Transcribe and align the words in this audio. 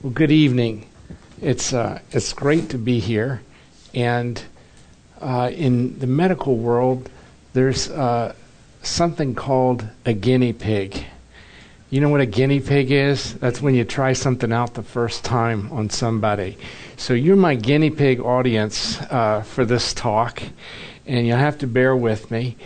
Well, 0.00 0.12
good 0.12 0.30
evening. 0.30 0.86
It's 1.42 1.72
uh, 1.72 1.98
it's 2.12 2.32
great 2.32 2.68
to 2.68 2.78
be 2.78 3.00
here, 3.00 3.42
and 3.92 4.40
uh, 5.20 5.50
in 5.52 5.98
the 5.98 6.06
medical 6.06 6.56
world, 6.56 7.10
there's 7.52 7.90
uh, 7.90 8.32
something 8.80 9.34
called 9.34 9.88
a 10.06 10.12
guinea 10.12 10.52
pig. 10.52 11.04
You 11.90 12.00
know 12.00 12.10
what 12.10 12.20
a 12.20 12.26
guinea 12.26 12.60
pig 12.60 12.92
is? 12.92 13.34
That's 13.40 13.60
when 13.60 13.74
you 13.74 13.82
try 13.84 14.12
something 14.12 14.52
out 14.52 14.74
the 14.74 14.84
first 14.84 15.24
time 15.24 15.68
on 15.72 15.90
somebody. 15.90 16.56
So 16.96 17.12
you're 17.12 17.34
my 17.34 17.56
guinea 17.56 17.90
pig 17.90 18.20
audience 18.20 19.00
uh, 19.10 19.42
for 19.42 19.64
this 19.64 19.92
talk, 19.92 20.40
and 21.06 21.26
you'll 21.26 21.38
have 21.38 21.58
to 21.58 21.66
bear 21.66 21.96
with 21.96 22.30
me. 22.30 22.56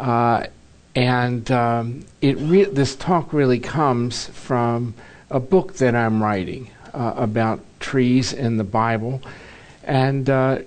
Uh, 0.00 0.46
and 0.94 1.50
um, 1.50 2.06
it 2.22 2.38
re- 2.38 2.64
this 2.64 2.96
talk 2.96 3.34
really 3.34 3.58
comes 3.58 4.28
from 4.28 4.94
a 5.32 5.40
book 5.40 5.74
that 5.74 5.94
I'm 5.94 6.22
writing 6.22 6.70
uh, 6.92 7.14
about 7.16 7.60
trees 7.80 8.32
in 8.32 8.58
the 8.58 8.64
Bible. 8.64 9.22
And 9.82 10.28
uh, 10.28 10.58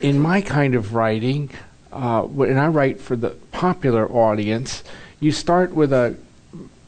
in 0.00 0.18
my 0.18 0.40
kind 0.40 0.74
of 0.74 0.94
writing, 0.94 1.50
uh, 1.92 2.22
when 2.22 2.58
I 2.58 2.66
write 2.68 3.00
for 3.00 3.14
the 3.14 3.30
popular 3.52 4.10
audience, 4.10 4.82
you 5.20 5.30
start 5.30 5.72
with 5.72 5.92
a 5.92 6.16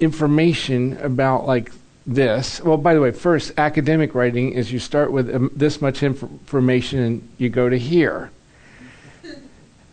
information 0.01 0.98
about 0.98 1.46
like 1.46 1.70
this. 2.06 2.60
Well, 2.60 2.77
by 2.77 2.95
the 2.95 3.01
way, 3.01 3.10
first, 3.10 3.52
academic 3.56 4.15
writing 4.15 4.52
is 4.52 4.73
you 4.73 4.78
start 4.78 5.12
with 5.12 5.34
um, 5.34 5.51
this 5.54 5.80
much 5.80 6.02
inf- 6.02 6.23
information 6.23 7.01
and 7.01 7.28
you 7.38 7.48
go 7.48 7.68
to 7.68 7.78
here. 7.78 8.30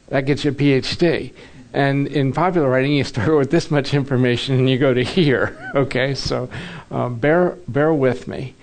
That 0.08 0.22
gets 0.22 0.46
you 0.46 0.52
a 0.52 0.54
PhD. 0.54 1.34
And 1.74 2.08
in 2.08 2.34
popular 2.34 2.70
writing, 2.70 2.94
you 2.94 3.04
start 3.04 3.36
with 3.38 3.52
this 3.52 3.72
much 3.72 3.94
information 3.94 4.56
and 4.56 4.70
you 4.70 4.78
go 4.78 4.94
to 4.94 5.04
here. 5.04 5.60
Okay, 5.74 6.14
so 6.14 6.50
uh, 6.92 7.10
bear 7.10 7.58
bear 7.68 7.92
with 7.92 8.28
me. 8.28 8.54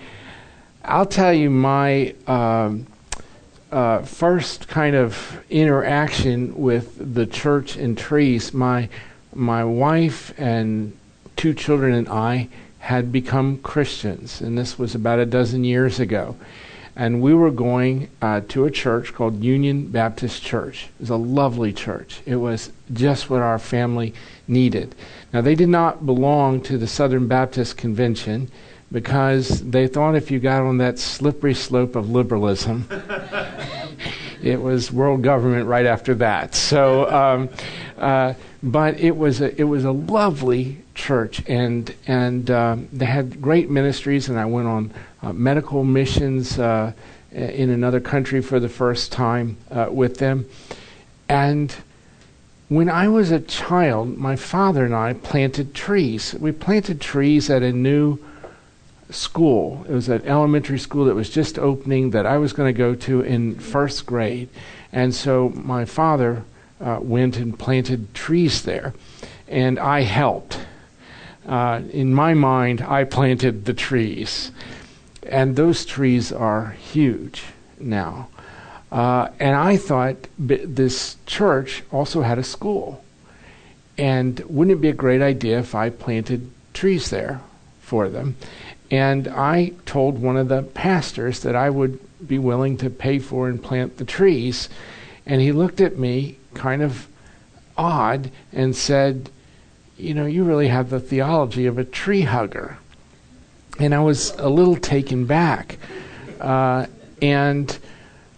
I'll 0.85 1.05
tell 1.05 1.33
you 1.33 1.49
my 1.49 2.15
um, 2.25 2.87
uh, 3.69 4.03
first 4.03 4.69
kind 4.69 4.95
of 4.95 5.43
interaction 5.49 6.55
with 6.55 7.13
the 7.13 7.25
church 7.25 7.75
and 7.75 7.97
trees. 7.97 8.53
My 8.53 8.87
my 9.35 9.65
wife 9.65 10.33
and 10.39 10.97
two 11.35 11.53
children 11.53 11.93
and 11.93 12.07
I 12.07 12.47
had 12.79 13.11
become 13.11 13.57
Christians, 13.57 14.39
and 14.39 14.57
this 14.57 14.79
was 14.79 14.95
about 14.95 15.19
a 15.19 15.25
dozen 15.25 15.65
years 15.65 15.99
ago 15.99 16.37
and 17.01 17.19
we 17.19 17.33
were 17.33 17.49
going 17.49 18.07
uh, 18.21 18.41
to 18.47 18.65
a 18.65 18.69
church 18.69 19.11
called 19.15 19.43
Union 19.43 19.87
Baptist 19.87 20.43
Church. 20.43 20.83
It 20.83 20.99
was 20.99 21.09
a 21.09 21.15
lovely 21.15 21.73
church. 21.73 22.21
It 22.27 22.35
was 22.35 22.71
just 22.93 23.27
what 23.27 23.41
our 23.41 23.57
family 23.57 24.13
needed. 24.47 24.93
Now, 25.33 25.41
they 25.41 25.55
did 25.55 25.69
not 25.69 26.05
belong 26.05 26.61
to 26.61 26.77
the 26.77 26.85
Southern 26.85 27.27
Baptist 27.27 27.75
Convention 27.75 28.51
because 28.91 29.63
they 29.63 29.87
thought 29.87 30.13
if 30.13 30.29
you 30.29 30.39
got 30.39 30.61
on 30.61 30.77
that 30.77 30.99
slippery 30.99 31.55
slope 31.55 31.95
of 31.95 32.11
liberalism, 32.11 32.87
it 34.43 34.61
was 34.61 34.91
world 34.91 35.23
government 35.23 35.65
right 35.65 35.87
after 35.87 36.13
that. 36.13 36.53
So, 36.53 37.09
um, 37.09 37.49
uh, 37.97 38.35
but 38.61 38.99
it 38.99 39.17
was 39.17 39.41
a, 39.41 39.59
it 39.59 39.63
was 39.63 39.85
a 39.85 39.91
lovely 39.91 40.77
church, 40.93 41.41
and 41.47 41.95
and 42.05 42.51
um, 42.51 42.89
they 42.93 43.05
had 43.05 43.41
great 43.41 43.71
ministries, 43.71 44.29
and 44.29 44.37
I 44.37 44.45
went 44.45 44.67
on 44.67 44.93
medical 45.21 45.83
missions 45.83 46.57
uh, 46.57 46.93
in 47.31 47.69
another 47.69 47.99
country 47.99 48.41
for 48.41 48.59
the 48.59 48.69
first 48.69 49.11
time 49.11 49.57
uh, 49.69 49.87
with 49.89 50.17
them. 50.17 50.47
And 51.29 51.75
when 52.67 52.89
I 52.89 53.07
was 53.07 53.31
a 53.31 53.39
child, 53.39 54.17
my 54.17 54.35
father 54.35 54.85
and 54.85 54.95
I 54.95 55.13
planted 55.13 55.73
trees. 55.73 56.33
We 56.33 56.51
planted 56.51 57.01
trees 57.01 57.49
at 57.49 57.63
a 57.63 57.71
new 57.71 58.17
school. 59.09 59.85
It 59.89 59.93
was 59.93 60.09
an 60.09 60.25
elementary 60.25 60.79
school 60.79 61.05
that 61.05 61.15
was 61.15 61.29
just 61.29 61.59
opening 61.59 62.11
that 62.11 62.25
I 62.25 62.37
was 62.37 62.53
going 62.53 62.73
to 62.73 62.77
go 62.77 62.95
to 62.95 63.21
in 63.21 63.55
first 63.55 64.05
grade. 64.05 64.49
And 64.91 65.13
so 65.13 65.49
my 65.49 65.85
father 65.85 66.43
uh, 66.79 66.99
went 67.01 67.37
and 67.37 67.57
planted 67.57 68.13
trees 68.13 68.63
there, 68.63 68.93
and 69.47 69.77
I 69.77 70.01
helped. 70.01 70.59
Uh, 71.45 71.81
in 71.91 72.13
my 72.13 72.33
mind, 72.33 72.81
I 72.81 73.03
planted 73.03 73.65
the 73.65 73.73
trees 73.73 74.51
and 75.31 75.55
those 75.55 75.85
trees 75.85 76.31
are 76.31 76.71
huge 76.71 77.43
now. 77.79 78.27
Uh, 78.91 79.29
and 79.39 79.55
I 79.55 79.77
thought 79.77 80.27
this 80.37 81.15
church 81.25 81.83
also 81.91 82.21
had 82.21 82.37
a 82.37 82.43
school. 82.43 83.03
And 83.97 84.41
wouldn't 84.41 84.77
it 84.77 84.81
be 84.81 84.89
a 84.89 84.93
great 84.93 85.21
idea 85.21 85.59
if 85.59 85.73
I 85.73 85.89
planted 85.89 86.51
trees 86.73 87.09
there 87.09 87.39
for 87.79 88.09
them? 88.09 88.35
And 88.91 89.29
I 89.29 89.71
told 89.85 90.21
one 90.21 90.35
of 90.35 90.49
the 90.49 90.63
pastors 90.63 91.39
that 91.43 91.55
I 91.55 91.69
would 91.69 91.99
be 92.27 92.37
willing 92.37 92.75
to 92.77 92.89
pay 92.89 93.17
for 93.17 93.47
and 93.47 93.63
plant 93.63 93.97
the 93.97 94.05
trees. 94.05 94.67
And 95.25 95.39
he 95.39 95.53
looked 95.53 95.79
at 95.79 95.97
me 95.97 96.37
kind 96.53 96.81
of 96.81 97.07
odd 97.77 98.31
and 98.51 98.75
said, 98.75 99.29
You 99.97 100.13
know, 100.13 100.25
you 100.25 100.43
really 100.43 100.67
have 100.67 100.89
the 100.89 100.99
theology 100.99 101.65
of 101.65 101.77
a 101.77 101.85
tree 101.85 102.23
hugger 102.23 102.79
and 103.81 103.95
I 103.95 103.99
was 103.99 104.31
a 104.37 104.47
little 104.47 104.75
taken 104.75 105.25
back. 105.25 105.77
Uh, 106.39 106.85
and 107.21 107.77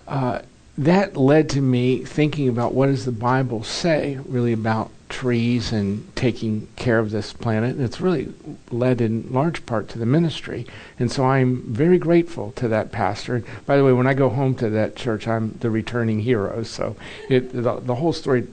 uh, 0.08 0.42
that 0.78 1.18
led 1.18 1.50
to 1.50 1.62
me 1.62 2.06
thinking 2.06 2.48
about 2.48 2.74
what 2.74 2.88
does 2.88 3.06
the 3.06 3.12
Bible 3.12 3.64
say 3.64 4.20
really 4.26 4.54
about 4.54 4.90
trees 5.09 5.72
and 5.72 6.14
taking 6.16 6.68
care 6.76 6.98
of 6.98 7.12
this 7.12 7.34
planet. 7.34 7.76
And 7.76 7.84
it's 7.84 8.02
really 8.02 8.34
led 8.72 9.02
in 9.02 9.31
large 9.31 9.66
part 9.66 9.90
to 9.90 10.00
the 10.00 10.06
ministry. 10.06 10.66
And 10.98 11.12
so 11.12 11.26
I'm 11.26 11.62
very 11.64 11.98
grateful 11.98 12.52
to 12.54 12.68
that 12.70 12.92
pastor. 12.92 13.44
By 13.66 13.78
the 13.78 13.84
way, 13.84 13.94
when 13.94 14.08
I 14.08 14.14
go 14.14 14.30
home 14.30 14.56
to 14.56 14.70
that 14.70 14.96
church, 14.96 15.28
I'm 15.28 15.58
the 15.60 15.70
returning 15.70 16.22
hero. 16.22 16.64
So 16.64 16.96
it, 17.30 17.52
the, 17.52 17.80
the 17.80 17.96
whole 17.96 18.14
story 18.14 18.48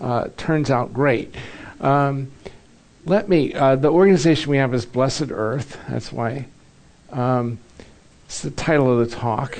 uh, 0.00 0.28
turns 0.36 0.70
out 0.70 0.92
great. 0.92 1.34
Um, 1.80 2.32
let 3.04 3.28
me, 3.28 3.52
uh, 3.54 3.76
the 3.76 3.90
organization 3.90 4.50
we 4.50 4.58
have 4.58 4.74
is 4.74 4.86
Blessed 4.86 5.30
Earth. 5.30 5.78
That's 5.88 6.12
why 6.12 6.46
um, 7.10 7.58
it's 8.26 8.42
the 8.42 8.50
title 8.50 8.98
of 8.98 9.08
the 9.08 9.14
talk. 9.14 9.58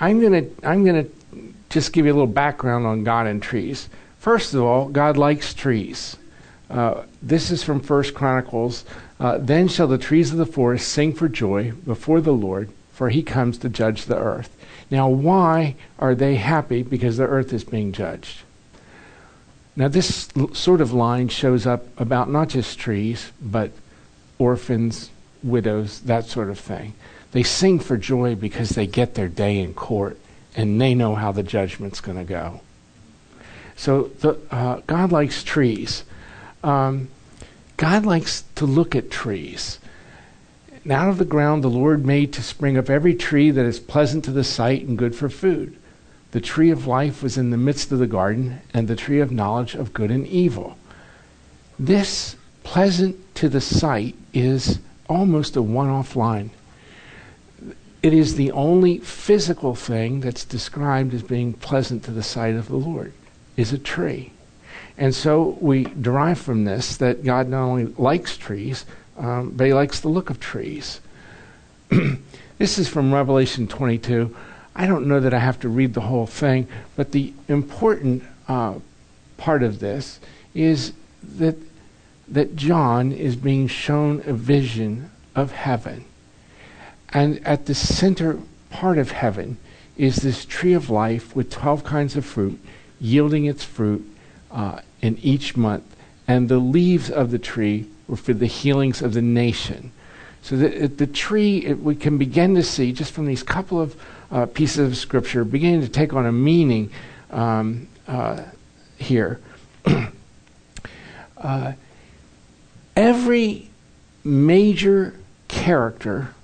I'm 0.00 0.20
going 0.20 0.32
to 0.32 0.68
I'm 0.68 0.84
gonna 0.84 1.06
just 1.70 1.92
give 1.92 2.06
you 2.06 2.12
a 2.12 2.14
little 2.14 2.26
background 2.26 2.86
on 2.86 3.04
God 3.04 3.26
and 3.26 3.42
trees. 3.42 3.88
First 4.18 4.54
of 4.54 4.62
all, 4.62 4.88
God 4.88 5.16
likes 5.16 5.54
trees. 5.54 6.16
Uh, 6.68 7.02
this 7.22 7.50
is 7.50 7.62
from 7.62 7.80
First 7.80 8.14
Chronicles. 8.14 8.84
Uh, 9.20 9.38
then 9.38 9.68
shall 9.68 9.86
the 9.86 9.98
trees 9.98 10.32
of 10.32 10.38
the 10.38 10.46
forest 10.46 10.88
sing 10.88 11.12
for 11.12 11.28
joy 11.28 11.72
before 11.72 12.20
the 12.20 12.32
Lord, 12.32 12.70
for 12.92 13.10
he 13.10 13.22
comes 13.22 13.58
to 13.58 13.68
judge 13.68 14.06
the 14.06 14.18
earth. 14.18 14.56
Now, 14.90 15.08
why 15.08 15.76
are 15.98 16.14
they 16.14 16.36
happy? 16.36 16.82
Because 16.82 17.16
the 17.16 17.26
earth 17.26 17.52
is 17.52 17.64
being 17.64 17.92
judged. 17.92 18.40
Now, 19.76 19.88
this 19.88 20.28
sort 20.52 20.80
of 20.80 20.92
line 20.92 21.28
shows 21.28 21.66
up 21.66 21.84
about 21.98 22.30
not 22.30 22.48
just 22.48 22.78
trees, 22.78 23.32
but 23.42 23.72
orphans, 24.38 25.10
widows, 25.42 26.00
that 26.00 26.26
sort 26.26 26.48
of 26.48 26.58
thing. 26.58 26.94
They 27.32 27.42
sing 27.42 27.80
for 27.80 27.96
joy 27.96 28.36
because 28.36 28.70
they 28.70 28.86
get 28.86 29.14
their 29.14 29.28
day 29.28 29.58
in 29.58 29.74
court 29.74 30.18
and 30.56 30.80
they 30.80 30.94
know 30.94 31.16
how 31.16 31.32
the 31.32 31.42
judgment's 31.42 32.00
going 32.00 32.18
to 32.18 32.24
go. 32.24 32.60
So 33.76 34.04
the, 34.20 34.38
uh, 34.52 34.80
God 34.86 35.10
likes 35.10 35.42
trees. 35.42 36.04
Um, 36.62 37.08
God 37.76 38.06
likes 38.06 38.44
to 38.54 38.66
look 38.66 38.94
at 38.94 39.10
trees. 39.10 39.80
And 40.84 40.92
out 40.92 41.08
of 41.08 41.18
the 41.18 41.24
ground 41.24 41.64
the 41.64 41.68
Lord 41.68 42.06
made 42.06 42.32
to 42.34 42.42
spring 42.42 42.78
up 42.78 42.88
every 42.88 43.14
tree 43.14 43.50
that 43.50 43.64
is 43.64 43.80
pleasant 43.80 44.24
to 44.26 44.30
the 44.30 44.44
sight 44.44 44.86
and 44.86 44.96
good 44.96 45.16
for 45.16 45.28
food. 45.28 45.76
The 46.34 46.40
tree 46.40 46.70
of 46.70 46.88
life 46.88 47.22
was 47.22 47.38
in 47.38 47.50
the 47.50 47.56
midst 47.56 47.92
of 47.92 48.00
the 48.00 48.08
garden, 48.08 48.60
and 48.74 48.88
the 48.88 48.96
tree 48.96 49.20
of 49.20 49.30
knowledge 49.30 49.76
of 49.76 49.92
good 49.92 50.10
and 50.10 50.26
evil. 50.26 50.76
This 51.78 52.34
pleasant 52.64 53.36
to 53.36 53.48
the 53.48 53.60
sight 53.60 54.16
is 54.32 54.80
almost 55.08 55.54
a 55.54 55.62
one 55.62 55.88
off 55.88 56.16
line. 56.16 56.50
It 58.02 58.12
is 58.12 58.34
the 58.34 58.50
only 58.50 58.98
physical 58.98 59.76
thing 59.76 60.22
that's 60.22 60.44
described 60.44 61.14
as 61.14 61.22
being 61.22 61.52
pleasant 61.52 62.02
to 62.02 62.10
the 62.10 62.24
sight 62.24 62.56
of 62.56 62.66
the 62.66 62.74
Lord, 62.74 63.12
is 63.56 63.72
a 63.72 63.78
tree. 63.78 64.32
And 64.98 65.14
so 65.14 65.56
we 65.60 65.84
derive 65.84 66.38
from 66.38 66.64
this 66.64 66.96
that 66.96 67.22
God 67.22 67.48
not 67.48 67.62
only 67.62 67.84
likes 67.96 68.36
trees, 68.36 68.86
um, 69.16 69.52
but 69.54 69.68
he 69.68 69.72
likes 69.72 70.00
the 70.00 70.08
look 70.08 70.30
of 70.30 70.40
trees. 70.40 71.00
this 72.58 72.76
is 72.76 72.88
from 72.88 73.14
Revelation 73.14 73.68
22. 73.68 74.34
I 74.76 74.86
don't 74.86 75.06
know 75.06 75.20
that 75.20 75.32
I 75.32 75.38
have 75.38 75.60
to 75.60 75.68
read 75.68 75.94
the 75.94 76.00
whole 76.02 76.26
thing, 76.26 76.66
but 76.96 77.12
the 77.12 77.32
important 77.48 78.24
uh, 78.48 78.74
part 79.36 79.62
of 79.62 79.78
this 79.78 80.20
is 80.54 80.92
that 81.36 81.56
that 82.26 82.56
John 82.56 83.12
is 83.12 83.36
being 83.36 83.68
shown 83.68 84.22
a 84.26 84.32
vision 84.32 85.10
of 85.34 85.52
heaven, 85.52 86.06
and 87.12 87.46
at 87.46 87.66
the 87.66 87.74
center 87.74 88.38
part 88.70 88.98
of 88.98 89.10
heaven 89.10 89.58
is 89.96 90.16
this 90.16 90.44
tree 90.44 90.72
of 90.72 90.88
life 90.88 91.36
with 91.36 91.50
twelve 91.50 91.84
kinds 91.84 92.16
of 92.16 92.24
fruit, 92.24 92.58
yielding 92.98 93.44
its 93.44 93.62
fruit 93.62 94.04
uh, 94.50 94.80
in 95.02 95.18
each 95.18 95.56
month, 95.56 95.84
and 96.26 96.48
the 96.48 96.58
leaves 96.58 97.10
of 97.10 97.30
the 97.30 97.38
tree 97.38 97.86
were 98.08 98.16
for 98.16 98.32
the 98.32 98.46
healings 98.46 99.02
of 99.02 99.12
the 99.12 99.22
nation. 99.22 99.92
So 100.42 100.56
the, 100.56 100.88
the 100.88 101.06
tree, 101.06 101.58
it, 101.58 101.80
we 101.80 101.94
can 101.94 102.18
begin 102.18 102.54
to 102.54 102.62
see, 102.62 102.92
just 102.92 103.12
from 103.12 103.26
these 103.26 103.42
couple 103.42 103.80
of 103.80 103.96
uh, 104.34 104.46
pieces 104.46 104.88
of 104.88 104.96
scripture, 104.96 105.44
beginning 105.44 105.80
to 105.80 105.88
take 105.88 106.12
on 106.12 106.26
a 106.26 106.32
meaning 106.32 106.90
um, 107.30 107.86
uh, 108.08 108.42
here. 108.96 109.40
uh, 111.38 111.72
every 112.96 113.70
major 114.24 115.14
character 115.46 116.34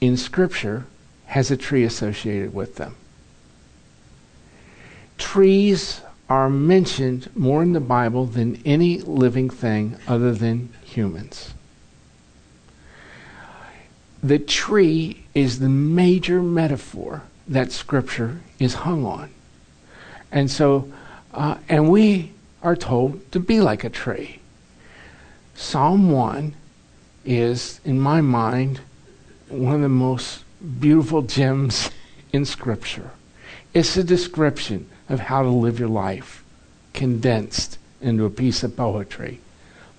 in 0.00 0.16
scripture 0.16 0.86
has 1.26 1.50
a 1.50 1.56
tree 1.56 1.82
associated 1.82 2.54
with 2.54 2.76
them. 2.76 2.94
Trees 5.18 6.02
are 6.28 6.48
mentioned 6.48 7.28
more 7.34 7.64
in 7.64 7.72
the 7.72 7.80
Bible 7.80 8.26
than 8.26 8.62
any 8.64 9.00
living 9.00 9.50
thing 9.50 9.96
other 10.06 10.32
than 10.32 10.72
humans. 10.84 11.52
The 14.22 14.38
tree 14.38 15.24
is 15.34 15.58
the 15.58 15.68
major 15.68 16.42
metaphor 16.42 17.22
that 17.50 17.72
Scripture 17.72 18.40
is 18.58 18.74
hung 18.74 19.04
on. 19.04 19.28
And 20.32 20.50
so, 20.50 20.90
uh, 21.34 21.56
and 21.68 21.90
we 21.90 22.32
are 22.62 22.76
told 22.76 23.30
to 23.32 23.40
be 23.40 23.60
like 23.60 23.84
a 23.84 23.90
tree. 23.90 24.38
Psalm 25.54 26.10
1 26.10 26.54
is, 27.24 27.80
in 27.84 28.00
my 28.00 28.20
mind, 28.20 28.80
one 29.48 29.74
of 29.74 29.80
the 29.82 29.88
most 29.88 30.44
beautiful 30.78 31.22
gems 31.22 31.90
in 32.32 32.44
Scripture. 32.44 33.10
It's 33.74 33.96
a 33.96 34.04
description 34.04 34.88
of 35.08 35.20
how 35.20 35.42
to 35.42 35.48
live 35.48 35.80
your 35.80 35.88
life, 35.88 36.44
condensed 36.94 37.78
into 38.00 38.24
a 38.24 38.30
piece 38.30 38.62
of 38.62 38.76
poetry. 38.76 39.40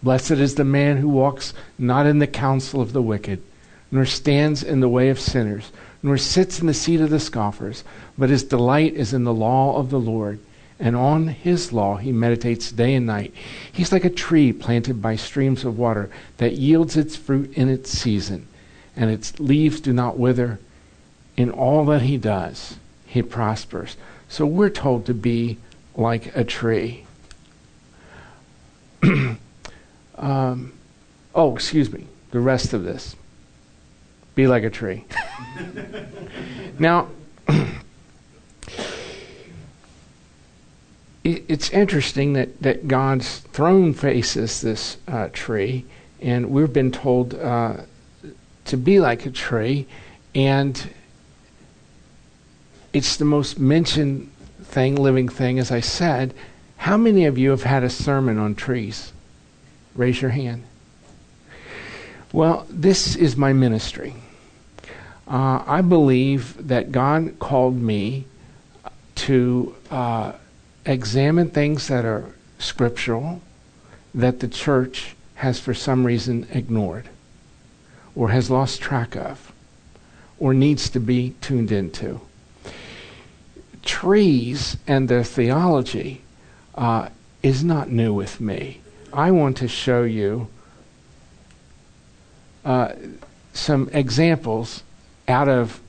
Blessed 0.02 0.32
is 0.32 0.56
the 0.56 0.64
man 0.64 0.98
who 0.98 1.10
walks 1.10 1.54
not 1.78 2.06
in 2.06 2.20
the 2.20 2.28
counsel 2.28 2.82
of 2.82 2.94
the 2.94 3.02
wicked, 3.02 3.44
nor 3.92 4.06
stands 4.06 4.64
in 4.64 4.80
the 4.80 4.90
way 4.90 5.10
of 5.10 5.20
sinners, 5.20 5.72
nor 6.04 6.18
sits 6.18 6.60
in 6.60 6.68
the 6.68 6.74
seat 6.74 7.00
of 7.00 7.10
the 7.10 7.20
scoffers, 7.20 7.84
but 8.18 8.30
his 8.30 8.44
delight 8.44 8.94
is 8.94 9.14
in 9.14 9.24
the 9.24 9.34
law 9.34 9.78
of 9.78 9.90
the 9.90 10.00
Lord, 10.00 10.40
and 10.80 10.96
on 10.96 11.28
his 11.28 11.72
law 11.72 11.98
he 11.98 12.12
meditates 12.12 12.72
day 12.72 12.96
and 12.96 13.06
night. 13.06 13.34
He's 13.72 13.92
like 13.92 14.06
a 14.06 14.10
tree 14.10 14.52
planted 14.52 15.02
by 15.02 15.16
streams 15.16 15.64
of 15.64 15.78
water 15.78 16.10
that 16.38 16.54
yields 16.54 16.98
its 16.98 17.16
fruit 17.16 17.54
in 17.54 17.70
its 17.70 17.92
season, 17.92 18.48
and 18.96 19.12
its 19.12 19.40
leaves 19.40 19.80
do 19.80 19.94
not 19.94 20.18
wither. 20.18 20.60
In 21.38 21.50
all 21.52 21.86
that 21.86 22.02
he 22.02 22.18
does, 22.18 22.78
he 23.06 23.22
prospers. 23.22 23.96
So 24.28 24.46
we're 24.46 24.70
told 24.70 25.06
to 25.06 25.14
be 25.14 25.58
like 25.96 26.36
a 26.36 26.44
tree. 26.44 27.06
um, 30.16 30.74
oh, 31.36 31.56
excuse 31.56 31.92
me, 31.92 32.08
the 32.32 32.40
rest 32.40 32.74
of 32.74 32.84
this. 32.84 33.16
Be 34.36 34.48
like 34.48 34.64
a 34.64 34.70
tree. 34.70 35.06
now, 36.80 37.10
it's 41.24 41.70
interesting 41.72 42.34
that, 42.34 42.62
that 42.62 42.88
God's 42.88 43.40
throne 43.40 43.94
faces 43.94 44.62
this 44.62 44.98
uh, 45.08 45.30
tree, 45.34 45.86
and 46.22 46.50
we've 46.50 46.74
been 46.74 46.92
told 46.92 47.36
uh, 47.36 47.78
to 48.66 48.78
be 48.78 49.00
like 49.00 49.26
a 49.26 49.32
tree, 49.32 49.86
and 50.34 50.90
it's 52.94 53.18
the 53.18 53.26
most 53.26 53.60
mentioned 53.60 54.32
thing, 54.64 54.96
living 54.96 55.28
thing, 55.28 55.60
as 55.60 55.72
I 55.72 55.82
said. 55.82 56.34
How 56.78 56.98
many 56.98 57.26
of 57.26 57.38
you 57.38 57.52
have 57.52 57.64
had 57.64 57.84
a 57.84 57.90
sermon 57.90 58.38
on 58.38 58.56
trees? 58.56 59.12
Raise 59.96 60.22
your 60.22 60.32
hand. 60.32 60.64
Well, 62.34 62.66
this 62.70 63.16
is 63.16 63.36
my 63.36 63.52
ministry. 63.52 64.16
Uh, 65.28 65.64
I 65.68 65.82
believe 65.82 66.68
that 66.68 66.92
God 66.92 67.40
called 67.40 67.76
me 67.76 68.26
to 69.16 69.76
uh, 69.90 70.34
examine 70.86 71.50
things 71.50 71.88
that 71.90 72.06
are 72.06 72.34
scriptural 72.58 73.42
that 74.14 74.40
the 74.40 74.48
church 74.48 75.16
has 75.36 75.60
for 75.60 75.74
some 75.74 76.06
reason 76.06 76.48
ignored 76.52 77.10
or 78.16 78.30
has 78.30 78.50
lost 78.50 78.82
track 78.82 79.16
of 79.16 79.52
or 80.40 80.54
needs 80.54 80.90
to 80.90 81.00
be 81.00 81.36
tuned 81.42 81.72
into 81.72 82.22
trees 83.84 84.78
and 84.88 85.10
their 85.10 85.24
theology 85.24 86.22
uh, 86.76 87.10
is 87.44 87.64
not 87.64 87.90
new 87.90 88.14
with 88.14 88.40
me. 88.40 88.80
I 89.12 89.32
want 89.32 89.58
to 89.58 89.68
show 89.68 90.04
you 90.04 90.48
uh, 92.64 92.94
some 93.54 93.90
examples 93.92 94.84
out 95.28 95.50
of 95.50 95.80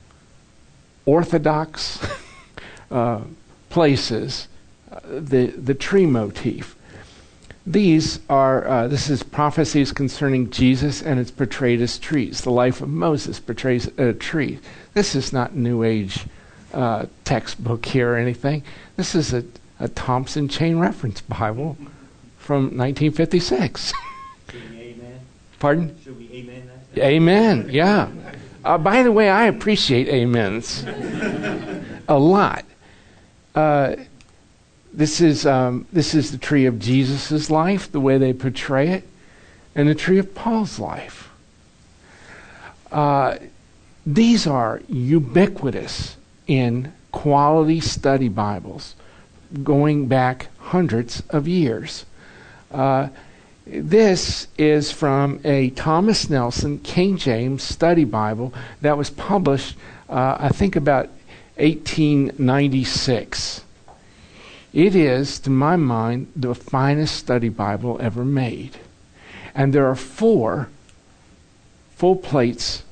orthodox 1.05 2.05
uh, 2.91 3.21
places, 3.69 4.47
uh, 4.91 4.99
the, 5.05 5.47
the 5.47 5.73
tree 5.73 6.05
motif. 6.05 6.75
These 7.65 8.19
are, 8.27 8.67
uh, 8.67 8.87
this 8.87 9.09
is 9.09 9.23
prophecies 9.23 9.91
concerning 9.91 10.49
Jesus 10.49 11.01
and 11.01 11.19
it's 11.19 11.31
portrayed 11.31 11.81
as 11.81 11.97
trees. 11.97 12.41
The 12.41 12.51
life 12.51 12.81
of 12.81 12.89
Moses 12.89 13.39
portrays 13.39 13.87
a 13.97 14.13
tree. 14.13 14.59
This 14.93 15.15
is 15.15 15.31
not 15.31 15.55
New 15.55 15.83
Age 15.83 16.25
textbook 17.23 17.85
here 17.85 18.13
or 18.13 18.17
anything. 18.17 18.63
This 18.97 19.15
is 19.15 19.31
a, 19.33 19.45
a 19.79 19.87
Thompson 19.87 20.47
Chain 20.47 20.79
Reference 20.79 21.21
Bible 21.21 21.77
from 22.37 22.63
1956. 22.77 23.93
Pardon? 25.63 25.95
Should 26.03 26.17
we 26.17 26.29
amen 26.33 26.69
that? 26.93 27.01
Amen, 27.01 27.69
yeah. 27.71 28.09
Uh, 28.65 28.77
by 28.77 29.01
the 29.01 29.13
way, 29.13 29.29
I 29.29 29.45
appreciate 29.45 30.09
amens 30.09 30.83
a 32.05 32.19
lot. 32.19 32.65
Uh, 33.55 33.95
this 34.91 35.21
is 35.21 35.45
um, 35.45 35.87
this 35.93 36.13
is 36.13 36.31
the 36.31 36.37
tree 36.37 36.65
of 36.65 36.79
Jesus' 36.79 37.49
life, 37.49 37.89
the 37.89 38.01
way 38.01 38.17
they 38.17 38.33
portray 38.33 38.89
it, 38.89 39.07
and 39.73 39.87
the 39.87 39.95
tree 39.95 40.17
of 40.17 40.35
Paul's 40.35 40.79
life. 40.79 41.29
Uh, 42.91 43.37
these 44.05 44.45
are 44.45 44.81
ubiquitous 44.89 46.17
in 46.45 46.91
quality 47.13 47.79
study 47.79 48.27
Bibles 48.27 48.95
going 49.63 50.09
back 50.09 50.49
hundreds 50.57 51.23
of 51.29 51.47
years. 51.47 52.05
Uh, 52.69 53.07
this 53.65 54.47
is 54.57 54.91
from 54.91 55.39
a 55.43 55.69
Thomas 55.71 56.29
Nelson 56.29 56.79
King 56.79 57.17
James 57.17 57.63
Study 57.63 58.03
Bible 58.03 58.53
that 58.81 58.97
was 58.97 59.09
published, 59.09 59.75
uh, 60.09 60.37
I 60.39 60.49
think, 60.49 60.75
about 60.75 61.07
1896. 61.55 63.61
It 64.73 64.95
is, 64.95 65.39
to 65.39 65.49
my 65.49 65.75
mind, 65.75 66.31
the 66.35 66.55
finest 66.55 67.15
study 67.15 67.49
Bible 67.49 67.97
ever 68.01 68.25
made. 68.25 68.77
And 69.53 69.71
there 69.71 69.87
are 69.87 69.95
four 69.95 70.69
full 71.95 72.15
plates 72.15 72.83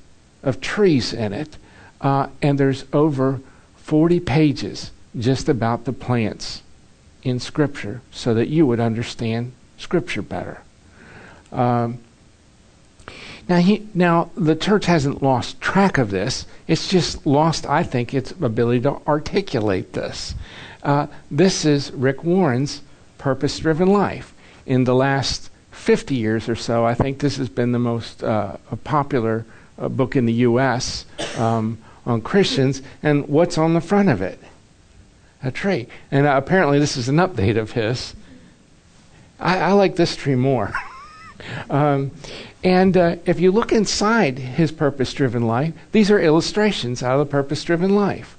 of 0.44 0.62
trees 0.62 1.12
in 1.12 1.34
it 1.34 1.58
uh, 2.02 2.28
and 2.42 2.60
there's 2.60 2.86
over 2.94 3.40
40 3.78 4.20
pages 4.20 4.92
just 5.18 5.50
about 5.50 5.86
the 5.86 5.94
plants 5.94 6.62
in 7.24 7.40
Scripture 7.40 8.02
so 8.12 8.34
that 8.34 8.48
you 8.48 8.66
would 8.66 8.80
understand 8.80 9.54
Scripture 9.82 10.22
better. 10.22 10.62
Um, 11.52 12.00
now, 13.50 13.58
he, 13.58 13.88
now, 13.94 14.30
the 14.36 14.56
church 14.56 14.86
hasn't 14.86 15.22
lost 15.22 15.60
track 15.60 15.98
of 15.98 16.12
this. 16.12 16.46
It's 16.68 16.88
just 16.88 17.26
lost, 17.26 17.66
I 17.66 17.84
think, 17.84 18.14
its 18.14 18.32
ability 18.32 18.82
to 18.82 19.02
articulate 19.08 19.94
this. 19.94 20.36
Uh, 20.84 21.08
this 21.30 21.66
is 21.66 21.92
Rick 21.92 22.24
Warren's 22.24 22.82
purpose 23.18 23.60
driven 23.60 23.88
life. 23.90 24.34
In 24.66 24.84
the 24.84 24.96
last 24.96 25.50
50 25.72 26.16
years 26.16 26.48
or 26.48 26.56
so, 26.56 26.86
I 26.86 26.94
think 26.94 27.20
this 27.20 27.38
has 27.38 27.50
been 27.50 27.72
the 27.72 27.80
most 27.80 28.24
uh, 28.24 28.58
popular 28.84 29.46
uh, 29.78 29.90
book 29.90 30.16
in 30.16 30.26
the 30.26 30.34
U.S. 30.34 31.06
Um, 31.38 31.80
on 32.06 32.22
Christians, 32.22 32.82
and 33.02 33.28
what's 33.28 33.58
on 33.58 33.74
the 33.74 33.82
front 33.82 34.10
of 34.10 34.22
it? 34.22 34.40
A 35.44 35.52
tree. 35.52 35.88
And 36.12 36.28
uh, 36.28 36.36
apparently, 36.38 36.80
this 36.80 36.96
is 36.96 37.10
an 37.10 37.18
update 37.18 37.58
of 37.58 37.72
his. 37.72 38.16
I, 39.42 39.58
I 39.58 39.72
like 39.74 39.96
this 39.96 40.16
tree 40.16 40.36
more. 40.36 40.74
um, 41.70 42.12
and 42.64 42.96
uh, 42.96 43.16
if 43.26 43.40
you 43.40 43.52
look 43.52 43.72
inside 43.72 44.38
his 44.38 44.72
purpose 44.72 45.14
driven 45.14 45.48
life, 45.48 45.74
these 45.92 46.12
are 46.12 46.20
illustrations 46.20 47.02
out 47.02 47.20
of 47.20 47.28
the 47.28 47.32
purpose 47.32 47.64
driven 47.64 47.96
life. 47.96 48.38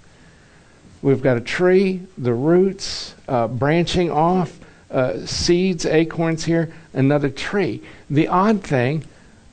We've 1.03 1.23
got 1.23 1.37
a 1.37 1.41
tree, 1.41 2.03
the 2.17 2.33
roots 2.33 3.17
uh, 3.27 3.49
branching 3.49 4.11
off, 4.11 4.61
uh, 4.91 5.27
seeds, 5.27 5.85
acorns 5.85 6.45
here, 6.45 6.73
another 6.93 7.29
tree. 7.29 7.83
The 8.09 8.29
odd 8.29 8.63
thing 8.63 9.05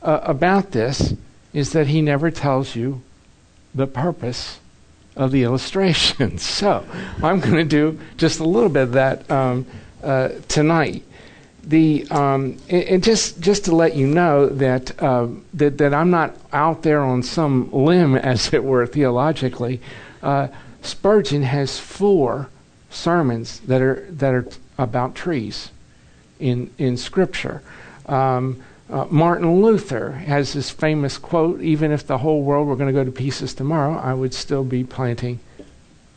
uh, 0.03 0.19
about 0.21 0.71
this 0.71 1.15
is 1.53 1.71
that 1.71 1.87
he 1.87 2.03
never 2.03 2.29
tells 2.29 2.75
you 2.75 3.01
the 3.73 3.87
purpose 3.87 4.59
of 5.15 5.31
the 5.31 5.43
illustration. 5.43 6.37
So 6.59 6.85
I'm 7.23 7.39
going 7.39 7.55
to 7.55 7.63
do 7.63 7.99
just 8.17 8.39
a 8.39 8.43
little 8.43 8.69
bit 8.69 8.83
of 8.83 8.91
that 8.93 9.29
um, 9.31 9.65
uh, 10.03 10.29
tonight. 10.47 11.03
The 11.63 12.07
um, 12.09 12.57
and, 12.69 13.03
just 13.03 13.39
just 13.39 13.65
to 13.65 13.75
let 13.75 13.95
you 13.95 14.07
know 14.07 14.47
that, 14.47 15.01
uh, 15.01 15.27
that 15.53 15.77
that 15.77 15.93
I'm 15.93 16.09
not 16.09 16.35
out 16.53 16.83
there 16.83 17.01
on 17.01 17.23
some 17.23 17.71
limb, 17.71 18.15
as 18.33 18.53
it 18.53 18.63
were, 18.63 18.85
theologically. 18.85 19.81
Uh, 20.21 20.47
Spurgeon 20.81 21.43
has 21.43 21.79
four 21.79 22.49
sermons 22.89 23.59
that 23.61 23.81
are 23.81 24.05
that 24.09 24.33
are 24.33 24.47
about 24.77 25.15
trees 25.15 25.71
in 26.39 26.71
in 26.77 26.97
Scripture. 26.97 27.61
Um, 28.05 28.63
uh, 28.89 29.05
Martin 29.11 29.61
Luther 29.61 30.13
has 30.13 30.53
this 30.53 30.69
famous 30.69 31.17
quote: 31.17 31.61
"Even 31.61 31.91
if 31.91 32.07
the 32.07 32.19
whole 32.19 32.41
world 32.41 32.67
were 32.67 32.75
going 32.75 32.93
to 32.93 32.93
go 32.93 33.03
to 33.03 33.11
pieces 33.11 33.53
tomorrow, 33.53 33.97
I 33.97 34.13
would 34.13 34.33
still 34.33 34.63
be 34.63 34.83
planting 34.83 35.39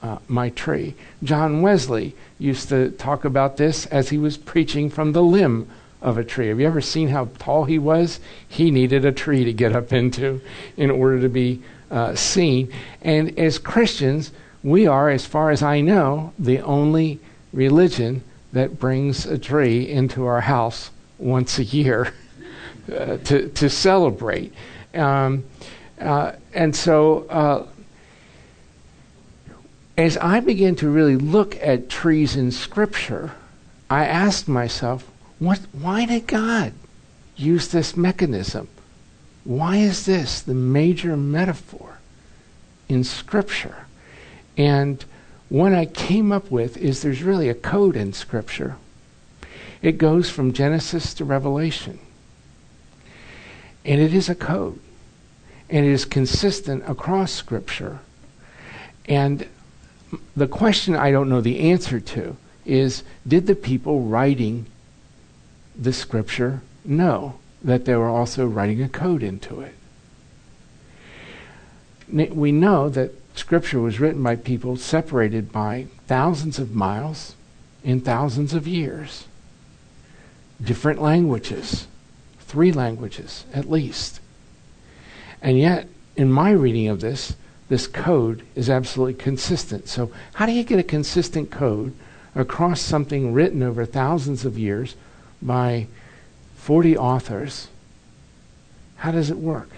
uh, 0.02 0.18
my 0.28 0.50
tree." 0.50 0.94
John 1.22 1.62
Wesley 1.62 2.14
used 2.38 2.68
to 2.68 2.90
talk 2.90 3.24
about 3.24 3.56
this 3.56 3.86
as 3.86 4.10
he 4.10 4.18
was 4.18 4.36
preaching 4.36 4.90
from 4.90 5.12
the 5.12 5.22
limb 5.22 5.68
of 6.02 6.18
a 6.18 6.24
tree. 6.24 6.48
Have 6.48 6.60
you 6.60 6.66
ever 6.66 6.80
seen 6.80 7.08
how 7.08 7.28
tall 7.38 7.64
he 7.64 7.78
was? 7.78 8.20
He 8.48 8.70
needed 8.70 9.04
a 9.04 9.12
tree 9.12 9.44
to 9.44 9.52
get 9.52 9.74
up 9.74 9.92
into 9.92 10.40
in 10.76 10.90
order 10.90 11.20
to 11.20 11.28
be 11.28 11.62
uh, 11.90 12.14
seen. 12.14 12.72
And 13.02 13.38
as 13.38 13.58
Christians, 13.58 14.32
we 14.62 14.86
are, 14.86 15.08
as 15.08 15.24
far 15.24 15.50
as 15.50 15.62
I 15.62 15.80
know, 15.80 16.32
the 16.38 16.60
only 16.60 17.20
religion 17.52 18.22
that 18.52 18.78
brings 18.78 19.26
a 19.26 19.38
tree 19.38 19.88
into 19.88 20.26
our 20.26 20.40
house 20.40 20.90
once 21.18 21.58
a 21.58 21.64
year 21.64 22.12
uh, 22.92 23.18
to, 23.18 23.48
to 23.48 23.70
celebrate. 23.70 24.52
Um, 24.94 25.44
uh, 26.00 26.32
and 26.52 26.74
so, 26.74 27.26
uh, 27.28 27.66
as 29.96 30.16
I 30.18 30.40
began 30.40 30.74
to 30.76 30.88
really 30.88 31.16
look 31.16 31.56
at 31.62 31.88
trees 31.88 32.36
in 32.36 32.50
Scripture, 32.50 33.32
I 33.90 34.06
asked 34.06 34.48
myself, 34.48 35.10
what, 35.38 35.60
why 35.72 36.06
did 36.06 36.26
God 36.26 36.72
use 37.36 37.68
this 37.68 37.96
mechanism? 37.96 38.68
Why 39.44 39.76
is 39.76 40.06
this 40.06 40.40
the 40.40 40.54
major 40.54 41.16
metaphor 41.16 41.98
in 42.88 43.04
Scripture? 43.04 43.86
And 44.56 45.04
what 45.48 45.74
I 45.74 45.86
came 45.86 46.32
up 46.32 46.50
with 46.50 46.76
is 46.76 47.02
there's 47.02 47.22
really 47.22 47.48
a 47.48 47.54
code 47.54 47.96
in 47.96 48.12
Scripture. 48.12 48.76
It 49.82 49.98
goes 49.98 50.30
from 50.30 50.52
Genesis 50.52 51.12
to 51.14 51.24
Revelation. 51.24 51.98
And 53.84 54.00
it 54.00 54.14
is 54.14 54.28
a 54.28 54.34
code. 54.34 54.78
And 55.68 55.84
it 55.84 55.90
is 55.90 56.04
consistent 56.04 56.84
across 56.86 57.32
Scripture. 57.32 57.98
And 59.06 59.46
the 60.36 60.46
question 60.46 60.94
I 60.94 61.10
don't 61.10 61.28
know 61.28 61.40
the 61.40 61.70
answer 61.70 62.00
to 62.00 62.36
is 62.64 63.02
did 63.26 63.46
the 63.46 63.54
people 63.54 64.02
writing 64.02 64.66
the 65.76 65.92
Scripture 65.92 66.62
know 66.84 67.38
that 67.62 67.84
they 67.84 67.94
were 67.94 68.08
also 68.08 68.46
writing 68.46 68.82
a 68.82 68.88
code 68.88 69.22
into 69.22 69.60
it? 69.60 69.74
We 72.34 72.52
know 72.52 72.88
that 72.90 73.12
Scripture 73.34 73.80
was 73.80 73.98
written 73.98 74.22
by 74.22 74.36
people 74.36 74.76
separated 74.76 75.50
by 75.50 75.86
thousands 76.06 76.58
of 76.58 76.74
miles 76.74 77.34
in 77.82 78.00
thousands 78.00 78.52
of 78.52 78.68
years. 78.68 79.26
Different 80.62 81.00
languages, 81.00 81.86
three 82.40 82.70
languages 82.70 83.44
at 83.52 83.70
least. 83.70 84.20
And 85.40 85.58
yet, 85.58 85.88
in 86.14 86.30
my 86.30 86.50
reading 86.50 86.88
of 86.88 87.00
this, 87.00 87.34
this 87.72 87.86
code 87.86 88.42
is 88.54 88.68
absolutely 88.68 89.14
consistent. 89.14 89.88
So, 89.88 90.12
how 90.34 90.44
do 90.44 90.52
you 90.52 90.62
get 90.62 90.78
a 90.78 90.82
consistent 90.82 91.50
code 91.50 91.94
across 92.34 92.82
something 92.82 93.32
written 93.32 93.62
over 93.62 93.86
thousands 93.86 94.44
of 94.44 94.58
years 94.58 94.94
by 95.40 95.86
40 96.56 96.98
authors? 96.98 97.68
How 98.96 99.10
does 99.10 99.30
it 99.30 99.38
work? 99.38 99.70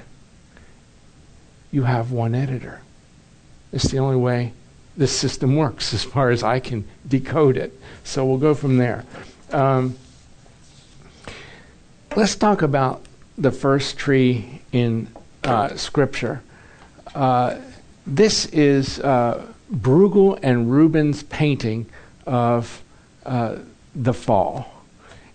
You 1.71 1.85
have 1.85 2.11
one 2.11 2.35
editor. 2.35 2.81
It's 3.73 3.93
the 3.93 3.99
only 3.99 4.17
way 4.17 4.55
this 4.97 5.17
system 5.17 5.55
works 5.55 5.95
as 5.95 6.03
far 6.03 6.31
as 6.31 6.43
I 6.43 6.59
can 6.59 6.89
decode 7.07 7.57
it. 7.57 7.81
So 8.03 8.27
we'll 8.27 8.39
go 8.39 8.55
from 8.55 8.77
there. 8.77 9.05
Um, 9.53 9.97
let's 12.17 12.35
talk 12.35 12.61
about 12.61 13.05
the 13.39 13.53
first 13.53 13.97
tree 13.97 14.63
in 14.73 15.07
uh, 15.45 15.77
Scripture. 15.77 16.43
Uh, 17.15 17.61
this 18.07 18.47
is 18.47 19.01
uh, 19.01 19.47
Bruegel 19.73 20.39
and 20.43 20.71
Rubens' 20.71 21.23
painting 21.25 21.87
of 22.27 22.83
uh, 23.25 23.57
the 23.95 24.15
fall. 24.15 24.71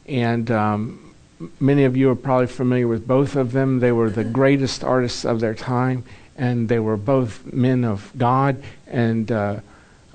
And 0.08 0.50
um, 0.52 1.14
many 1.60 1.84
of 1.84 1.96
you 1.96 2.10
are 2.10 2.16
probably 2.16 2.48
familiar 2.48 2.88
with 2.88 3.08
both 3.08 3.36
of 3.36 3.52
them. 3.52 3.80
They 3.80 3.92
were 3.92 4.10
the 4.10 4.24
greatest 4.24 4.84
artists 4.84 5.26
of 5.26 5.40
their 5.40 5.56
time 5.56 6.04
and 6.40 6.70
they 6.70 6.80
were 6.80 6.98
both 6.98 7.46
men 7.52 7.84
of 7.84 8.12
God, 8.18 8.64
and 8.88 9.30
uh, 9.30 9.60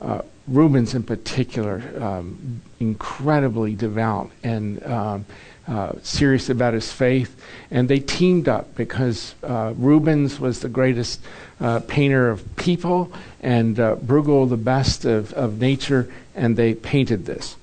uh, 0.00 0.22
Rubens 0.48 0.94
in 0.94 1.02
particular, 1.02 1.82
um, 2.00 2.62
incredibly 2.80 3.74
devout 3.74 4.30
and 4.42 4.82
um, 4.84 5.26
uh, 5.66 5.92
serious 6.02 6.50
about 6.50 6.74
his 6.74 6.92
faith. 6.92 7.40
And 7.70 7.88
they 7.88 8.00
teamed 8.00 8.48
up 8.48 8.74
because 8.74 9.34
uh, 9.42 9.74
Rubens 9.76 10.38
was 10.38 10.60
the 10.60 10.68
greatest 10.68 11.20
uh, 11.60 11.80
painter 11.80 12.30
of 12.30 12.56
people, 12.56 13.12
and 13.40 13.78
uh, 13.78 13.96
Bruegel 13.96 14.48
the 14.48 14.56
best 14.56 15.04
of, 15.04 15.32
of 15.32 15.60
nature, 15.60 16.10
and 16.34 16.56
they 16.56 16.74
painted 16.74 17.26
this. 17.26 17.56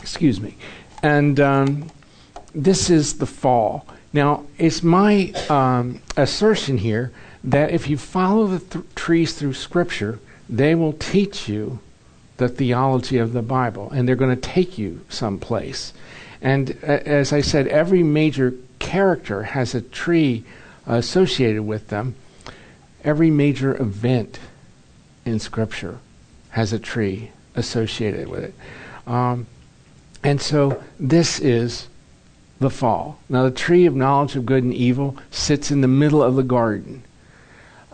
Excuse 0.00 0.40
me. 0.40 0.56
And 1.02 1.38
um, 1.40 1.90
this 2.54 2.88
is 2.88 3.18
the 3.18 3.26
fall. 3.26 3.86
Now, 4.12 4.44
it's 4.56 4.82
my 4.82 5.32
um, 5.50 6.00
assertion 6.16 6.78
here 6.78 7.12
that 7.44 7.70
if 7.70 7.88
you 7.88 7.98
follow 7.98 8.46
the 8.46 8.60
th- 8.60 8.84
trees 8.94 9.34
through 9.34 9.54
Scripture, 9.54 10.20
they 10.48 10.74
will 10.74 10.94
teach 10.94 11.48
you 11.48 11.80
the 12.36 12.48
theology 12.48 13.18
of 13.18 13.32
the 13.32 13.42
Bible, 13.42 13.90
and 13.90 14.06
they're 14.06 14.16
going 14.16 14.34
to 14.34 14.40
take 14.40 14.78
you 14.78 15.00
someplace. 15.08 15.92
And 16.42 16.76
uh, 16.82 16.86
as 16.86 17.32
I 17.32 17.40
said, 17.40 17.66
every 17.68 18.02
major 18.02 18.54
character 18.78 19.44
has 19.44 19.74
a 19.74 19.80
tree 19.80 20.44
associated 20.86 21.62
with 21.62 21.88
them. 21.88 22.14
Every 23.02 23.30
major 23.30 23.80
event 23.80 24.38
in 25.24 25.38
Scripture 25.38 25.98
has 26.50 26.72
a 26.72 26.78
tree 26.78 27.30
associated 27.54 28.28
with 28.28 28.44
it. 28.44 28.54
Um, 29.06 29.46
and 30.22 30.40
so 30.40 30.82
this 30.98 31.38
is 31.38 31.88
the 32.58 32.70
fall. 32.70 33.18
Now, 33.28 33.44
the 33.44 33.50
tree 33.50 33.86
of 33.86 33.94
knowledge 33.94 34.36
of 34.36 34.46
good 34.46 34.64
and 34.64 34.74
evil 34.74 35.16
sits 35.30 35.70
in 35.70 35.80
the 35.80 35.88
middle 35.88 36.22
of 36.22 36.36
the 36.36 36.42
garden. 36.42 37.02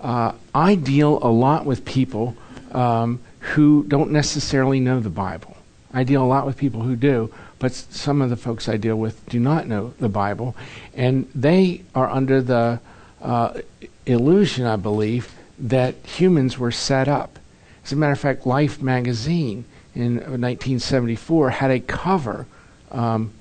Uh, 0.01 0.33
I 0.55 0.75
deal 0.75 1.19
a 1.23 1.31
lot 1.31 1.65
with 1.65 1.85
people 1.85 2.37
um, 2.73 3.21
who 3.43 3.85
don't 3.89 4.11
necessarily 4.11 4.81
know 4.81 5.01
the 5.01 5.11
Bible. 5.11 5.57
I 5.93 6.05
deal 6.05 6.23
a 6.23 6.27
lot 6.27 6.47
with 6.47 6.57
people 6.57 6.83
who 6.83 6.97
do, 6.97 7.33
but 7.59 7.73
some 7.73 8.23
of 8.23 8.31
the 8.31 8.37
folks 8.37 8.69
I 8.69 8.77
deal 8.77 8.97
with 8.97 9.27
do 9.29 9.39
not 9.39 9.67
know 9.67 9.95
the 9.99 10.09
Bible, 10.09 10.57
and 10.95 11.29
they 11.35 11.83
are 11.95 12.09
under 12.09 12.41
the 12.41 12.81
uh, 13.21 13.61
illusion, 14.07 14.65
I 14.67 14.77
believe, 14.77 15.35
that 15.59 15.95
humans 16.05 16.59
were 16.59 16.71
set 16.71 17.09
up. 17.09 17.39
As 17.85 17.93
a 17.93 17.97
matter 17.97 18.13
of 18.13 18.21
fact, 18.21 18.47
Life 18.47 18.81
magazine 18.81 19.65
in 19.95 20.17
1974 20.17 21.51
had 21.51 21.71
a 21.71 21.81
cover 21.81 22.47
um, 22.91 23.33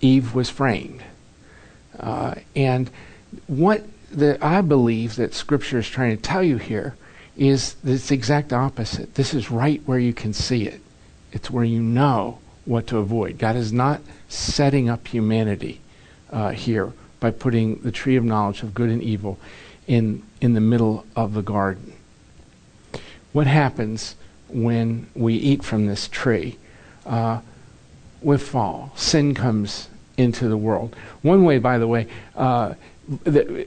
Eve 0.00 0.34
was 0.34 0.50
framed. 0.50 1.02
Uh, 1.98 2.36
and 2.54 2.90
what 3.46 3.82
the, 4.10 4.38
I 4.44 4.60
believe 4.60 5.16
that 5.16 5.34
Scripture 5.34 5.78
is 5.78 5.88
trying 5.88 6.16
to 6.16 6.22
tell 6.22 6.42
you 6.42 6.58
here 6.58 6.96
is 7.38 7.74
this 7.84 8.10
exact 8.10 8.52
opposite. 8.52 9.14
This 9.14 9.32
is 9.32 9.50
right 9.50 9.80
where 9.86 9.98
you 9.98 10.12
can 10.12 10.32
see 10.32 10.64
it. 10.66 10.80
It's 11.32 11.50
where 11.50 11.64
you 11.64 11.80
know 11.80 12.38
what 12.64 12.88
to 12.88 12.98
avoid. 12.98 13.38
God 13.38 13.56
is 13.56 13.72
not 13.72 14.00
setting 14.28 14.90
up 14.90 15.06
humanity 15.06 15.80
uh, 16.30 16.50
here 16.50 16.92
by 17.20 17.30
putting 17.30 17.76
the 17.80 17.92
tree 17.92 18.16
of 18.16 18.24
knowledge 18.24 18.62
of 18.62 18.74
good 18.74 18.90
and 18.90 19.02
evil 19.02 19.38
in, 19.86 20.22
in 20.40 20.54
the 20.54 20.60
middle 20.60 21.06
of 21.16 21.34
the 21.34 21.42
garden. 21.42 21.92
What 23.32 23.46
happens 23.46 24.16
when 24.48 25.06
we 25.14 25.34
eat 25.34 25.62
from 25.62 25.86
this 25.86 26.08
tree? 26.08 26.58
Uh, 27.06 27.40
fall. 28.38 28.92
Sin 28.96 29.34
comes 29.34 29.88
into 30.16 30.48
the 30.48 30.56
world. 30.56 30.96
One 31.22 31.44
way, 31.44 31.58
by 31.58 31.78
the 31.78 31.86
way, 31.86 32.08
uh, 32.34 32.74
the, 33.24 33.66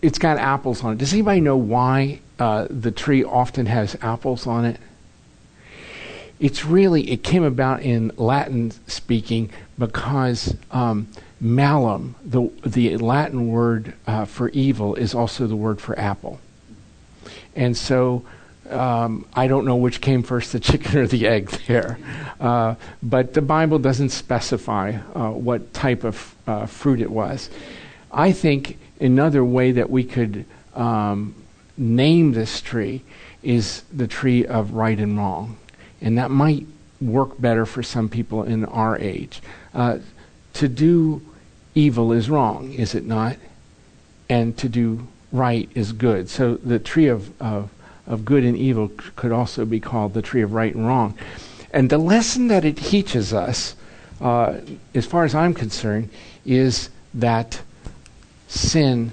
it's 0.00 0.18
got 0.18 0.38
apples 0.38 0.84
on 0.84 0.92
it. 0.92 0.98
Does 0.98 1.12
anybody 1.12 1.40
know 1.40 1.56
why 1.56 2.20
uh, 2.42 2.66
the 2.68 2.90
tree 2.90 3.22
often 3.22 3.66
has 3.66 3.96
apples 4.02 4.48
on 4.48 4.64
it? 4.64 4.80
It's 6.40 6.64
really, 6.64 7.08
it 7.12 7.22
came 7.22 7.44
about 7.44 7.82
in 7.82 8.10
Latin 8.16 8.72
speaking 8.88 9.50
because 9.78 10.56
um, 10.72 11.06
malum, 11.40 12.16
the, 12.24 12.50
the 12.66 12.96
Latin 12.96 13.46
word 13.46 13.94
uh, 14.08 14.24
for 14.24 14.48
evil, 14.48 14.96
is 14.96 15.14
also 15.14 15.46
the 15.46 15.54
word 15.54 15.80
for 15.80 15.96
apple. 15.96 16.40
And 17.54 17.76
so 17.76 18.24
um, 18.68 19.24
I 19.34 19.46
don't 19.46 19.64
know 19.64 19.76
which 19.76 20.00
came 20.00 20.24
first, 20.24 20.50
the 20.50 20.58
chicken 20.68 20.98
or 20.98 21.06
the 21.06 21.28
egg 21.28 21.48
there. 21.68 21.96
Uh, 22.40 22.74
but 23.04 23.34
the 23.34 23.42
Bible 23.42 23.78
doesn't 23.78 24.08
specify 24.08 24.98
uh, 25.14 25.30
what 25.30 25.72
type 25.72 26.02
of 26.02 26.34
uh, 26.48 26.66
fruit 26.66 27.00
it 27.00 27.10
was. 27.12 27.50
I 28.10 28.32
think 28.32 28.78
another 29.00 29.44
way 29.44 29.70
that 29.70 29.90
we 29.90 30.02
could 30.02 30.44
um, 30.74 31.36
name 31.76 32.32
this 32.32 32.60
tree 32.60 33.02
is 33.42 33.82
the 33.92 34.06
tree 34.06 34.46
of 34.46 34.72
right 34.72 34.98
and 34.98 35.16
wrong. 35.16 35.58
And 36.00 36.18
that 36.18 36.30
might 36.30 36.66
work 37.00 37.40
better 37.40 37.66
for 37.66 37.82
some 37.82 38.08
people 38.08 38.42
in 38.44 38.64
our 38.64 38.98
age. 38.98 39.42
Uh, 39.74 39.98
to 40.54 40.68
do 40.68 41.22
evil 41.74 42.12
is 42.12 42.28
wrong, 42.28 42.72
is 42.72 42.94
it 42.94 43.04
not? 43.04 43.36
And 44.28 44.56
to 44.58 44.68
do 44.68 45.08
right 45.32 45.68
is 45.74 45.92
good. 45.92 46.28
So 46.28 46.56
the 46.56 46.78
tree 46.78 47.08
of, 47.08 47.32
of, 47.40 47.70
of 48.06 48.24
good 48.24 48.44
and 48.44 48.56
evil 48.56 48.90
could 49.16 49.32
also 49.32 49.64
be 49.64 49.80
called 49.80 50.14
the 50.14 50.22
tree 50.22 50.42
of 50.42 50.52
right 50.52 50.74
and 50.74 50.86
wrong. 50.86 51.16
And 51.72 51.88
the 51.88 51.98
lesson 51.98 52.48
that 52.48 52.64
it 52.64 52.76
teaches 52.76 53.32
us, 53.32 53.74
uh, 54.20 54.58
as 54.94 55.06
far 55.06 55.24
as 55.24 55.34
I'm 55.34 55.54
concerned, 55.54 56.10
is 56.44 56.90
that 57.14 57.62
sin 58.46 59.12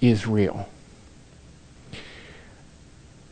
is 0.00 0.26
real. 0.26 0.68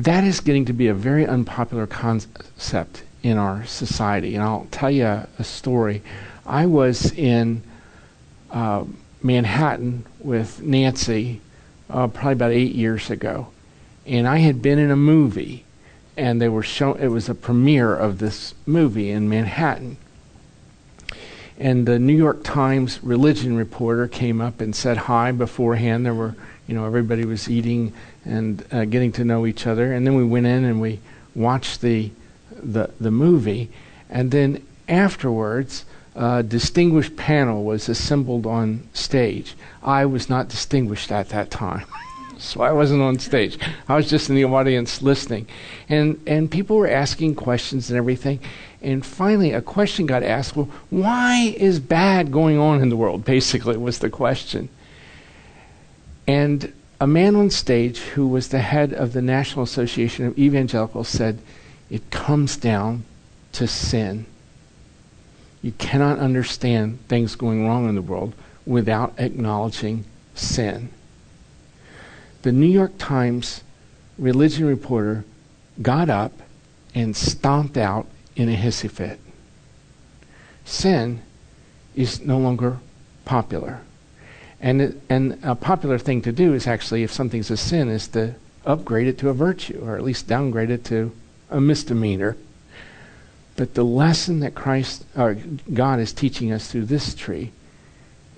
That 0.05 0.23
is 0.25 0.41
getting 0.41 0.67
to 0.67 0.75
be 0.75 0.89
a 0.89 0.95
very 0.95 1.27
unpopular 1.27 1.87
concept 1.87 3.05
in 3.23 3.39
our 3.39 3.65
society. 3.65 4.35
And 4.35 4.45
I'll 4.45 4.67
tell 4.71 4.91
you 4.91 5.07
a, 5.07 5.45
story. 5.45 6.03
I 6.45 6.67
was 6.67 7.11
in 7.13 7.63
uh, 8.51 8.85
Manhattan 9.23 10.05
with 10.21 10.61
Nancy 10.63 11.41
uh, 11.89 12.09
probably 12.09 12.33
about 12.35 12.51
eight 12.53 12.75
years 12.75 13.09
ago, 13.09 13.49
and 14.05 14.29
I 14.29 14.39
had 14.39 14.61
been 14.61 14.79
in 14.79 14.91
a 14.91 14.97
movie, 14.97 15.65
and 16.19 16.39
they 16.39 16.51
were 16.51 16.63
show. 16.63 16.93
It 16.93 17.09
was 17.09 17.31
a 17.31 17.35
premiere 17.35 17.97
of 17.97 18.19
this 18.19 18.55
movie 18.67 19.11
in 19.11 19.27
Manhattan, 19.31 19.97
and 21.59 21.87
the 21.87 21.99
New 21.99 22.17
York 22.17 22.45
Times 22.45 23.03
religion 23.03 23.57
reporter 23.57 24.07
came 24.07 24.43
up 24.43 24.61
and 24.61 24.77
said 24.77 24.99
hi 24.99 25.33
beforehand. 25.33 26.05
There 26.05 26.15
were, 26.15 26.37
you 26.67 26.75
know, 26.75 26.85
everybody 26.85 27.25
was 27.25 27.49
eating 27.49 27.95
and 28.25 28.65
uh, 28.73 28.85
getting 28.85 29.13
to 29.13 29.25
know 29.25 29.47
each 29.47 29.67
other, 29.67 29.93
and 29.93 30.07
then 30.07 30.15
we 30.15 30.25
went 30.25 30.47
in 30.47 30.65
and 30.65 30.81
we 30.81 31.01
watched 31.35 31.81
the 31.81 32.11
the 32.51 32.91
the 33.01 33.11
movie, 33.11 33.71
and 34.09 34.31
then 34.31 34.65
afterwards 34.89 35.85
uh, 36.17 36.43
distinguished 36.43 37.17
panel 37.17 37.65
was 37.65 37.89
assembled 37.89 38.47
on 38.47 38.89
stage. 38.93 39.55
I 39.83 40.07
was 40.07 40.29
not 40.31 40.49
distinguished 40.49 41.11
at 41.11 41.31
that 41.31 41.51
time. 41.51 41.87
so 42.39 42.63
I 42.63 42.73
wasn't 42.73 43.03
on 43.03 43.19
stage. 43.19 43.59
I 43.89 43.97
was 43.97 44.09
just 44.09 44.29
in 44.29 44.37
the 44.37 44.45
audience 44.45 45.03
listening. 45.03 45.49
And, 45.89 46.21
and 46.27 46.51
people 46.51 46.77
were 46.77 46.89
asking 46.89 47.35
questions 47.35 47.91
and 47.91 47.97
everything. 47.97 48.41
And 48.81 49.05
finally, 49.05 49.53
a 49.53 49.63
question 49.63 50.07
got 50.07 50.23
asked 50.23 50.55
well, 50.55 50.69
why 50.91 51.55
is 51.57 51.81
bad 51.81 52.31
going 52.31 52.59
on 52.59 52.81
in 52.81 52.91
the 52.91 52.97
world? 52.97 53.25
Basically, 53.35 53.77
was 53.77 53.99
the 53.99 54.11
question. 54.11 54.69
And 56.27 56.73
a 57.01 57.07
man 57.07 57.35
on 57.35 57.51
stage 57.51 57.99
who 57.99 58.27
was 58.27 58.49
the 58.49 58.61
head 58.61 58.93
of 58.93 59.13
the 59.13 59.23
National 59.23 59.65
Association 59.65 60.27
of 60.27 60.39
Evangelicals 60.39 61.09
said, 61.09 61.39
It 61.91 62.11
comes 62.11 62.57
down 62.57 63.05
to 63.53 63.67
sin. 63.67 64.27
You 65.63 65.73
cannot 65.73 66.19
understand 66.19 66.99
things 67.09 67.37
going 67.37 67.67
wrong 67.67 67.89
in 67.89 67.95
the 67.95 68.03
world 68.03 68.35
without 68.67 69.15
acknowledging 69.19 70.05
sin. 70.35 70.91
The 72.43 72.53
New 72.53 72.69
York 72.69 72.93
Times 72.99 73.63
religion 74.19 74.67
reporter 74.67 75.25
got 75.83 76.11
up 76.11 76.33
and 76.95 77.17
stomped 77.17 77.77
out 77.77 78.07
in 78.37 78.49
a 78.49 78.57
hissy 78.57 78.91
fit. 78.91 79.19
Sin 80.65 81.23
is 81.95 82.21
no 82.21 82.39
longer 82.39 82.79
popular. 83.25 83.81
And, 84.65 84.99
and 85.11 85.39
a 85.43 85.55
popular 85.55 85.99
thing 85.99 86.23
to 86.23 86.33
do 86.33 86.55
is 86.55 86.67
actually, 86.67 87.03
if 87.03 87.13
something's 87.13 87.51
a 87.51 87.57
sin, 87.57 87.91
is 87.91 88.09
to 88.09 88.35
upgrade 88.65 89.07
it 89.07 89.19
to 89.19 89.29
a 89.29 89.35
virtue, 89.35 89.79
or 89.85 89.95
at 89.95 90.03
least 90.03 90.27
downgrade 90.27 90.71
it 90.71 90.87
to 90.87 91.13
a 91.51 91.61
misdemeanor. 91.61 92.39
But 93.57 93.75
the 93.75 93.85
lesson 93.85 94.41
that 94.41 94.55
Christ 94.55 95.05
or 95.15 95.37
God 95.75 96.01
is 96.01 96.15
teaching 96.15 96.51
us 96.51 96.73
through 96.73 96.87
this 96.87 97.15
tree 97.15 97.53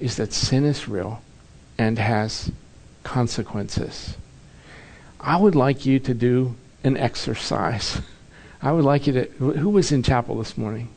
is 0.01 0.17
that 0.17 0.33
sin 0.33 0.65
is 0.65 0.89
real 0.89 1.23
and 1.79 1.97
has 1.97 2.51
consequences. 3.05 4.17
I 5.21 5.37
would 5.37 5.55
like 5.55 5.87
you 5.87 6.01
to 6.01 6.13
do 6.13 6.57
an 6.83 6.97
exercise. 6.97 8.01
I 8.61 8.73
would 8.73 8.85
like 8.85 9.07
you 9.07 9.13
to 9.13 9.25
who 9.39 9.71
was 9.71 9.93
in 9.93 10.03
chapel 10.03 10.39
this 10.39 10.59
morning? 10.59 10.89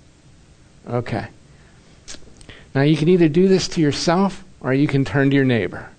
Okay. 0.87 1.27
Now 2.73 2.81
you 2.81 2.97
can 2.97 3.09
either 3.09 3.29
do 3.29 3.47
this 3.47 3.67
to 3.69 3.81
yourself 3.81 4.43
or 4.61 4.73
you 4.73 4.87
can 4.87 5.05
turn 5.05 5.29
to 5.29 5.35
your 5.35 5.45
neighbor. 5.45 5.89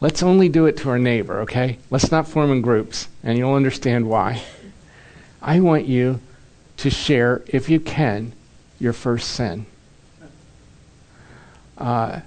Let's 0.00 0.22
only 0.22 0.48
do 0.48 0.66
it 0.66 0.76
to 0.78 0.90
our 0.90 0.98
neighbor, 0.98 1.40
okay? 1.40 1.78
Let's 1.90 2.10
not 2.10 2.26
form 2.26 2.50
in 2.50 2.62
groups, 2.62 3.08
and 3.22 3.36
you'll 3.36 3.54
understand 3.54 4.08
why. 4.08 4.42
I 5.42 5.60
want 5.60 5.86
you 5.86 6.20
to 6.78 6.90
share, 6.90 7.42
if 7.46 7.68
you 7.68 7.80
can, 7.80 8.32
your 8.78 8.94
first 8.94 9.30
sin. 9.30 9.66
Uh, 11.76 12.20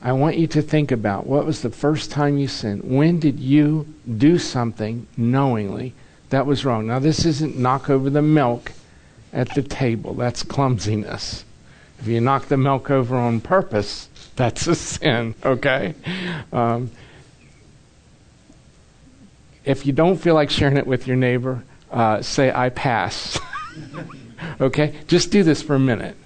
I 0.00 0.12
want 0.12 0.38
you 0.38 0.46
to 0.48 0.62
think 0.62 0.92
about 0.92 1.26
what 1.26 1.44
was 1.44 1.62
the 1.62 1.70
first 1.70 2.10
time 2.10 2.38
you 2.38 2.48
sinned? 2.48 2.84
When 2.84 3.18
did 3.18 3.40
you 3.40 3.92
do 4.16 4.38
something 4.38 5.06
knowingly 5.16 5.92
that 6.30 6.46
was 6.46 6.64
wrong? 6.64 6.86
Now, 6.86 6.98
this 6.98 7.24
isn't 7.24 7.58
knock 7.58 7.90
over 7.90 8.08
the 8.08 8.22
milk 8.22 8.72
at 9.32 9.54
the 9.54 9.62
table, 9.62 10.14
that's 10.14 10.42
clumsiness. 10.42 11.44
If 11.98 12.06
you 12.06 12.20
knock 12.20 12.46
the 12.46 12.56
milk 12.56 12.90
over 12.90 13.16
on 13.16 13.40
purpose, 13.40 14.07
that's 14.38 14.68
a 14.68 14.74
sin, 14.74 15.34
okay? 15.44 15.94
Um, 16.52 16.90
if 19.64 19.84
you 19.84 19.92
don't 19.92 20.16
feel 20.16 20.34
like 20.34 20.48
sharing 20.48 20.76
it 20.76 20.86
with 20.86 21.06
your 21.06 21.16
neighbor, 21.16 21.64
uh, 21.90 22.22
say, 22.22 22.50
I 22.50 22.70
pass. 22.70 23.38
okay? 24.60 24.94
Just 25.08 25.32
do 25.32 25.42
this 25.42 25.60
for 25.60 25.74
a 25.74 25.80
minute. 25.80 26.16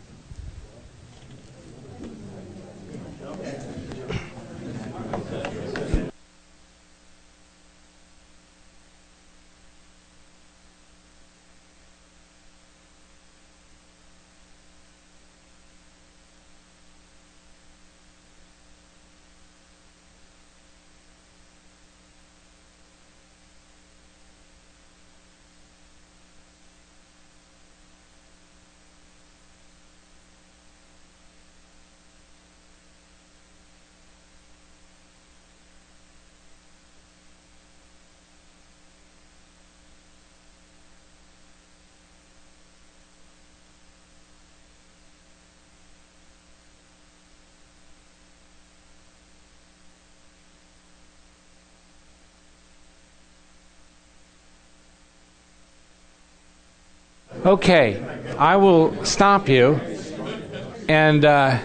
Okay, 57.44 58.00
I 58.38 58.54
will 58.54 59.04
stop 59.04 59.48
you 59.48 59.74
and 60.88 61.24
uh, 61.24 61.58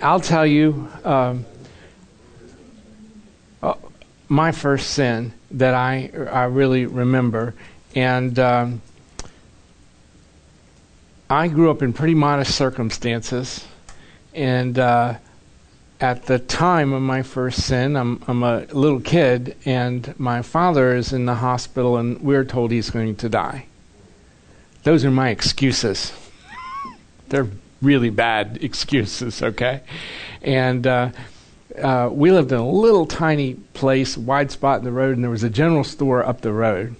I'll 0.00 0.20
tell 0.20 0.46
you 0.46 0.88
um, 1.04 1.44
uh, 3.62 3.74
my 4.30 4.52
first 4.52 4.92
sin 4.92 5.34
that 5.50 5.74
I, 5.74 6.10
I 6.32 6.44
really 6.44 6.86
remember. 6.86 7.54
And 7.94 8.38
um, 8.38 8.80
I 11.28 11.48
grew 11.48 11.70
up 11.70 11.82
in 11.82 11.92
pretty 11.92 12.14
modest 12.14 12.54
circumstances. 12.54 13.66
And 14.32 14.78
uh, 14.78 15.16
at 16.00 16.24
the 16.24 16.38
time 16.38 16.92
of 16.92 17.02
my 17.02 17.22
first 17.22 17.62
sin, 17.62 17.94
I'm, 17.94 18.22
I'm 18.26 18.42
a 18.42 18.60
little 18.72 19.00
kid, 19.00 19.54
and 19.66 20.18
my 20.18 20.40
father 20.40 20.96
is 20.96 21.12
in 21.12 21.26
the 21.26 21.34
hospital, 21.34 21.98
and 21.98 22.20
we're 22.22 22.44
told 22.44 22.70
he's 22.70 22.88
going 22.88 23.16
to 23.16 23.28
die. 23.28 23.66
Those 24.82 25.04
are 25.04 25.10
my 25.10 25.28
excuses. 25.28 26.12
They're 27.28 27.48
really 27.82 28.08
bad 28.08 28.58
excuses, 28.62 29.42
okay? 29.42 29.82
And 30.40 30.86
uh, 30.86 31.10
uh, 31.80 32.08
we 32.10 32.32
lived 32.32 32.50
in 32.50 32.58
a 32.58 32.68
little 32.68 33.04
tiny 33.04 33.54
place, 33.54 34.16
wide 34.16 34.50
spot 34.50 34.78
in 34.78 34.84
the 34.84 34.92
road, 34.92 35.16
and 35.16 35.22
there 35.22 35.30
was 35.30 35.44
a 35.44 35.50
general 35.50 35.84
store 35.84 36.24
up 36.24 36.40
the 36.40 36.52
road. 36.52 36.96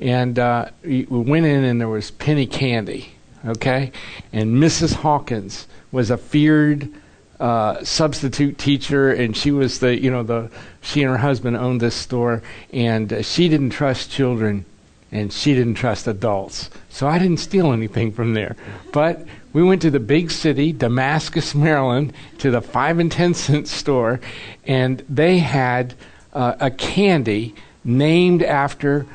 And 0.00 0.40
uh, 0.40 0.70
we, 0.82 1.04
we 1.04 1.20
went 1.20 1.46
in, 1.46 1.62
and 1.62 1.80
there 1.80 1.88
was 1.88 2.10
penny 2.10 2.48
candy, 2.48 3.12
okay? 3.46 3.92
And 4.32 4.56
Mrs. 4.56 4.94
Hawkins 4.94 5.68
was 5.92 6.10
a 6.10 6.16
feared 6.16 6.92
uh, 7.40 7.82
substitute 7.84 8.58
teacher, 8.58 9.12
and 9.12 9.36
she 9.36 9.50
was 9.50 9.80
the, 9.80 10.00
you 10.00 10.10
know, 10.10 10.22
the 10.22 10.50
she 10.80 11.02
and 11.02 11.10
her 11.10 11.18
husband 11.18 11.56
owned 11.56 11.80
this 11.80 11.94
store, 11.94 12.42
and 12.72 13.12
uh, 13.12 13.22
she 13.22 13.48
didn't 13.48 13.70
trust 13.70 14.10
children, 14.10 14.64
and 15.10 15.32
she 15.32 15.54
didn't 15.54 15.74
trust 15.74 16.06
adults. 16.06 16.70
So 16.88 17.08
I 17.08 17.18
didn't 17.18 17.38
steal 17.38 17.72
anything 17.72 18.12
from 18.12 18.34
there, 18.34 18.56
but 18.92 19.26
we 19.52 19.62
went 19.62 19.82
to 19.82 19.90
the 19.90 20.00
big 20.00 20.30
city, 20.30 20.72
Damascus, 20.72 21.54
Maryland, 21.54 22.12
to 22.38 22.50
the 22.50 22.60
five 22.60 22.98
and 22.98 23.10
ten 23.10 23.34
cent 23.34 23.68
store, 23.68 24.20
and 24.66 25.04
they 25.08 25.38
had 25.38 25.94
uh, 26.32 26.54
a 26.60 26.70
candy 26.70 27.54
named 27.84 28.42
after 28.42 29.06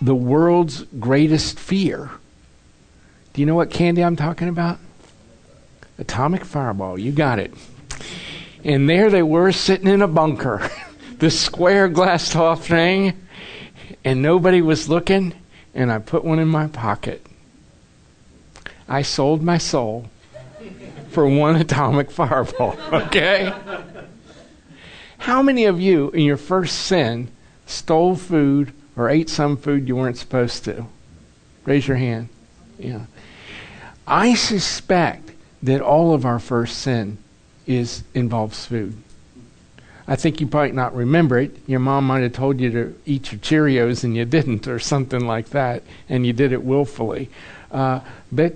the 0.00 0.14
world's 0.14 0.82
greatest 0.98 1.58
fear. 1.58 2.10
Do 3.32 3.40
you 3.40 3.46
know 3.46 3.54
what 3.54 3.70
candy 3.70 4.04
I'm 4.04 4.16
talking 4.16 4.48
about? 4.48 4.78
Atomic 5.98 6.44
Fireball. 6.44 6.98
You 6.98 7.12
got 7.12 7.38
it. 7.38 7.54
And 8.64 8.88
there 8.88 9.10
they 9.10 9.22
were 9.22 9.52
sitting 9.52 9.88
in 9.88 10.02
a 10.02 10.08
bunker, 10.08 10.70
this 11.18 11.38
square 11.38 11.88
glassed 11.88 12.34
off 12.34 12.66
thing, 12.66 13.20
and 14.04 14.22
nobody 14.22 14.62
was 14.62 14.88
looking, 14.88 15.34
and 15.74 15.92
I 15.92 15.98
put 15.98 16.24
one 16.24 16.38
in 16.38 16.48
my 16.48 16.66
pocket. 16.68 17.24
I 18.88 19.02
sold 19.02 19.42
my 19.42 19.58
soul 19.58 20.06
for 21.10 21.26
one 21.28 21.56
atomic 21.56 22.10
fireball, 22.10 22.76
okay? 22.92 23.52
How 25.18 25.42
many 25.42 25.64
of 25.64 25.80
you 25.80 26.10
in 26.10 26.22
your 26.22 26.36
first 26.36 26.80
sin 26.80 27.30
stole 27.66 28.16
food 28.16 28.72
or 28.96 29.08
ate 29.08 29.30
some 29.30 29.56
food 29.56 29.88
you 29.88 29.96
weren't 29.96 30.18
supposed 30.18 30.64
to? 30.64 30.86
Raise 31.64 31.88
your 31.88 31.96
hand. 31.96 32.28
Yeah. 32.78 33.06
I 34.06 34.34
suspect 34.34 35.23
that 35.64 35.80
all 35.80 36.14
of 36.14 36.24
our 36.24 36.38
first 36.38 36.78
sin 36.78 37.18
is 37.66 38.04
involves 38.14 38.66
food. 38.66 38.94
I 40.06 40.16
think 40.16 40.38
you 40.40 40.48
might 40.52 40.74
not 40.74 40.94
remember 40.94 41.38
it. 41.38 41.56
Your 41.66 41.80
mom 41.80 42.06
might 42.06 42.22
have 42.22 42.34
told 42.34 42.60
you 42.60 42.70
to 42.70 42.94
eat 43.06 43.32
your 43.32 43.40
Cheerios 43.40 44.04
and 44.04 44.14
you 44.14 44.26
didn't, 44.26 44.68
or 44.68 44.78
something 44.78 45.26
like 45.26 45.48
that, 45.50 45.82
and 46.10 46.26
you 46.26 46.34
did 46.34 46.52
it 46.52 46.62
willfully. 46.62 47.30
Uh, 47.72 48.00
but 48.30 48.54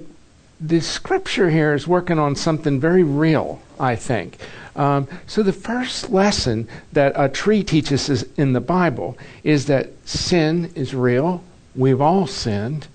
the 0.60 0.80
scripture 0.80 1.48
here 1.48 1.72
is 1.72 1.88
working 1.88 2.18
on 2.18 2.36
something 2.36 2.78
very 2.78 3.02
real, 3.02 3.62
I 3.80 3.96
think. 3.96 4.36
Um, 4.76 5.08
so, 5.26 5.42
the 5.42 5.52
first 5.52 6.10
lesson 6.10 6.68
that 6.92 7.12
a 7.16 7.30
tree 7.30 7.64
teaches 7.64 8.10
us 8.10 8.24
in 8.36 8.52
the 8.52 8.60
Bible 8.60 9.16
is 9.42 9.66
that 9.66 9.88
sin 10.06 10.70
is 10.74 10.94
real. 10.94 11.42
We've 11.74 12.00
all 12.00 12.26
sinned, 12.26 12.86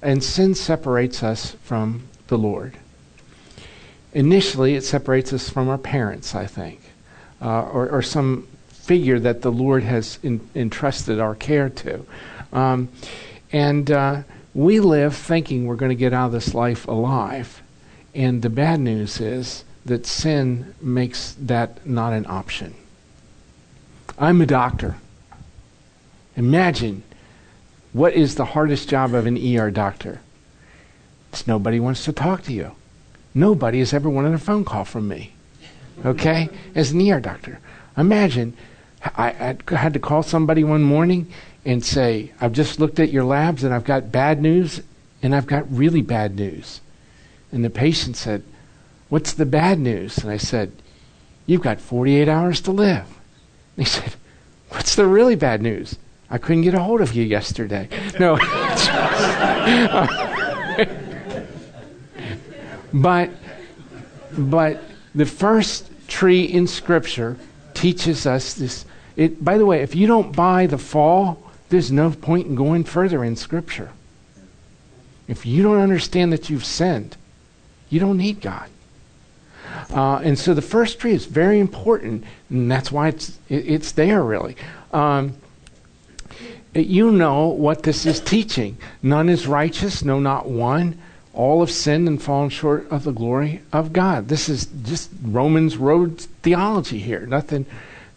and 0.00 0.22
sin 0.22 0.54
separates 0.54 1.24
us 1.24 1.56
from 1.64 2.04
the 2.28 2.38
Lord. 2.38 2.76
Initially, 4.16 4.76
it 4.76 4.82
separates 4.82 5.34
us 5.34 5.50
from 5.50 5.68
our 5.68 5.76
parents, 5.76 6.34
I 6.34 6.46
think, 6.46 6.80
uh, 7.42 7.64
or, 7.64 7.90
or, 7.90 8.00
some 8.00 8.48
figure 8.70 9.18
that 9.20 9.42
the 9.42 9.52
Lord 9.52 9.82
has 9.82 10.18
in, 10.22 10.40
entrusted 10.54 11.20
our 11.20 11.34
care 11.34 11.68
to. 11.68 12.06
Um, 12.50 12.88
and 13.52 13.90
uh, 13.90 14.22
we 14.54 14.80
live 14.80 15.14
thinking 15.14 15.66
we're 15.66 15.76
going 15.76 15.90
to 15.90 15.94
get 15.94 16.14
out 16.14 16.28
of 16.28 16.32
this 16.32 16.54
life 16.54 16.88
alive. 16.88 17.60
And 18.14 18.40
the 18.40 18.48
bad 18.48 18.80
news 18.80 19.20
is 19.20 19.64
that 19.84 20.06
sin 20.06 20.74
makes 20.80 21.34
that 21.38 21.86
not 21.86 22.14
an 22.14 22.24
option. 22.26 22.72
I'm 24.18 24.40
a 24.40 24.46
doctor. 24.46 24.96
Imagine 26.36 27.02
what 27.92 28.14
is 28.14 28.36
the 28.36 28.46
hardest 28.46 28.88
job 28.88 29.12
of 29.12 29.26
an 29.26 29.36
ER 29.36 29.70
doctor? 29.70 30.22
It's 31.34 31.46
nobody 31.46 31.78
wants 31.78 32.06
to 32.06 32.14
talk 32.14 32.44
to 32.44 32.54
you. 32.54 32.76
Nobody 33.36 33.80
has 33.80 33.92
ever 33.92 34.08
wanted 34.08 34.32
a 34.32 34.38
phone 34.38 34.64
call 34.64 34.86
from 34.86 35.08
me. 35.08 35.34
Okay? 36.06 36.48
As 36.74 36.92
an 36.92 37.06
ER 37.06 37.20
doctor. 37.20 37.60
Imagine 37.94 38.56
I, 39.02 39.58
I 39.68 39.74
had 39.74 39.92
to 39.92 39.98
call 39.98 40.22
somebody 40.22 40.64
one 40.64 40.82
morning 40.82 41.30
and 41.62 41.84
say, 41.84 42.32
I've 42.40 42.52
just 42.52 42.80
looked 42.80 42.98
at 42.98 43.12
your 43.12 43.24
labs 43.24 43.62
and 43.62 43.74
I've 43.74 43.84
got 43.84 44.10
bad 44.10 44.40
news 44.40 44.80
and 45.22 45.34
I've 45.34 45.46
got 45.46 45.70
really 45.70 46.00
bad 46.00 46.34
news. 46.34 46.80
And 47.52 47.62
the 47.62 47.68
patient 47.68 48.16
said, 48.16 48.42
What's 49.10 49.34
the 49.34 49.44
bad 49.44 49.78
news? 49.78 50.16
And 50.16 50.30
I 50.30 50.38
said, 50.38 50.72
You've 51.44 51.60
got 51.60 51.78
48 51.78 52.30
hours 52.30 52.62
to 52.62 52.72
live. 52.72 53.06
And 53.76 53.84
he 53.86 53.90
said, 53.90 54.14
What's 54.70 54.96
the 54.96 55.06
really 55.06 55.36
bad 55.36 55.60
news? 55.60 55.96
I 56.30 56.38
couldn't 56.38 56.62
get 56.62 56.72
a 56.72 56.80
hold 56.80 57.02
of 57.02 57.12
you 57.12 57.22
yesterday. 57.22 57.90
No. 58.18 58.38
but, 62.92 63.30
but 64.36 64.82
the 65.14 65.26
first 65.26 65.90
tree 66.08 66.44
in 66.44 66.66
Scripture 66.66 67.36
teaches 67.74 68.26
us 68.26 68.54
this. 68.54 68.84
It, 69.16 69.44
by 69.44 69.58
the 69.58 69.66
way, 69.66 69.82
if 69.82 69.94
you 69.94 70.06
don't 70.06 70.34
buy 70.34 70.66
the 70.66 70.78
fall, 70.78 71.42
there's 71.68 71.90
no 71.90 72.10
point 72.10 72.46
in 72.46 72.54
going 72.54 72.84
further 72.84 73.24
in 73.24 73.36
Scripture. 73.36 73.90
If 75.28 75.44
you 75.44 75.62
don't 75.62 75.78
understand 75.78 76.32
that 76.32 76.48
you've 76.48 76.64
sinned, 76.64 77.16
you 77.90 77.98
don't 77.98 78.18
need 78.18 78.40
God. 78.40 78.68
Uh, 79.90 80.18
and 80.18 80.38
so 80.38 80.54
the 80.54 80.62
first 80.62 80.98
tree 80.98 81.12
is 81.12 81.26
very 81.26 81.58
important, 81.58 82.24
and 82.50 82.70
that's 82.70 82.90
why 82.90 83.08
it's 83.08 83.38
it, 83.48 83.68
it's 83.68 83.92
there 83.92 84.22
really. 84.22 84.56
Um, 84.92 85.36
you 86.74 87.10
know 87.10 87.48
what 87.48 87.82
this 87.82 88.06
is 88.06 88.20
teaching. 88.20 88.76
None 89.02 89.28
is 89.28 89.46
righteous, 89.46 90.04
no, 90.04 90.20
not 90.20 90.48
one. 90.48 90.98
All 91.36 91.60
have 91.60 91.70
sinned 91.70 92.08
and 92.08 92.20
fallen 92.20 92.48
short 92.48 92.90
of 92.90 93.04
the 93.04 93.12
glory 93.12 93.60
of 93.72 93.92
God. 93.92 94.28
This 94.28 94.48
is 94.48 94.66
just 94.66 95.10
Romans 95.22 95.76
road 95.76 96.20
theology 96.42 96.98
here. 96.98 97.26
Nothing. 97.26 97.66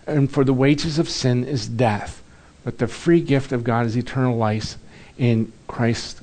And 0.07 0.31
for 0.31 0.43
the 0.43 0.53
wages 0.53 0.97
of 0.97 1.09
sin 1.09 1.43
is 1.43 1.67
death, 1.67 2.23
but 2.63 2.77
the 2.77 2.87
free 2.87 3.21
gift 3.21 3.51
of 3.51 3.63
God 3.63 3.85
is 3.85 3.97
eternal 3.97 4.37
life 4.37 4.77
in 5.17 5.51
Christ 5.67 6.21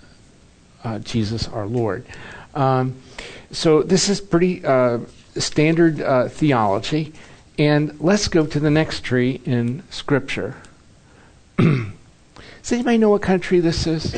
uh, 0.82 0.98
Jesus 1.00 1.46
our 1.48 1.66
Lord. 1.66 2.04
Um, 2.54 2.96
so 3.52 3.82
this 3.82 4.08
is 4.08 4.20
pretty 4.20 4.64
uh, 4.64 5.00
standard 5.36 6.00
uh, 6.00 6.28
theology. 6.28 7.12
And 7.58 7.98
let's 8.00 8.28
go 8.28 8.46
to 8.46 8.58
the 8.58 8.70
next 8.70 9.00
tree 9.00 9.40
in 9.44 9.82
Scripture. 9.90 10.56
Does 11.58 12.72
anybody 12.72 12.98
know 12.98 13.10
what 13.10 13.22
tree 13.42 13.60
this 13.60 13.86
is? 13.86 14.16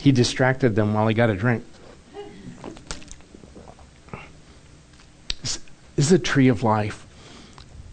He 0.00 0.12
distracted 0.12 0.74
them 0.74 0.94
while 0.94 1.06
he 1.08 1.14
got 1.14 1.28
a 1.28 1.36
drink. 1.36 1.62
This 5.42 5.58
is 5.98 6.10
a 6.10 6.18
tree 6.18 6.48
of 6.48 6.62
life. 6.62 7.06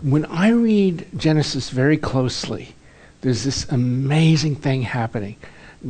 When 0.01 0.23
I 0.25 0.49
read 0.49 1.05
Genesis 1.17 1.69
very 1.69 1.97
closely, 1.97 2.75
there's 3.19 3.43
this 3.43 3.69
amazing 3.69 4.55
thing 4.55 4.83
happening. 4.83 5.35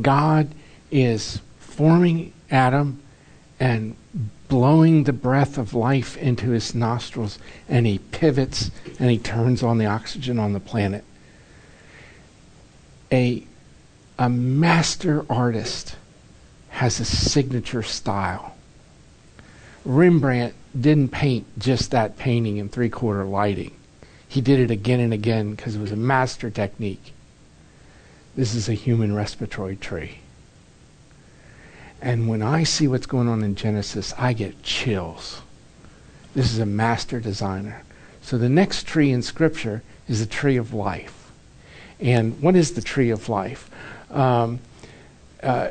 God 0.02 0.48
is 0.90 1.40
forming 1.60 2.32
Adam 2.50 3.00
and 3.60 3.94
blowing 4.48 5.04
the 5.04 5.12
breath 5.12 5.56
of 5.56 5.72
life 5.72 6.16
into 6.16 6.50
his 6.50 6.74
nostrils, 6.74 7.38
and 7.68 7.86
he 7.86 7.98
pivots 7.98 8.72
and 8.98 9.08
he 9.08 9.18
turns 9.18 9.62
on 9.62 9.78
the 9.78 9.86
oxygen 9.86 10.40
on 10.40 10.52
the 10.52 10.60
planet. 10.60 11.04
A, 13.12 13.44
a 14.18 14.28
master 14.28 15.24
artist 15.30 15.94
has 16.78 17.00
a 17.00 17.04
signature 17.04 17.82
style. 17.82 18.54
Rembrandt 19.84 20.54
didn't 20.80 21.08
paint 21.08 21.44
just 21.58 21.90
that 21.90 22.16
painting 22.16 22.58
in 22.58 22.68
three 22.68 22.88
quarter 22.88 23.24
lighting. 23.24 23.74
He 24.28 24.40
did 24.40 24.60
it 24.60 24.70
again 24.70 25.00
and 25.00 25.12
again 25.12 25.56
because 25.56 25.74
it 25.74 25.80
was 25.80 25.90
a 25.90 25.96
master 25.96 26.50
technique. 26.50 27.12
This 28.36 28.54
is 28.54 28.68
a 28.68 28.74
human 28.74 29.12
respiratory 29.12 29.74
tree. 29.74 30.20
And 32.00 32.28
when 32.28 32.42
I 32.42 32.62
see 32.62 32.86
what's 32.86 33.06
going 33.06 33.26
on 33.26 33.42
in 33.42 33.56
Genesis, 33.56 34.14
I 34.16 34.32
get 34.32 34.62
chills. 34.62 35.42
This 36.36 36.52
is 36.52 36.60
a 36.60 36.66
master 36.66 37.18
designer. 37.18 37.82
So 38.22 38.38
the 38.38 38.48
next 38.48 38.86
tree 38.86 39.10
in 39.10 39.22
Scripture 39.22 39.82
is 40.06 40.20
the 40.20 40.26
tree 40.26 40.56
of 40.56 40.72
life. 40.72 41.32
And 41.98 42.40
what 42.40 42.54
is 42.54 42.74
the 42.74 42.82
tree 42.82 43.10
of 43.10 43.28
life? 43.28 43.68
Um, 44.12 44.60
uh, 45.42 45.70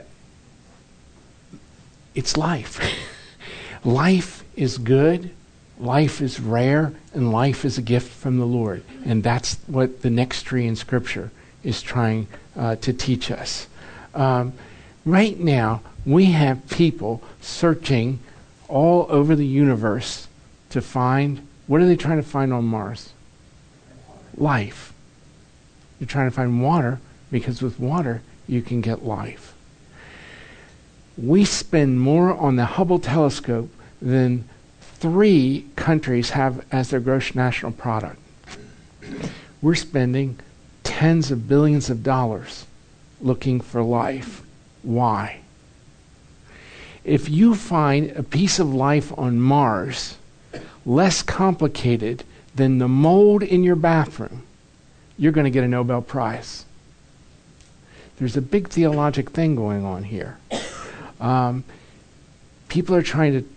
it's 2.17 2.35
life. 2.35 2.81
life 3.85 4.43
is 4.55 4.77
good, 4.77 5.29
life 5.79 6.21
is 6.21 6.39
rare, 6.39 6.93
and 7.13 7.31
life 7.31 7.63
is 7.63 7.77
a 7.77 7.81
gift 7.81 8.11
from 8.11 8.37
the 8.37 8.45
Lord. 8.45 8.83
And 9.05 9.23
that's 9.23 9.55
what 9.67 10.01
the 10.01 10.09
next 10.09 10.43
tree 10.43 10.67
in 10.67 10.75
Scripture 10.75 11.31
is 11.63 11.81
trying 11.81 12.27
uh, 12.57 12.75
to 12.77 12.91
teach 12.91 13.31
us. 13.31 13.67
Um, 14.13 14.53
Right 15.07 15.39
now, 15.39 15.83
we 16.05 16.25
have 16.33 16.67
people 16.69 17.23
searching 17.39 18.19
all 18.67 19.05
over 19.07 19.37
the 19.37 19.45
universe 19.45 20.27
to 20.71 20.81
find 20.81 21.47
what 21.65 21.79
are 21.79 21.85
they 21.85 21.95
trying 21.95 22.17
to 22.17 22.27
find 22.27 22.51
on 22.51 22.65
Mars? 22.65 23.13
Life. 24.35 24.91
You're 25.97 26.09
trying 26.09 26.29
to 26.29 26.35
find 26.35 26.61
water 26.61 26.99
because 27.31 27.61
with 27.61 27.79
water 27.79 28.21
you 28.49 28.61
can 28.61 28.81
get 28.81 29.05
life. 29.05 29.53
We 31.17 31.45
spend 31.45 31.99
more 31.99 32.35
on 32.35 32.57
the 32.57 32.65
Hubble 32.65 32.99
telescope 32.99 33.69
than 34.01 34.47
three 34.81 35.65
countries 35.75 36.31
have 36.31 36.65
as 36.71 36.89
their 36.89 36.99
gross 36.99 37.33
national 37.33 37.71
product. 37.71 38.19
We're 39.61 39.75
spending 39.75 40.39
tens 40.83 41.31
of 41.31 41.47
billions 41.47 41.89
of 41.89 42.03
dollars 42.03 42.65
looking 43.19 43.61
for 43.61 43.81
life. 43.81 44.43
Why? 44.83 45.39
If 47.03 47.29
you 47.29 47.55
find 47.55 48.11
a 48.11 48.23
piece 48.23 48.59
of 48.59 48.73
life 48.73 49.17
on 49.17 49.39
Mars 49.39 50.17
less 50.85 51.23
complicated 51.23 52.23
than 52.53 52.77
the 52.77 52.87
mold 52.87 53.43
in 53.43 53.63
your 53.63 53.75
bathroom, 53.75 54.43
you're 55.17 55.31
going 55.31 55.45
to 55.45 55.51
get 55.51 55.63
a 55.63 55.67
Nobel 55.67 56.01
Prize. 56.01 56.65
There's 58.17 58.37
a 58.37 58.41
big 58.41 58.69
theologic 58.69 59.31
thing 59.31 59.55
going 59.55 59.85
on 59.85 60.03
here. 60.03 60.37
Um, 61.19 61.63
people 62.67 62.95
are 62.95 63.01
trying 63.01 63.33
to 63.33 63.47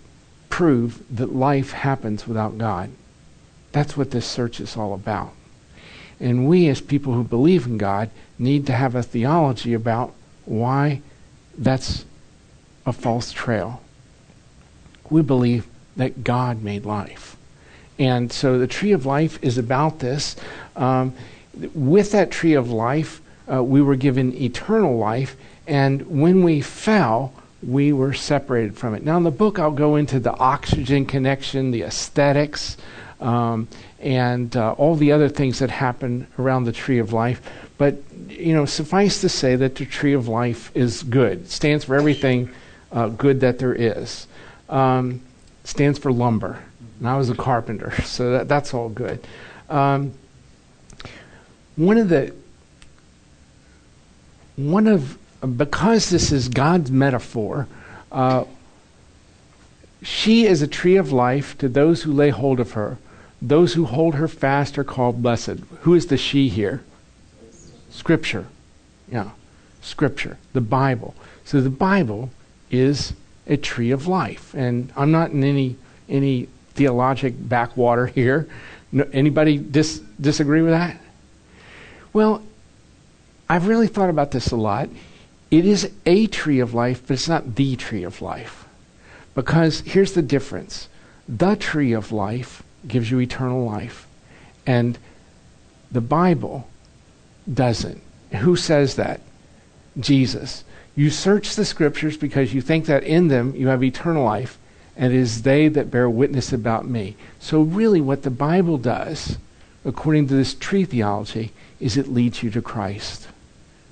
prove 0.49 1.03
that 1.15 1.35
life 1.35 1.73
happens 1.73 2.27
without 2.27 2.59
God. 2.59 2.91
That's 3.73 3.97
what 3.97 4.11
this 4.11 4.27
search 4.27 4.61
is 4.61 4.77
all 4.77 4.95
about. 4.95 5.33
And 6.19 6.49
we, 6.49 6.69
as 6.69 6.81
people 6.81 7.15
who 7.15 7.25
believe 7.25 7.67
in 7.67 7.79
God, 7.79 8.11
need 8.39 8.67
to 8.67 8.73
have 8.73 8.95
a 8.95 9.03
theology 9.03 9.73
about 9.73 10.13
why 10.45 11.01
that's 11.57 12.05
a 12.85 12.93
false 12.93 13.33
trail. 13.33 13.83
We 15.09 15.23
believe 15.23 15.67
that 15.97 16.25
God 16.25 16.63
made 16.63 16.85
life. 16.85 17.37
And 17.99 18.33
so 18.33 18.59
the 18.59 18.67
tree 18.67 18.93
of 18.93 19.05
life 19.05 19.39
is 19.43 19.59
about 19.59 19.99
this. 19.99 20.37
Um, 20.77 21.15
with 21.75 22.13
that 22.13 22.31
tree 22.31 22.55
of 22.55 22.71
life, 22.71 23.21
uh, 23.51 23.63
we 23.63 23.83
were 23.83 23.97
given 23.97 24.35
eternal 24.35 24.97
life. 24.97 25.37
And 25.67 26.21
when 26.21 26.43
we 26.43 26.61
fell, 26.61 27.33
we 27.63 27.93
were 27.93 28.13
separated 28.13 28.77
from 28.77 28.95
it. 28.95 29.05
Now, 29.05 29.17
in 29.17 29.23
the 29.23 29.31
book, 29.31 29.59
I'll 29.59 29.71
go 29.71 29.97
into 29.97 30.19
the 30.19 30.33
oxygen 30.33 31.05
connection, 31.05 31.71
the 31.71 31.83
aesthetics, 31.83 32.77
um, 33.21 33.69
and 34.01 34.57
uh, 34.57 34.73
all 34.73 34.97
the 34.97 35.13
other 35.13 35.29
things 35.29 35.59
that 35.59 35.71
happen 35.71 36.27
around 36.39 36.65
the 36.65 36.73
tree 36.73 36.99
of 36.99 37.13
life. 37.13 37.43
But, 37.77 37.97
you 38.29 38.55
know, 38.55 38.65
suffice 38.65 39.21
to 39.21 39.29
say 39.29 39.57
that 39.57 39.75
the 39.75 39.85
tree 39.85 40.15
of 40.15 40.29
life 40.29 40.71
is 40.75 41.03
good. 41.03 41.43
It 41.43 41.51
stands 41.51 41.85
for 41.85 41.97
everything 41.97 42.51
uh, 42.93 43.09
good 43.09 43.41
that 43.41 43.59
there 43.59 43.75
is. 43.75 44.27
Um, 44.69 45.21
stands 45.65 45.99
for 45.99 46.13
lumber. 46.13 46.63
And 46.99 47.09
I 47.09 47.17
was 47.17 47.31
a 47.31 47.35
carpenter, 47.35 48.01
so 48.05 48.33
that, 48.33 48.49
that's 48.49 48.73
all 48.73 48.89
good. 48.89 49.27
Um, 49.69 50.15
one 51.77 51.97
of 51.97 52.09
the 52.09 52.35
one 54.57 54.87
of 54.87 55.17
because 55.57 56.11
this 56.11 56.33
is 56.33 56.49
God's 56.49 56.91
metaphor, 56.91 57.67
uh, 58.13 58.45
she 60.03 60.47
is 60.47 60.63
a 60.63 60.67
tree 60.67 60.97
of 60.97 61.13
life 61.13 61.57
to 61.59 61.69
those 61.69 62.03
who 62.03 62.13
lay 62.13 62.31
hold 62.31 62.61
of 62.61 62.73
her. 62.73 62.99
Those 63.43 63.75
who 63.75 63.87
hold 63.87 64.17
her 64.17 64.29
fast 64.29 64.79
are 64.79 64.85
called 64.85 65.23
blessed. 65.23 65.61
Who 65.81 65.95
is 65.95 66.07
the 66.07 66.17
she 66.17 66.49
here? 66.49 66.83
Scripture. 67.91 68.47
Yeah. 69.11 69.31
Scripture. 69.81 70.39
The 70.53 70.61
Bible. 70.61 71.15
So 71.45 71.61
the 71.61 71.71
Bible 71.71 72.31
is 72.71 73.15
a 73.47 73.57
tree 73.57 73.91
of 73.91 74.07
life. 74.07 74.55
And 74.55 74.93
I'm 74.97 75.11
not 75.11 75.31
in 75.31 75.43
any 75.43 75.77
any 76.09 76.49
theologic 76.75 77.35
backwater 77.39 78.07
here. 78.19 78.49
No, 78.93 79.09
anybody 79.13 79.57
dis, 79.59 80.01
disagree 80.21 80.63
with 80.63 80.73
that? 80.73 81.01
Well, 82.13 82.43
I've 83.49 83.69
really 83.69 83.87
thought 83.87 84.11
about 84.11 84.33
this 84.33 84.51
a 84.51 84.57
lot. 84.57 84.89
It 85.51 85.67
is 85.67 85.91
a 86.07 86.27
tree 86.29 86.61
of 86.61 86.75
life, 86.75 87.03
but 87.07 87.15
it's 87.15 87.29
not 87.29 87.57
the 87.57 87.77
tree 87.77 88.05
of 88.05 88.23
life. 88.23 88.67
Because 89.35 89.81
here's 89.81 90.13
the 90.13 90.23
difference 90.23 90.89
the 91.29 91.55
tree 91.55 91.93
of 91.93 92.13
life 92.13 92.63
gives 92.87 93.11
you 93.11 93.21
eternal 93.21 93.65
life, 93.65 94.07
and 94.67 94.99
the 95.91 96.01
Bible 96.01 96.69
doesn't. 97.53 98.01
Who 98.33 98.57
says 98.57 98.97
that? 98.97 99.21
Jesus. 99.99 100.65
You 100.97 101.11
search 101.11 101.55
the 101.55 101.65
scriptures 101.65 102.17
because 102.17 102.53
you 102.55 102.61
think 102.61 102.87
that 102.87 103.05
in 103.05 103.29
them 103.29 103.55
you 103.57 103.69
have 103.69 103.83
eternal 103.83 104.25
life, 104.25 104.59
and 104.97 105.13
it 105.13 105.19
is 105.19 105.43
they 105.43 105.69
that 105.69 105.91
bear 105.91 106.11
witness 106.11 106.53
about 106.53 106.87
me. 106.87 107.17
So, 107.39 107.63
really, 107.63 108.01
what 108.01 108.23
the 108.23 108.31
Bible 108.31 108.77
does, 108.77 109.39
according 109.85 110.29
to 110.29 110.35
this 110.35 110.55
tree 110.55 110.85
theology, 110.85 111.53
is 111.79 111.97
it 111.97 112.09
leads 112.09 112.43
you 112.43 112.51
to 112.51 112.63
Christ. 112.63 113.29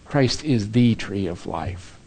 Christ 0.08 0.42
is 0.44 0.72
the 0.72 0.94
tree 0.94 1.26
of 1.26 1.46
life. 1.46 1.98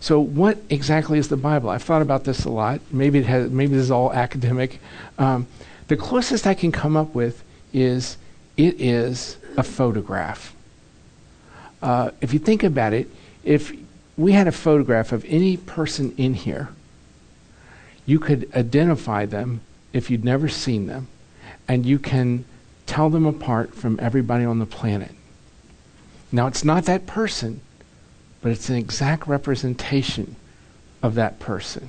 So, 0.00 0.20
what 0.20 0.58
exactly 0.70 1.18
is 1.18 1.28
the 1.28 1.36
Bible? 1.36 1.70
I've 1.70 1.82
thought 1.82 2.02
about 2.02 2.24
this 2.24 2.44
a 2.44 2.50
lot. 2.50 2.80
Maybe 2.90 3.18
it 3.18 3.26
has. 3.26 3.50
Maybe 3.50 3.74
this 3.74 3.84
is 3.84 3.90
all 3.90 4.12
academic. 4.12 4.78
Um, 5.18 5.46
the 5.88 5.96
closest 5.96 6.46
I 6.46 6.54
can 6.54 6.72
come 6.72 6.96
up 6.96 7.14
with 7.14 7.42
is 7.72 8.16
it 8.56 8.80
is 8.80 9.36
a 9.56 9.62
photograph. 9.62 10.54
Uh, 11.82 12.10
if 12.20 12.32
you 12.32 12.38
think 12.38 12.62
about 12.62 12.92
it, 12.92 13.08
if 13.44 13.72
we 14.16 14.32
had 14.32 14.48
a 14.48 14.52
photograph 14.52 15.12
of 15.12 15.24
any 15.26 15.56
person 15.56 16.14
in 16.16 16.34
here, 16.34 16.68
you 18.06 18.18
could 18.18 18.50
identify 18.54 19.26
them 19.26 19.60
if 19.92 20.10
you'd 20.10 20.24
never 20.24 20.48
seen 20.48 20.86
them, 20.86 21.08
and 21.68 21.84
you 21.84 21.98
can 21.98 22.44
tell 22.86 23.10
them 23.10 23.26
apart 23.26 23.74
from 23.74 23.98
everybody 24.00 24.44
on 24.44 24.58
the 24.58 24.66
planet. 24.66 25.12
Now, 26.36 26.46
it's 26.48 26.64
not 26.64 26.84
that 26.84 27.06
person, 27.06 27.62
but 28.42 28.52
it's 28.52 28.68
an 28.68 28.76
exact 28.76 29.26
representation 29.26 30.36
of 31.02 31.14
that 31.14 31.38
person. 31.38 31.88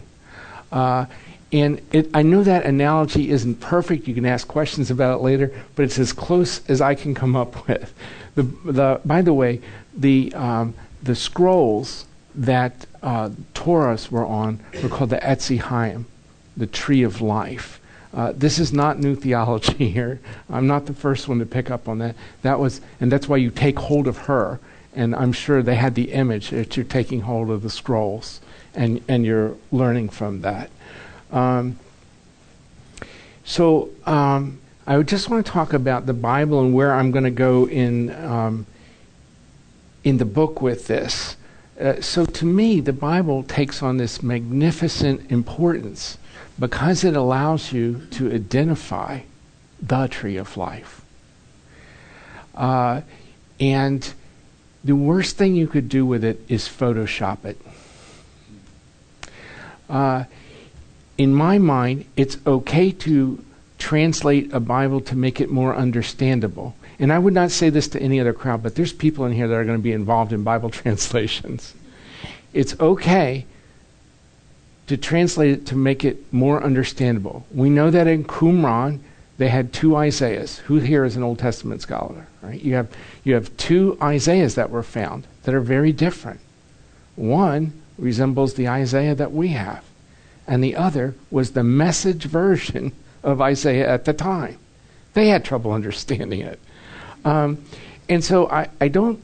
Uh, 0.71 1.07
and 1.51 1.81
it, 1.91 2.09
I 2.13 2.21
know 2.21 2.43
that 2.43 2.65
analogy 2.65 3.29
isn't 3.29 3.59
perfect. 3.59 4.07
You 4.07 4.13
can 4.13 4.25
ask 4.25 4.47
questions 4.47 4.89
about 4.89 5.19
it 5.19 5.21
later, 5.21 5.51
but 5.75 5.83
it's 5.83 5.99
as 5.99 6.13
close 6.13 6.65
as 6.69 6.79
I 6.79 6.95
can 6.95 7.13
come 7.13 7.35
up 7.35 7.67
with. 7.67 7.93
The, 8.35 8.43
the, 8.43 9.01
by 9.03 9.21
the 9.21 9.33
way, 9.33 9.59
the, 9.93 10.31
um, 10.33 10.75
the 11.03 11.15
scrolls 11.15 12.05
that 12.33 12.85
uh, 13.03 13.31
Torahs 13.53 14.09
were 14.09 14.25
on 14.25 14.61
were 14.81 14.87
called 14.87 15.09
the 15.09 15.17
Etz 15.17 15.59
Chaim, 15.59 16.05
the 16.55 16.67
tree 16.67 17.03
of 17.03 17.19
life. 17.19 17.76
Uh, 18.13 18.31
this 18.35 18.59
is 18.59 18.71
not 18.73 18.99
new 18.99 19.15
theology 19.15 19.89
here. 19.91 20.19
I'm 20.49 20.67
not 20.67 20.85
the 20.85 20.93
first 20.93 21.27
one 21.27 21.39
to 21.39 21.45
pick 21.45 21.69
up 21.69 21.87
on 21.87 21.99
that. 21.99 22.15
That 22.41 22.59
was, 22.59 22.81
and 22.99 23.11
that's 23.11 23.27
why 23.27 23.37
you 23.37 23.51
take 23.51 23.77
hold 23.79 24.07
of 24.07 24.17
her. 24.17 24.59
And 24.95 25.15
I'm 25.15 25.31
sure 25.31 25.61
they 25.61 25.75
had 25.75 25.95
the 25.95 26.11
image 26.11 26.49
that 26.49 26.75
you're 26.75 26.83
taking 26.83 27.21
hold 27.21 27.51
of 27.51 27.61
the 27.61 27.69
scrolls, 27.69 28.41
and 28.73 29.03
and 29.07 29.23
you're 29.23 29.55
learning 29.71 30.09
from 30.09 30.41
that. 30.41 30.71
Um, 31.31 31.77
so 33.43 33.89
um, 34.07 34.59
I 34.87 34.99
just 35.03 35.29
want 35.29 35.45
to 35.45 35.51
talk 35.51 35.73
about 35.73 36.07
the 36.07 36.13
Bible 36.13 36.61
and 36.61 36.73
where 36.73 36.93
I'm 36.93 37.11
going 37.11 37.25
to 37.25 37.29
go 37.29 37.67
in 37.67 38.09
um, 38.25 38.65
in 40.03 40.17
the 40.17 40.25
book 40.25 40.61
with 40.61 40.87
this. 40.87 41.35
Uh, 41.79 42.01
so 42.01 42.25
to 42.25 42.45
me, 42.45 42.79
the 42.79 42.93
Bible 42.93 43.43
takes 43.43 43.83
on 43.83 43.97
this 43.97 44.23
magnificent 44.23 45.29
importance 45.29 46.17
because 46.59 47.03
it 47.03 47.15
allows 47.15 47.71
you 47.71 48.07
to 48.11 48.31
identify 48.33 49.21
the 49.81 50.07
tree 50.07 50.37
of 50.37 50.57
life. 50.57 51.01
Uh, 52.55 53.01
and 53.59 54.13
the 54.83 54.95
worst 54.95 55.37
thing 55.37 55.55
you 55.55 55.67
could 55.67 55.89
do 55.89 56.05
with 56.05 56.23
it 56.23 56.39
is 56.47 56.63
Photoshop 56.67 57.45
it. 57.45 57.61
Uh, 59.89 60.23
in 61.17 61.33
my 61.33 61.57
mind, 61.57 62.05
it's 62.15 62.37
okay 62.45 62.91
to 62.91 63.43
translate 63.77 64.51
a 64.53 64.59
Bible 64.59 65.01
to 65.01 65.15
make 65.15 65.39
it 65.39 65.49
more 65.49 65.75
understandable. 65.75 66.75
And 66.99 67.13
I 67.13 67.19
would 67.19 67.33
not 67.33 67.51
say 67.51 67.69
this 67.69 67.87
to 67.89 68.01
any 68.01 68.19
other 68.19 68.33
crowd, 68.33 68.63
but 68.63 68.75
there's 68.75 68.91
people 68.91 69.25
in 69.25 69.33
here 69.33 69.47
that 69.47 69.53
are 69.53 69.63
going 69.63 69.77
to 69.77 69.83
be 69.83 69.91
involved 69.91 70.33
in 70.33 70.43
Bible 70.43 70.69
translations. 70.71 71.73
It's 72.53 72.79
okay 72.79 73.45
to 74.87 74.97
translate 74.97 75.51
it 75.51 75.65
to 75.67 75.75
make 75.75 76.03
it 76.03 76.31
more 76.33 76.63
understandable. 76.63 77.45
We 77.51 77.69
know 77.69 77.91
that 77.91 78.07
in 78.07 78.23
Qumran, 78.23 78.99
they 79.37 79.49
had 79.49 79.71
two 79.71 79.95
Isaiahs. 79.95 80.59
Who 80.59 80.77
here 80.77 81.05
is 81.05 81.15
an 81.15 81.23
Old 81.23 81.39
Testament 81.39 81.81
scholar? 81.81 82.27
Right? 82.41 82.61
You 82.61 82.75
have 82.75 82.89
you 83.23 83.33
have 83.33 83.55
two 83.57 83.97
Isaiahs 84.01 84.55
that 84.55 84.69
were 84.69 84.83
found 84.83 85.27
that 85.43 85.53
are 85.53 85.61
very 85.61 85.91
different. 85.91 86.39
One 87.15 87.73
resembles 87.97 88.53
the 88.53 88.69
Isaiah 88.69 89.15
that 89.15 89.31
we 89.31 89.49
have, 89.49 89.83
and 90.47 90.63
the 90.63 90.75
other 90.75 91.15
was 91.29 91.51
the 91.51 91.63
message 91.63 92.25
version 92.25 92.93
of 93.23 93.41
Isaiah 93.41 93.87
at 93.87 94.05
the 94.05 94.13
time. 94.13 94.57
They 95.13 95.27
had 95.27 95.43
trouble 95.43 95.71
understanding 95.71 96.41
it. 96.41 96.59
Um, 97.25 97.63
and 98.07 98.23
so 98.23 98.49
I, 98.49 98.69
I 98.79 98.87
don't, 98.87 99.21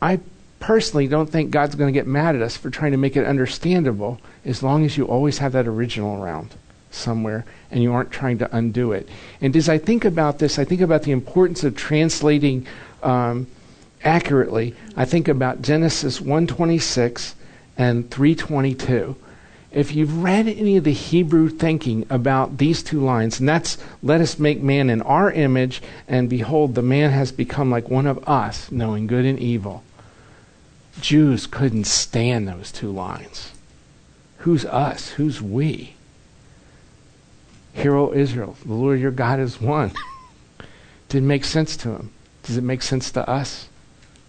I 0.00 0.20
personally 0.60 1.08
don't 1.08 1.28
think 1.28 1.50
God's 1.50 1.74
going 1.74 1.92
to 1.92 1.98
get 1.98 2.06
mad 2.06 2.36
at 2.36 2.42
us 2.42 2.56
for 2.56 2.70
trying 2.70 2.92
to 2.92 2.98
make 2.98 3.16
it 3.16 3.26
understandable 3.26 4.20
as 4.44 4.62
long 4.62 4.84
as 4.84 4.96
you 4.96 5.04
always 5.04 5.38
have 5.38 5.52
that 5.52 5.66
original 5.66 6.22
around 6.22 6.54
somewhere 6.90 7.44
and 7.70 7.82
you 7.82 7.92
aren't 7.92 8.10
trying 8.10 8.38
to 8.38 8.56
undo 8.56 8.92
it. 8.92 9.08
And 9.40 9.56
as 9.56 9.68
I 9.68 9.78
think 9.78 10.04
about 10.04 10.38
this, 10.38 10.58
I 10.58 10.64
think 10.64 10.80
about 10.80 11.02
the 11.02 11.12
importance 11.12 11.64
of 11.64 11.76
translating 11.76 12.66
um, 13.02 13.46
accurately. 14.04 14.74
I 14.96 15.04
think 15.04 15.28
about 15.28 15.62
Genesis 15.62 16.20
126 16.20 17.34
and 17.76 18.10
322. 18.10 19.16
If 19.70 19.94
you've 19.94 20.22
read 20.22 20.48
any 20.48 20.76
of 20.76 20.84
the 20.84 20.92
Hebrew 20.92 21.48
thinking 21.48 22.04
about 22.10 22.58
these 22.58 22.82
two 22.82 23.00
lines, 23.00 23.40
and 23.40 23.48
that's 23.48 23.78
let 24.02 24.20
us 24.20 24.38
make 24.38 24.60
man 24.60 24.90
in 24.90 25.00
our 25.00 25.32
image, 25.32 25.80
and 26.06 26.28
behold, 26.28 26.74
the 26.74 26.82
man 26.82 27.10
has 27.10 27.32
become 27.32 27.70
like 27.70 27.88
one 27.88 28.06
of 28.06 28.28
us, 28.28 28.70
knowing 28.70 29.06
good 29.06 29.24
and 29.24 29.38
evil. 29.38 29.82
Jews 31.00 31.46
couldn't 31.46 31.86
stand 31.86 32.46
those 32.46 32.70
two 32.70 32.92
lines. 32.92 33.52
Who's 34.42 34.64
us? 34.64 35.10
Who's 35.10 35.40
we? 35.40 35.94
Hear, 37.74 37.94
O 37.94 38.12
Israel, 38.12 38.56
the 38.66 38.74
Lord 38.74 38.98
your 38.98 39.12
God 39.12 39.38
is 39.38 39.60
one. 39.60 39.92
Didn't 41.08 41.28
make 41.28 41.44
sense 41.44 41.76
to 41.78 41.90
him. 41.90 42.12
Does 42.42 42.56
it 42.56 42.64
make 42.64 42.82
sense 42.82 43.12
to 43.12 43.28
us? 43.28 43.68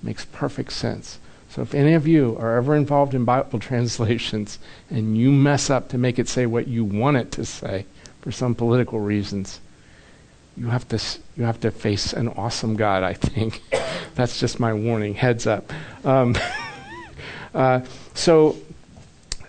Makes 0.03 0.25
perfect 0.25 0.71
sense. 0.71 1.17
So 1.49 1.63
if 1.63 1.73
any 1.73 1.93
of 1.93 2.07
you 2.07 2.37
are 2.39 2.57
ever 2.57 2.75
involved 2.75 3.15
in 3.15 3.25
Bible 3.25 3.59
translations 3.59 4.59
and 4.89 5.17
you 5.17 5.31
mess 5.31 5.71
up 5.71 5.89
to 5.89 5.97
make 5.97 6.19
it 6.19 6.29
say 6.29 6.45
what 6.45 6.67
you 6.67 6.85
want 6.85 7.17
it 7.17 7.31
to 7.31 7.45
say 7.45 7.85
for 8.21 8.31
some 8.31 8.53
political 8.53 8.99
reasons, 8.99 9.61
you 10.55 10.67
have 10.67 10.87
to 10.89 11.01
you 11.35 11.43
have 11.43 11.59
to 11.61 11.71
face 11.71 12.13
an 12.13 12.27
awesome 12.27 12.75
God. 12.75 13.01
I 13.01 13.13
think 13.13 13.63
that's 14.15 14.39
just 14.39 14.59
my 14.59 14.73
warning. 14.73 15.15
Heads 15.15 15.47
up. 15.47 15.73
Um, 16.05 16.35
uh, 17.55 17.81
so, 18.13 18.57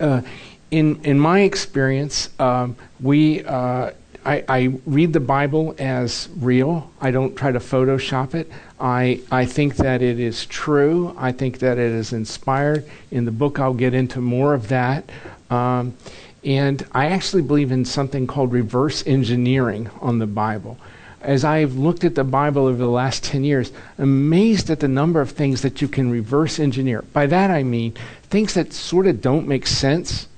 uh, 0.00 0.22
in 0.70 1.00
in 1.04 1.18
my 1.18 1.40
experience, 1.40 2.30
um, 2.38 2.76
we 3.00 3.44
uh, 3.44 3.90
I, 4.26 4.44
I, 4.48 4.78
read 4.86 5.12
the 5.12 5.20
Bible 5.20 5.74
as 5.78 6.30
real. 6.38 6.90
I 7.00 7.10
don't 7.10 7.36
try 7.36 7.52
to 7.52 7.58
Photoshop 7.58 8.34
it. 8.34 8.50
I 8.80 9.20
I 9.30 9.44
think 9.44 9.76
that 9.76 10.02
it 10.02 10.18
is 10.18 10.46
true. 10.46 11.14
I 11.18 11.32
think 11.32 11.58
that 11.58 11.78
it 11.78 11.92
is 11.92 12.12
inspired. 12.12 12.84
In 13.10 13.24
the 13.24 13.30
book, 13.30 13.58
I'll 13.58 13.74
get 13.74 13.94
into 13.94 14.20
more 14.20 14.54
of 14.54 14.68
that. 14.68 15.10
Um, 15.50 15.96
and 16.42 16.86
I 16.92 17.06
actually 17.06 17.42
believe 17.42 17.72
in 17.72 17.84
something 17.84 18.26
called 18.26 18.52
reverse 18.52 19.06
engineering 19.06 19.90
on 20.00 20.18
the 20.18 20.26
Bible 20.26 20.78
as 21.24 21.42
I've 21.42 21.74
looked 21.74 22.04
at 22.04 22.14
the 22.14 22.24
Bible 22.24 22.66
over 22.66 22.76
the 22.76 22.86
last 22.86 23.24
10 23.24 23.44
years, 23.44 23.72
amazed 23.96 24.68
at 24.68 24.80
the 24.80 24.88
number 24.88 25.22
of 25.22 25.30
things 25.30 25.62
that 25.62 25.80
you 25.80 25.88
can 25.88 26.10
reverse 26.10 26.60
engineer. 26.60 27.02
By 27.14 27.26
that 27.26 27.50
I 27.50 27.62
mean 27.62 27.94
things 28.24 28.54
that 28.54 28.72
sort 28.72 29.06
of 29.06 29.20
don't 29.22 29.48
make 29.48 29.66
sense 29.66 30.28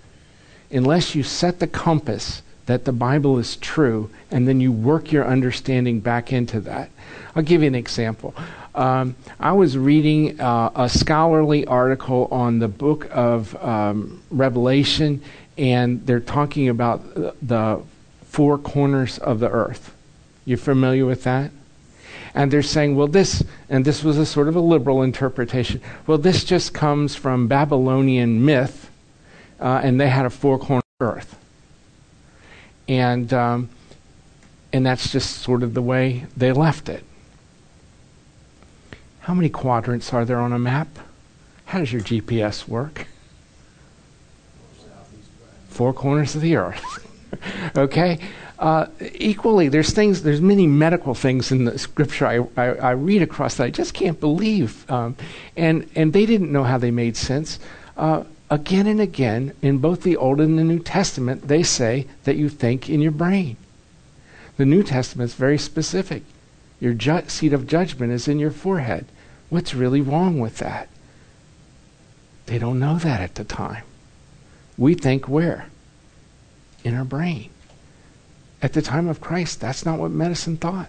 unless 0.71 1.15
you 1.15 1.23
set 1.23 1.61
the 1.61 1.67
compass 1.67 2.43
that 2.67 2.85
the 2.85 2.93
Bible 2.93 3.39
is 3.39 3.57
true 3.57 4.11
and 4.31 4.47
then 4.47 4.61
you 4.61 4.73
work 4.73 5.13
your 5.13 5.27
understanding 5.27 6.01
back 6.01 6.33
into 6.33 6.61
that. 6.61 6.91
I'll 7.35 7.43
give 7.43 7.63
you 7.63 7.69
an 7.69 7.75
example. 7.75 8.35
Um, 8.75 9.15
I 9.41 9.53
was 9.53 9.79
reading 9.79 10.41
uh, 10.41 10.71
a 10.75 10.89
scholarly 10.89 11.65
article 11.67 12.29
on 12.31 12.59
the 12.59 12.69
book 12.69 13.09
of 13.11 13.57
um, 13.65 14.23
Revelation, 14.31 15.23
and 15.57 16.05
they're 16.07 16.21
talking 16.21 16.69
about 16.69 17.15
the 17.15 17.81
four 18.25 18.59
corners 18.59 19.19
of 19.19 19.41
the 19.41 19.49
earth. 19.49 19.95
You 20.45 20.57
familiar 20.57 21.07
with 21.07 21.25
that? 21.25 21.53
And 22.35 22.53
they're 22.53 22.63
saying, 22.63 22.97
well, 22.97 23.07
this, 23.07 23.43
and 23.71 23.85
this 23.85 24.05
was 24.05 24.19
a 24.19 24.27
sort 24.27 24.49
of 24.49 24.57
a 24.57 24.61
liberal 24.61 25.03
interpretation, 25.03 25.81
well, 26.07 26.19
this 26.19 26.45
just 26.45 26.75
comes 26.75 27.15
from 27.15 27.49
Babylonian 27.49 28.45
myth, 28.45 28.86
uh, 29.61 29.81
and 29.83 30.01
they 30.01 30.09
had 30.09 30.27
a 30.27 30.31
four 30.31 30.59
cornered 30.59 30.85
earth. 31.01 31.39
And, 32.89 33.33
um, 33.33 33.69
and 34.73 34.87
that's 34.87 35.11
just 35.11 35.39
sort 35.39 35.63
of 35.63 35.75
the 35.75 35.83
way 35.83 36.27
they 36.37 36.53
left 36.53 36.89
it. 36.89 37.05
How 39.21 39.35
many 39.35 39.49
quadrants 39.49 40.13
are 40.13 40.25
there 40.25 40.39
on 40.39 40.53
a 40.53 40.59
map? 40.59 40.89
How 41.67 41.81
does 41.81 41.93
your 41.93 42.03
GPS 42.03 42.69
work? 42.69 43.09
Four 45.69 45.93
corners 45.93 46.35
of 46.37 46.43
the 46.43 46.57
earth. 46.57 47.07
okay? 47.77 48.21
Uh, 48.59 48.87
equally, 49.01 49.69
there's 49.69 49.93
things, 49.93 50.23
there's 50.23 50.41
many 50.41 50.67
medical 50.67 51.13
things 51.13 51.51
in 51.51 51.65
the 51.65 51.79
scripture 51.79 52.27
I, 52.27 52.47
I, 52.57 52.67
I 52.75 52.91
read 52.93 53.21
across 53.21 53.57
that 53.57 53.65
I 53.65 53.71
just 53.71 53.93
can't 53.93 54.19
believe. 54.19 54.89
Um, 54.91 55.17
and, 55.57 55.89
and 55.95 56.13
they 56.13 56.25
didn't 56.25 56.53
know 56.53 56.63
how 56.63 56.79
they 56.79 56.91
made 56.91 57.17
sense. 57.17 57.59
Uh, 57.97 58.25
again 58.51 58.87
and 58.87 59.01
again, 59.01 59.53
in 59.63 59.79
both 59.79 60.03
the 60.03 60.17
Old 60.17 60.41
and 60.41 60.59
the 60.59 60.65
New 60.65 60.79
Testament, 60.79 61.49
they 61.49 61.63
say 61.63 62.07
that 62.25 62.37
you 62.37 62.49
think 62.49 62.89
in 62.89 63.01
your 63.01 63.13
brain. 63.13 63.57
The 64.57 64.67
New 64.67 64.83
Testament 64.83 65.31
is 65.31 65.35
very 65.35 65.59
specific. 65.59 66.23
Your 66.81 66.95
ju- 66.95 67.29
seat 67.29 67.53
of 67.53 67.67
judgment 67.67 68.13
is 68.13 68.29
in 68.29 68.39
your 68.39 68.51
forehead. 68.51 69.07
What's 69.49 69.75
really 69.75 70.01
wrong 70.01 70.41
with 70.41 70.59
that? 70.59 70.89
They 72.47 72.59
don't 72.59 72.79
know 72.79 72.99
that 72.99 73.21
at 73.21 73.35
the 73.35 73.45
time. 73.45 73.85
We 74.79 74.95
think 74.95 75.29
where? 75.29 75.67
In 76.85 76.95
our 76.95 77.05
brain. 77.05 77.51
At 78.63 78.73
the 78.73 78.83
time 78.83 79.09
of 79.09 79.21
Christ, 79.21 79.61
that's 79.61 79.85
not 79.85 79.99
what 79.99 80.11
medicine 80.11 80.57
thought. 80.57 80.89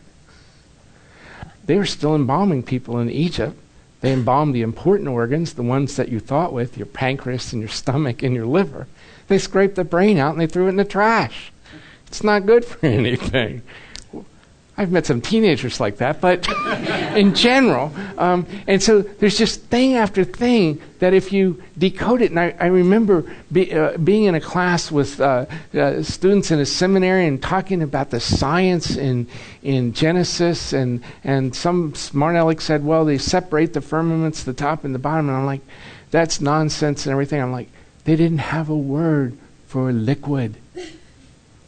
They 1.66 1.78
were 1.78 1.86
still 1.86 2.16
embalming 2.16 2.64
people 2.64 3.00
in 3.00 3.10
Egypt. 3.10 3.58
They 4.02 4.14
embalmed 4.14 4.54
the 4.54 4.62
important 4.62 5.10
organs, 5.10 5.54
the 5.54 5.64
ones 5.64 5.96
that 5.96 6.10
you 6.10 6.20
thought 6.20 6.54
with, 6.54 6.78
your 6.78 6.86
pancreas 6.86 7.52
and 7.52 7.62
your 7.62 7.70
stomach 7.70 8.22
and 8.22 8.36
your 8.36 8.46
liver. 8.46 8.88
They 9.28 9.40
scraped 9.40 9.76
the 9.76 9.84
brain 9.84 10.18
out 10.18 10.32
and 10.32 10.42
they 10.42 10.48
threw 10.48 10.68
it 10.68 10.70
in 10.70 10.76
the 10.76 10.86
trash. 10.86 11.52
It's 12.08 12.24
not 12.24 12.46
good 12.46 12.64
for 12.64 12.86
anything. 12.86 13.64
I've 14.78 14.92
met 14.92 15.08
some 15.08 15.22
teenagers 15.22 15.80
like 15.80 15.98
that, 15.98 16.22
but 16.22 16.48
in 17.18 17.34
general, 17.34 17.92
um, 18.18 18.46
and 18.68 18.82
so 18.82 19.02
there's 19.02 19.38
just 19.38 19.62
thing 19.64 19.96
after 19.96 20.24
thing 20.24 20.82
that 21.00 21.14
if 21.14 21.34
you 21.34 21.62
decode 21.78 22.22
it, 22.22 22.32
and 22.32 22.40
I, 22.40 22.56
I 22.60 22.68
remember 22.68 23.26
be, 23.52 23.74
uh, 23.74 23.98
being 23.98 24.24
in 24.24 24.36
a 24.36 24.42
class 24.42 24.92
with 24.92 25.20
uh, 25.20 25.46
uh, 25.74 26.04
students 26.04 26.52
in 26.52 26.60
a 26.60 26.66
seminary 26.66 27.28
and 27.28 27.42
talking 27.42 27.82
about 27.82 28.12
the 28.12 28.20
science 28.20 28.96
in 28.96 29.28
in 29.64 29.94
Genesis, 29.94 30.74
and 30.74 31.04
and 31.24 31.56
some 31.56 31.96
smart 31.96 32.36
aleck 32.36 32.62
said, 32.62 32.86
well, 32.86 33.04
they 33.04 33.18
separate 33.18 33.74
the 33.74 33.82
firmaments, 33.82 34.44
the 34.44 34.54
top 34.54 34.84
and 34.84 34.96
the 34.96 35.00
bottom, 35.00 35.28
and 35.28 35.38
I'm 35.38 35.46
like, 35.46 35.62
that's 36.12 36.40
nonsense 36.40 37.06
and 37.06 37.12
everything. 37.12 37.42
I'm 37.42 37.52
like, 37.52 37.70
they 38.06 38.16
didn't 38.16 38.40
have 38.40 38.70
a 38.70 38.78
word 38.78 39.38
for 39.68 39.92
liquid. 39.92 40.56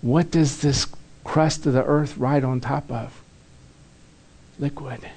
What 0.02 0.32
does 0.32 0.62
this 0.62 0.88
crust 1.30 1.64
of 1.68 1.74
the 1.74 1.84
earth 1.84 2.18
right 2.18 2.44
on 2.44 2.60
top 2.60 2.92
of. 2.92 3.22
Liquid. 4.58 5.08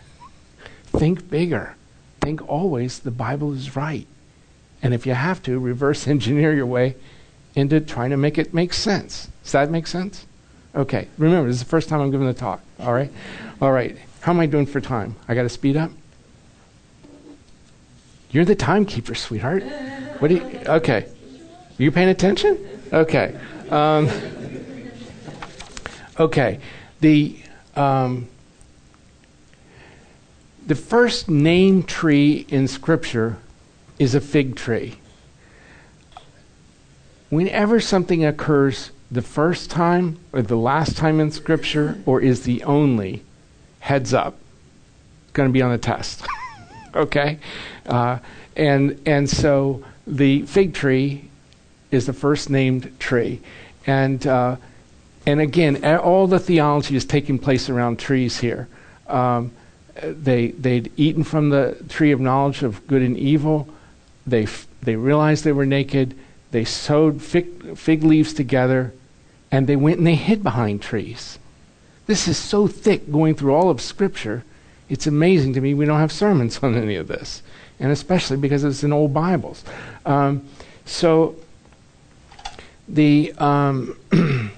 Think 0.92 1.28
bigger. 1.30 1.74
Think 2.20 2.46
always 2.48 3.00
the 3.00 3.10
Bible 3.10 3.52
is 3.52 3.76
right. 3.76 4.06
And 4.82 4.94
if 4.94 5.06
you 5.06 5.14
have 5.14 5.42
to, 5.44 5.58
reverse 5.58 6.06
engineer 6.08 6.54
your 6.54 6.66
way 6.66 6.96
into 7.54 7.80
trying 7.80 8.10
to 8.10 8.16
make 8.16 8.38
it 8.38 8.54
make 8.54 8.72
sense. 8.72 9.28
Does 9.42 9.52
that 9.52 9.70
make 9.70 9.86
sense? 9.86 10.26
Okay. 10.74 11.08
Remember, 11.18 11.48
this 11.48 11.56
is 11.56 11.62
the 11.62 11.68
first 11.68 11.88
time 11.88 12.00
I'm 12.00 12.10
giving 12.10 12.26
the 12.26 12.34
talk. 12.34 12.60
All 12.80 12.92
right? 12.92 13.10
All 13.60 13.72
right. 13.72 13.96
How 14.20 14.32
am 14.32 14.40
I 14.40 14.46
doing 14.46 14.66
for 14.66 14.80
time? 14.80 15.16
I 15.28 15.34
got 15.34 15.42
to 15.42 15.48
speed 15.48 15.76
up? 15.76 15.90
You're 18.30 18.44
the 18.44 18.54
timekeeper, 18.54 19.14
sweetheart. 19.14 19.62
What 20.20 20.28
do 20.28 20.36
you, 20.36 20.42
okay. 20.66 21.04
Are 21.78 21.82
you 21.82 21.90
paying 21.90 22.08
attention? 22.08 22.58
Okay. 22.92 23.38
Um, 23.68 24.08
Okay, 26.18 26.60
the 27.00 27.36
um, 27.74 28.28
the 30.66 30.74
first 30.74 31.28
name 31.28 31.82
tree 31.82 32.46
in 32.48 32.68
Scripture 32.68 33.36
is 33.98 34.14
a 34.14 34.20
fig 34.20 34.56
tree. 34.56 34.98
Whenever 37.30 37.80
something 37.80 38.24
occurs 38.24 38.90
the 39.10 39.22
first 39.22 39.70
time 39.70 40.18
or 40.32 40.42
the 40.42 40.56
last 40.56 40.96
time 40.96 41.20
in 41.20 41.30
Scripture 41.30 41.98
or 42.06 42.20
is 42.20 42.42
the 42.42 42.62
only, 42.64 43.22
heads 43.80 44.14
up, 44.14 44.36
going 45.32 45.48
to 45.48 45.52
be 45.52 45.62
on 45.62 45.72
the 45.72 45.78
test. 45.78 46.26
okay, 46.94 47.38
uh, 47.86 48.18
and 48.56 49.00
and 49.06 49.28
so 49.28 49.82
the 50.06 50.42
fig 50.42 50.74
tree 50.74 51.28
is 51.90 52.06
the 52.06 52.12
first 52.12 52.50
named 52.50 52.98
tree, 53.00 53.40
and 53.86 54.26
uh, 54.26 54.56
and 55.26 55.40
again, 55.40 55.84
all 55.84 56.26
the 56.26 56.38
theology 56.38 56.96
is 56.96 57.04
taking 57.04 57.38
place 57.38 57.68
around 57.68 57.98
trees 57.98 58.38
here. 58.38 58.68
Um, 59.08 59.52
they 60.02 60.48
they'd 60.48 60.92
eaten 60.96 61.24
from 61.24 61.50
the 61.50 61.76
tree 61.88 62.12
of 62.12 62.20
knowledge 62.20 62.62
of 62.62 62.86
good 62.86 63.02
and 63.02 63.16
evil. 63.16 63.68
They 64.26 64.44
f- 64.44 64.66
they 64.82 64.96
realized 64.96 65.44
they 65.44 65.52
were 65.52 65.66
naked. 65.66 66.16
They 66.50 66.64
sewed 66.64 67.22
fig, 67.22 67.76
fig 67.78 68.02
leaves 68.02 68.34
together, 68.34 68.92
and 69.50 69.66
they 69.66 69.76
went 69.76 69.98
and 69.98 70.06
they 70.06 70.14
hid 70.14 70.42
behind 70.42 70.82
trees. 70.82 71.38
This 72.06 72.28
is 72.28 72.36
so 72.36 72.66
thick 72.66 73.10
going 73.10 73.34
through 73.34 73.54
all 73.54 73.70
of 73.70 73.80
Scripture. 73.80 74.44
It's 74.88 75.06
amazing 75.06 75.54
to 75.54 75.60
me 75.60 75.72
we 75.72 75.86
don't 75.86 76.00
have 76.00 76.12
sermons 76.12 76.58
on 76.62 76.74
any 76.74 76.96
of 76.96 77.08
this. 77.08 77.42
and 77.80 77.90
especially 77.90 78.36
because 78.36 78.64
it's 78.64 78.84
in 78.84 78.92
old 78.92 79.14
Bibles. 79.14 79.64
Um, 80.04 80.46
so 80.84 81.36
the 82.88 83.32
um, 83.38 83.96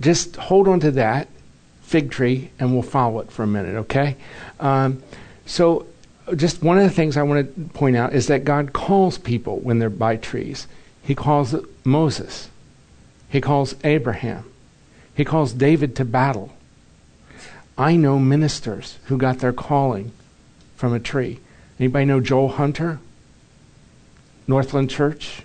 just 0.00 0.36
hold 0.36 0.68
on 0.68 0.80
to 0.80 0.90
that 0.92 1.28
fig 1.86 2.10
tree 2.10 2.50
and 2.58 2.72
we'll 2.72 2.82
follow 2.82 3.20
it 3.20 3.30
for 3.30 3.44
a 3.44 3.46
minute, 3.46 3.76
okay? 3.76 4.16
Um, 4.58 5.02
so, 5.46 5.86
just 6.34 6.60
one 6.60 6.76
of 6.76 6.82
the 6.82 6.90
things 6.90 7.16
I 7.16 7.22
want 7.22 7.54
to 7.54 7.62
point 7.78 7.96
out 7.96 8.12
is 8.12 8.26
that 8.26 8.44
God 8.44 8.72
calls 8.72 9.16
people 9.16 9.60
when 9.60 9.78
they're 9.78 9.88
by 9.88 10.16
trees. 10.16 10.66
He 11.00 11.14
calls 11.14 11.54
Moses, 11.84 12.50
He 13.28 13.40
calls 13.40 13.76
Abraham, 13.84 14.50
He 15.14 15.24
calls 15.24 15.52
David 15.52 15.94
to 15.96 16.04
battle. 16.04 16.52
I 17.78 17.94
know 17.94 18.18
ministers 18.18 18.98
who 19.04 19.16
got 19.16 19.38
their 19.38 19.52
calling 19.52 20.10
from 20.74 20.92
a 20.92 20.98
tree. 20.98 21.38
Anybody 21.78 22.06
know 22.06 22.20
Joel 22.20 22.48
Hunter? 22.48 22.98
Northland 24.48 24.90
Church? 24.90 25.42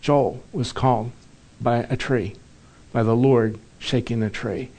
Joel 0.00 0.42
was 0.52 0.70
called 0.72 1.10
by 1.60 1.78
a 1.78 1.96
tree, 1.96 2.36
by 2.92 3.02
the 3.02 3.16
Lord 3.16 3.58
shaking 3.80 4.22
a 4.22 4.30
tree. 4.30 4.70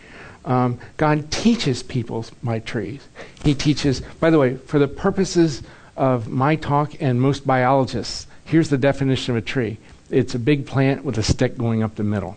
Um, 0.49 0.79
God 0.97 1.31
teaches 1.31 1.83
people 1.83 2.25
by 2.41 2.57
trees. 2.57 3.07
He 3.43 3.53
teaches, 3.53 4.01
by 4.19 4.31
the 4.31 4.39
way, 4.39 4.55
for 4.57 4.79
the 4.79 4.87
purposes 4.87 5.61
of 5.95 6.27
my 6.27 6.55
talk 6.55 6.99
and 6.99 7.21
most 7.21 7.45
biologists, 7.45 8.25
here's 8.45 8.69
the 8.69 8.77
definition 8.77 9.37
of 9.37 9.43
a 9.43 9.45
tree 9.45 9.77
it's 10.09 10.33
a 10.33 10.39
big 10.39 10.65
plant 10.65 11.05
with 11.05 11.19
a 11.19 11.23
stick 11.23 11.55
going 11.55 11.83
up 11.83 11.95
the 11.95 12.03
middle. 12.03 12.35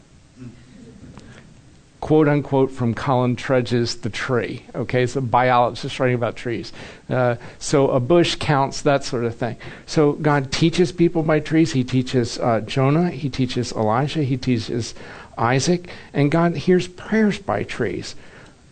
Quote 2.01 2.29
unquote 2.29 2.71
from 2.71 2.95
Colin 2.95 3.35
Tudge's 3.35 3.97
The 3.97 4.11
Tree. 4.11 4.65
Okay, 4.75 5.05
it's 5.05 5.17
a 5.17 5.23
biologist 5.23 5.99
writing 5.99 6.17
about 6.17 6.37
trees. 6.37 6.73
Uh, 7.09 7.37
so 7.61 7.91
a 7.91 8.01
bush 8.01 8.35
counts, 8.35 8.83
that 8.83 9.05
sort 9.05 9.25
of 9.25 9.37
thing. 9.37 9.57
So 9.87 10.13
God 10.15 10.53
teaches 10.53 10.93
people 10.93 11.23
by 11.23 11.41
trees. 11.41 11.73
He 11.73 11.85
teaches 11.85 12.39
uh, 12.41 12.61
Jonah, 12.61 13.09
He 13.09 13.31
teaches 13.31 13.73
Elijah, 13.73 14.25
He 14.25 14.37
teaches 14.37 14.95
Isaac, 15.43 15.91
and 16.15 16.31
God 16.31 16.57
hears 16.57 16.87
prayers 16.87 17.39
by 17.39 17.65
trees, 17.65 18.15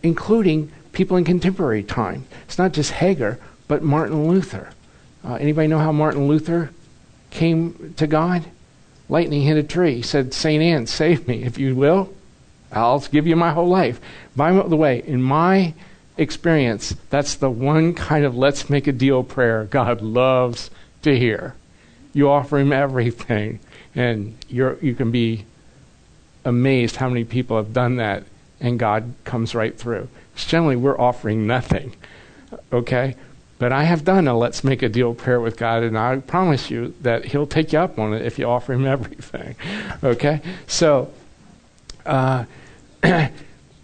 including 0.03 0.71
people 0.93 1.17
in 1.17 1.25
contemporary 1.25 1.83
time. 1.83 2.27
It's 2.47 2.59
not 2.59 2.73
just 2.73 2.93
Hagar, 2.93 3.39
but 3.67 3.83
Martin 3.83 4.29
Luther. 4.29 4.71
Uh, 5.25 5.35
anybody 5.35 5.67
know 5.67 5.79
how 5.79 5.93
Martin 5.93 6.29
Luther 6.29 6.71
came 7.31 7.95
to 7.97 8.07
God? 8.07 8.45
Lightning 9.09 9.43
hit 9.43 9.57
a 9.57 9.63
tree. 9.63 9.97
He 9.97 10.03
said, 10.03 10.33
St. 10.33 10.63
Anne, 10.63 10.87
save 10.87 11.27
me 11.27 11.43
if 11.43 11.59
you 11.59 11.75
will. 11.75 12.15
I'll 12.73 13.01
give 13.01 13.27
you 13.27 13.35
my 13.35 13.51
whole 13.51 13.69
life. 13.69 14.01
By 14.37 14.53
the 14.53 14.77
way, 14.77 15.03
in 15.05 15.21
my 15.21 15.75
experience, 16.17 16.95
that's 17.11 17.35
the 17.35 17.51
one 17.51 17.95
kind 17.95 18.25
of 18.25 18.37
let's 18.37 18.71
make 18.71 18.87
a 18.87 18.93
deal 18.93 19.25
prayer 19.25 19.65
God 19.65 20.01
loves 20.03 20.71
to 21.03 21.19
hear. 21.19 21.55
You 22.13 22.29
offer 22.29 22.59
him 22.59 22.73
everything, 22.73 23.59
and 23.95 24.37
you 24.49 24.95
can 24.97 25.11
be 25.11 25.45
amazed 26.45 26.97
how 26.97 27.09
many 27.09 27.25
people 27.25 27.57
have 27.57 27.73
done 27.73 27.97
that 27.97 28.25
and 28.61 28.79
God 28.79 29.15
comes 29.25 29.55
right 29.55 29.77
through. 29.77 30.09
Generally, 30.37 30.77
we're 30.77 30.99
offering 30.99 31.47
nothing, 31.47 31.97
okay? 32.73 33.17
But 33.59 33.73
I 33.73 33.85
have 33.85 34.05
done 34.05 34.29
a 34.29 34.37
let's 34.37 34.63
make 34.65 34.83
a 34.83 34.89
deal 34.89 35.15
prayer 35.15 35.41
with 35.41 35.57
God, 35.57 35.83
and 35.83 35.99
I 35.99 36.19
promise 36.19 36.71
you 36.71 36.95
that 37.03 37.27
He'll 37.27 37.47
take 37.47 37.73
you 37.73 37.79
up 37.79 37.99
on 37.99 38.15
it 38.15 38.25
if 38.25 38.39
you 38.39 38.47
offer 38.47 38.73
Him 38.73 38.87
everything, 38.87 39.57
okay? 40.03 40.41
So, 40.67 41.13
uh, 42.07 42.45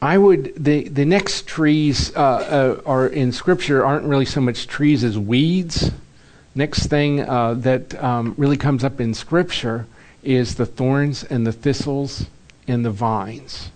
I 0.02 0.18
would 0.18 0.52
the 0.62 0.88
the 0.88 1.04
next 1.04 1.46
trees 1.46 2.14
uh, 2.14 2.20
uh, 2.20 2.82
are 2.84 3.06
in 3.06 3.32
Scripture 3.32 3.84
aren't 3.84 4.04
really 4.04 4.26
so 4.26 4.40
much 4.40 4.66
trees 4.66 5.02
as 5.02 5.18
weeds. 5.18 5.90
Next 6.54 6.86
thing 6.86 7.20
uh, 7.20 7.54
that 7.54 8.02
um, 8.02 8.34
really 8.38 8.56
comes 8.56 8.84
up 8.84 9.00
in 9.00 9.14
Scripture 9.14 9.86
is 10.22 10.56
the 10.56 10.66
thorns 10.66 11.24
and 11.24 11.46
the 11.46 11.52
thistles 11.52 12.26
in 12.66 12.82
the 12.82 12.90
vines. 12.90 13.70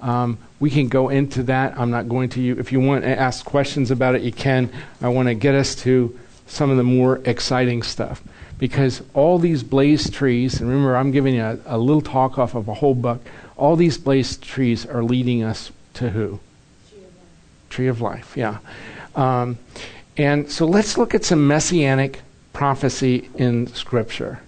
Um, 0.00 0.38
we 0.60 0.70
can 0.70 0.88
go 0.88 1.08
into 1.08 1.42
that. 1.44 1.78
I'm 1.78 1.90
not 1.90 2.08
going 2.08 2.28
to 2.30 2.40
you. 2.40 2.58
If 2.58 2.72
you 2.72 2.80
want 2.80 3.04
to 3.04 3.18
ask 3.18 3.44
questions 3.44 3.90
about 3.90 4.14
it, 4.14 4.22
you 4.22 4.32
can. 4.32 4.70
I 5.00 5.08
want 5.08 5.28
to 5.28 5.34
get 5.34 5.54
us 5.54 5.74
to 5.76 6.18
some 6.46 6.70
of 6.70 6.76
the 6.76 6.84
more 6.84 7.20
exciting 7.24 7.82
stuff. 7.82 8.22
Because 8.58 9.02
all 9.14 9.38
these 9.38 9.62
blaze 9.62 10.10
trees, 10.10 10.60
and 10.60 10.68
remember, 10.68 10.96
I'm 10.96 11.10
giving 11.10 11.34
you 11.34 11.42
a, 11.42 11.58
a 11.66 11.78
little 11.78 12.02
talk 12.02 12.38
off 12.38 12.54
of 12.54 12.68
a 12.68 12.74
whole 12.74 12.94
book. 12.94 13.20
All 13.56 13.76
these 13.76 13.98
blaze 13.98 14.36
trees 14.36 14.86
are 14.86 15.02
leading 15.02 15.42
us 15.42 15.72
to 15.94 16.10
who? 16.10 16.40
Tree 16.90 16.98
of 16.98 17.04
life, 17.04 17.70
Tree 17.70 17.86
of 17.88 18.00
life 18.00 18.36
yeah. 18.36 18.58
Um, 19.16 19.58
and 20.16 20.50
so 20.50 20.66
let's 20.66 20.96
look 20.96 21.14
at 21.14 21.24
some 21.24 21.46
messianic 21.46 22.20
prophecy 22.52 23.28
in 23.34 23.66
Scripture. 23.68 24.40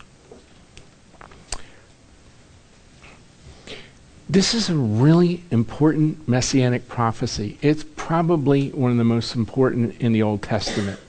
This 4.28 4.56
is 4.56 4.70
a 4.70 4.76
really 4.76 5.44
important 5.52 6.28
messianic 6.28 6.88
prophecy. 6.88 7.60
It's 7.62 7.86
probably 7.96 8.70
one 8.70 8.92
of 8.92 8.98
the 8.98 9.04
most 9.04 9.36
important 9.36 10.02
in 10.02 10.14
the 10.14 10.24
Old 10.24 10.42
Testament. 10.42 11.00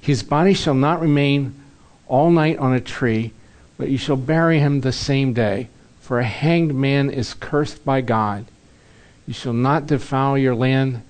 His 0.00 0.22
body 0.22 0.52
shall 0.52 0.74
not 0.74 1.00
remain 1.00 1.54
all 2.08 2.30
night 2.30 2.58
on 2.58 2.74
a 2.74 2.80
tree, 2.80 3.32
but 3.78 3.88
you 3.88 3.96
shall 3.96 4.16
bury 4.16 4.58
him 4.58 4.80
the 4.80 4.92
same 4.92 5.32
day. 5.32 5.68
For 6.00 6.18
a 6.18 6.24
hanged 6.24 6.74
man 6.74 7.08
is 7.08 7.32
cursed 7.32 7.86
by 7.86 8.02
God. 8.02 8.44
You 9.26 9.32
shall 9.32 9.54
not 9.54 9.86
defile 9.86 10.36
your 10.36 10.54
land 10.54 11.02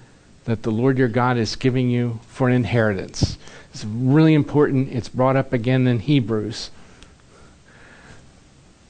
that 0.44 0.62
the 0.62 0.70
Lord 0.70 0.96
your 0.96 1.08
God 1.08 1.38
is 1.38 1.56
giving 1.56 1.90
you 1.90 2.20
for 2.28 2.48
an 2.48 2.54
inheritance. 2.54 3.36
It's 3.74 3.84
really 3.84 4.34
important. 4.34 4.92
It's 4.92 5.08
brought 5.08 5.34
up 5.34 5.52
again 5.52 5.88
in 5.88 5.98
Hebrews. 5.98 6.70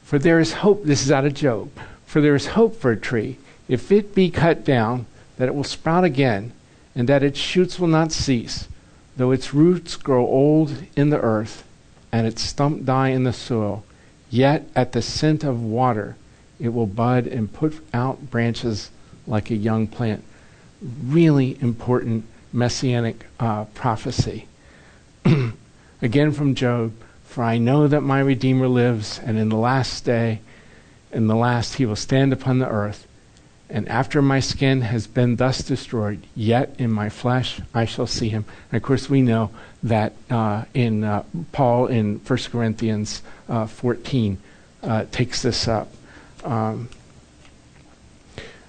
For 0.03 0.18
there 0.18 0.40
is 0.40 0.53
hope. 0.53 0.84
This 0.84 1.03
is 1.03 1.11
out 1.11 1.24
of 1.24 1.32
Job. 1.32 1.70
For 2.12 2.20
there 2.20 2.34
is 2.34 2.48
hope 2.48 2.76
for 2.76 2.90
a 2.90 2.96
tree, 2.98 3.38
if 3.68 3.90
it 3.90 4.14
be 4.14 4.28
cut 4.28 4.66
down, 4.66 5.06
that 5.38 5.48
it 5.48 5.54
will 5.54 5.64
sprout 5.64 6.04
again, 6.04 6.52
and 6.94 7.08
that 7.08 7.22
its 7.22 7.38
shoots 7.38 7.80
will 7.80 7.88
not 7.88 8.12
cease, 8.12 8.68
though 9.16 9.30
its 9.30 9.54
roots 9.54 9.96
grow 9.96 10.26
old 10.26 10.76
in 10.94 11.08
the 11.08 11.18
earth, 11.18 11.64
and 12.12 12.26
its 12.26 12.42
stump 12.42 12.84
die 12.84 13.08
in 13.08 13.24
the 13.24 13.32
soil. 13.32 13.82
Yet 14.28 14.68
at 14.76 14.92
the 14.92 15.00
scent 15.00 15.42
of 15.42 15.62
water 15.62 16.16
it 16.60 16.74
will 16.74 16.86
bud 16.86 17.26
and 17.26 17.50
put 17.50 17.82
out 17.94 18.30
branches 18.30 18.90
like 19.26 19.50
a 19.50 19.56
young 19.56 19.86
plant. 19.86 20.22
Really 20.82 21.56
important 21.62 22.26
messianic 22.52 23.24
uh, 23.40 23.64
prophecy. 23.72 24.48
Again 26.02 26.32
from 26.32 26.54
Job 26.54 26.92
For 27.24 27.42
I 27.42 27.56
know 27.56 27.88
that 27.88 28.02
my 28.02 28.20
Redeemer 28.20 28.68
lives, 28.68 29.18
and 29.18 29.38
in 29.38 29.48
the 29.48 29.56
last 29.56 30.04
day 30.04 30.40
in 31.12 31.26
the 31.26 31.36
last 31.36 31.74
he 31.74 31.86
will 31.86 31.96
stand 31.96 32.32
upon 32.32 32.58
the 32.58 32.68
earth. 32.68 33.06
And 33.70 33.88
after 33.88 34.20
my 34.20 34.40
skin 34.40 34.82
has 34.82 35.06
been 35.06 35.36
thus 35.36 35.62
destroyed, 35.62 36.26
yet 36.34 36.74
in 36.78 36.92
my 36.92 37.08
flesh 37.08 37.60
I 37.72 37.86
shall 37.86 38.06
see 38.06 38.28
him. 38.28 38.44
And 38.70 38.76
of 38.76 38.82
course, 38.82 39.08
we 39.08 39.22
know 39.22 39.50
that 39.82 40.12
uh, 40.30 40.64
in 40.74 41.04
uh, 41.04 41.24
Paul 41.52 41.86
in 41.86 42.16
1 42.16 42.38
Corinthians 42.50 43.22
uh, 43.48 43.66
14 43.66 44.38
uh, 44.82 45.04
takes 45.10 45.42
this 45.42 45.66
up. 45.68 45.90
Um, 46.44 46.90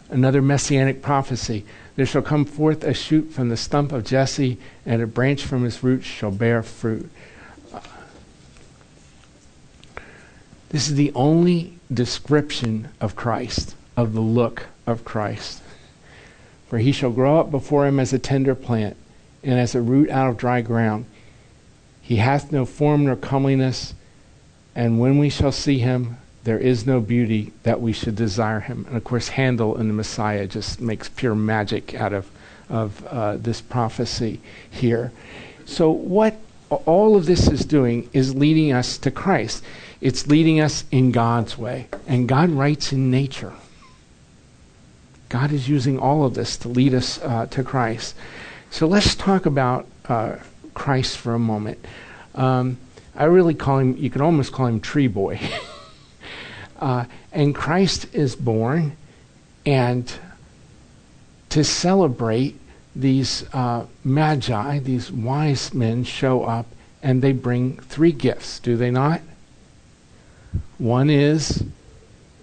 another 0.09 0.41
messianic 0.41 1.01
prophecy 1.01 1.65
there 1.95 2.05
shall 2.05 2.21
come 2.21 2.45
forth 2.45 2.83
a 2.83 2.93
shoot 2.93 3.31
from 3.31 3.49
the 3.49 3.57
stump 3.57 3.91
of 3.91 4.03
Jesse, 4.03 4.57
and 4.85 5.01
a 5.01 5.07
branch 5.07 5.45
from 5.45 5.63
his 5.63 5.83
roots 5.83 6.05
shall 6.05 6.31
bear 6.31 6.63
fruit. 6.63 7.09
This 10.69 10.89
is 10.89 10.95
the 10.95 11.11
only 11.13 11.77
description 11.93 12.89
of 12.99 13.15
Christ, 13.15 13.75
of 13.95 14.13
the 14.13 14.21
look 14.21 14.67
of 14.85 15.05
Christ. 15.05 15.61
For 16.67 16.79
he 16.79 16.91
shall 16.91 17.11
grow 17.11 17.39
up 17.39 17.51
before 17.51 17.87
him 17.87 17.99
as 17.99 18.13
a 18.13 18.19
tender 18.19 18.55
plant, 18.55 18.97
and 19.43 19.59
as 19.59 19.75
a 19.75 19.81
root 19.81 20.09
out 20.09 20.29
of 20.29 20.37
dry 20.37 20.61
ground. 20.61 21.05
He 22.01 22.17
hath 22.17 22.51
no 22.51 22.65
form 22.65 23.05
nor 23.05 23.15
comeliness, 23.15 23.93
and 24.75 24.99
when 24.99 25.17
we 25.17 25.29
shall 25.29 25.51
see 25.51 25.79
him, 25.79 26.17
there 26.43 26.57
is 26.57 26.85
no 26.85 26.99
beauty 26.99 27.53
that 27.63 27.79
we 27.79 27.93
should 27.93 28.15
desire 28.15 28.59
him. 28.59 28.85
And 28.87 28.97
of 28.97 29.03
course, 29.03 29.29
Handel 29.29 29.77
and 29.77 29.89
the 29.89 29.93
Messiah 29.93 30.47
just 30.47 30.81
makes 30.81 31.07
pure 31.09 31.35
magic 31.35 31.93
out 31.95 32.11
of, 32.11 32.29
of 32.69 33.05
uh, 33.07 33.37
this 33.37 33.61
prophecy 33.61 34.41
here. 34.69 35.11
So, 35.65 35.89
what 35.91 36.37
all 36.69 37.15
of 37.15 37.25
this 37.25 37.47
is 37.47 37.65
doing 37.65 38.09
is 38.13 38.35
leading 38.35 38.73
us 38.73 38.97
to 38.97 39.11
Christ. 39.11 39.63
It's 40.03 40.27
leading 40.27 40.59
us 40.59 40.83
in 40.91 41.13
God's 41.13 41.57
way. 41.57 41.87
And 42.07 42.27
God 42.27 42.49
writes 42.49 42.91
in 42.91 43.09
nature. 43.09 43.53
God 45.29 45.53
is 45.53 45.69
using 45.69 45.97
all 45.97 46.25
of 46.25 46.33
this 46.33 46.57
to 46.57 46.67
lead 46.67 46.93
us 46.93 47.21
uh, 47.21 47.45
to 47.51 47.63
Christ. 47.63 48.13
So 48.69 48.85
let's 48.85 49.15
talk 49.15 49.45
about 49.45 49.87
uh, 50.09 50.35
Christ 50.73 51.17
for 51.17 51.33
a 51.33 51.39
moment. 51.39 51.79
Um, 52.35 52.79
I 53.15 53.23
really 53.23 53.53
call 53.53 53.79
him, 53.79 53.95
you 53.95 54.09
could 54.09 54.19
almost 54.19 54.51
call 54.51 54.65
him 54.65 54.81
Tree 54.81 55.07
Boy. 55.07 55.39
uh, 56.81 57.05
and 57.31 57.55
Christ 57.55 58.13
is 58.13 58.35
born, 58.35 58.97
and 59.65 60.11
to 61.47 61.63
celebrate 61.63 62.59
these 62.93 63.45
uh, 63.53 63.85
magi, 64.03 64.79
these 64.79 65.09
wise 65.09 65.73
men, 65.73 66.03
show 66.03 66.43
up 66.43 66.65
and 67.01 67.21
they 67.21 67.31
bring 67.31 67.77
three 67.77 68.11
gifts, 68.11 68.59
do 68.59 68.75
they 68.75 68.91
not? 68.91 69.21
One 70.77 71.09
is 71.09 71.63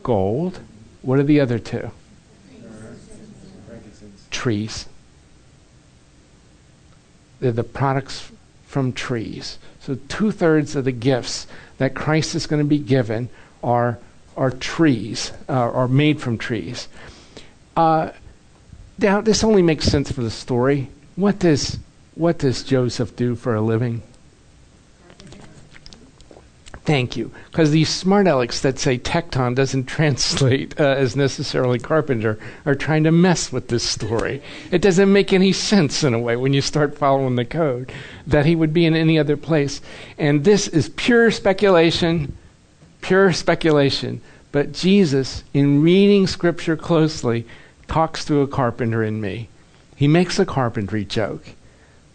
gold. 0.02 0.60
What 1.02 1.18
are 1.18 1.24
the 1.24 1.40
other 1.40 1.58
two? 1.58 1.90
Trees. 4.30 4.86
They're 7.40 7.52
the 7.52 7.64
products 7.64 8.30
from 8.66 8.92
trees. 8.92 9.58
So 9.80 9.98
two 10.08 10.30
thirds 10.30 10.76
of 10.76 10.84
the 10.84 10.92
gifts 10.92 11.46
that 11.78 11.94
Christ 11.94 12.34
is 12.34 12.46
going 12.46 12.62
to 12.62 12.68
be 12.68 12.78
given 12.78 13.28
are 13.62 13.98
are 14.36 14.50
trees, 14.50 15.32
uh, 15.48 15.52
are 15.52 15.88
made 15.88 16.20
from 16.20 16.38
trees. 16.38 16.88
Uh, 17.76 18.10
now, 18.98 19.20
this 19.20 19.42
only 19.42 19.62
makes 19.62 19.86
sense 19.86 20.12
for 20.12 20.22
the 20.22 20.30
story. 20.30 20.88
What 21.16 21.38
does 21.38 21.78
what 22.14 22.38
does 22.38 22.62
Joseph 22.62 23.16
do 23.16 23.34
for 23.34 23.54
a 23.54 23.60
living? 23.60 24.02
Thank 26.84 27.16
you. 27.16 27.30
Because 27.50 27.70
these 27.70 27.90
smart 27.90 28.26
alecks 28.26 28.60
that 28.62 28.78
say 28.78 28.98
tekton 28.98 29.54
doesn't 29.54 29.84
translate 29.86 30.78
uh, 30.80 30.84
as 30.84 31.14
necessarily 31.14 31.78
carpenter 31.78 32.38
are 32.64 32.74
trying 32.74 33.04
to 33.04 33.12
mess 33.12 33.52
with 33.52 33.68
this 33.68 33.84
story. 33.84 34.42
It 34.70 34.82
doesn't 34.82 35.12
make 35.12 35.32
any 35.32 35.52
sense 35.52 36.02
in 36.02 36.14
a 36.14 36.18
way 36.18 36.36
when 36.36 36.54
you 36.54 36.62
start 36.62 36.96
following 36.96 37.36
the 37.36 37.44
code 37.44 37.92
that 38.26 38.46
he 38.46 38.56
would 38.56 38.72
be 38.72 38.86
in 38.86 38.96
any 38.96 39.18
other 39.18 39.36
place. 39.36 39.80
And 40.18 40.44
this 40.44 40.68
is 40.68 40.88
pure 40.90 41.30
speculation, 41.30 42.36
pure 43.02 43.32
speculation. 43.32 44.20
But 44.52 44.72
Jesus, 44.72 45.44
in 45.52 45.82
reading 45.82 46.26
scripture 46.26 46.76
closely, 46.76 47.46
talks 47.86 48.24
to 48.24 48.40
a 48.40 48.48
carpenter 48.48 49.02
in 49.02 49.20
me. 49.20 49.48
He 49.96 50.08
makes 50.08 50.38
a 50.38 50.46
carpentry 50.46 51.04
joke 51.04 51.44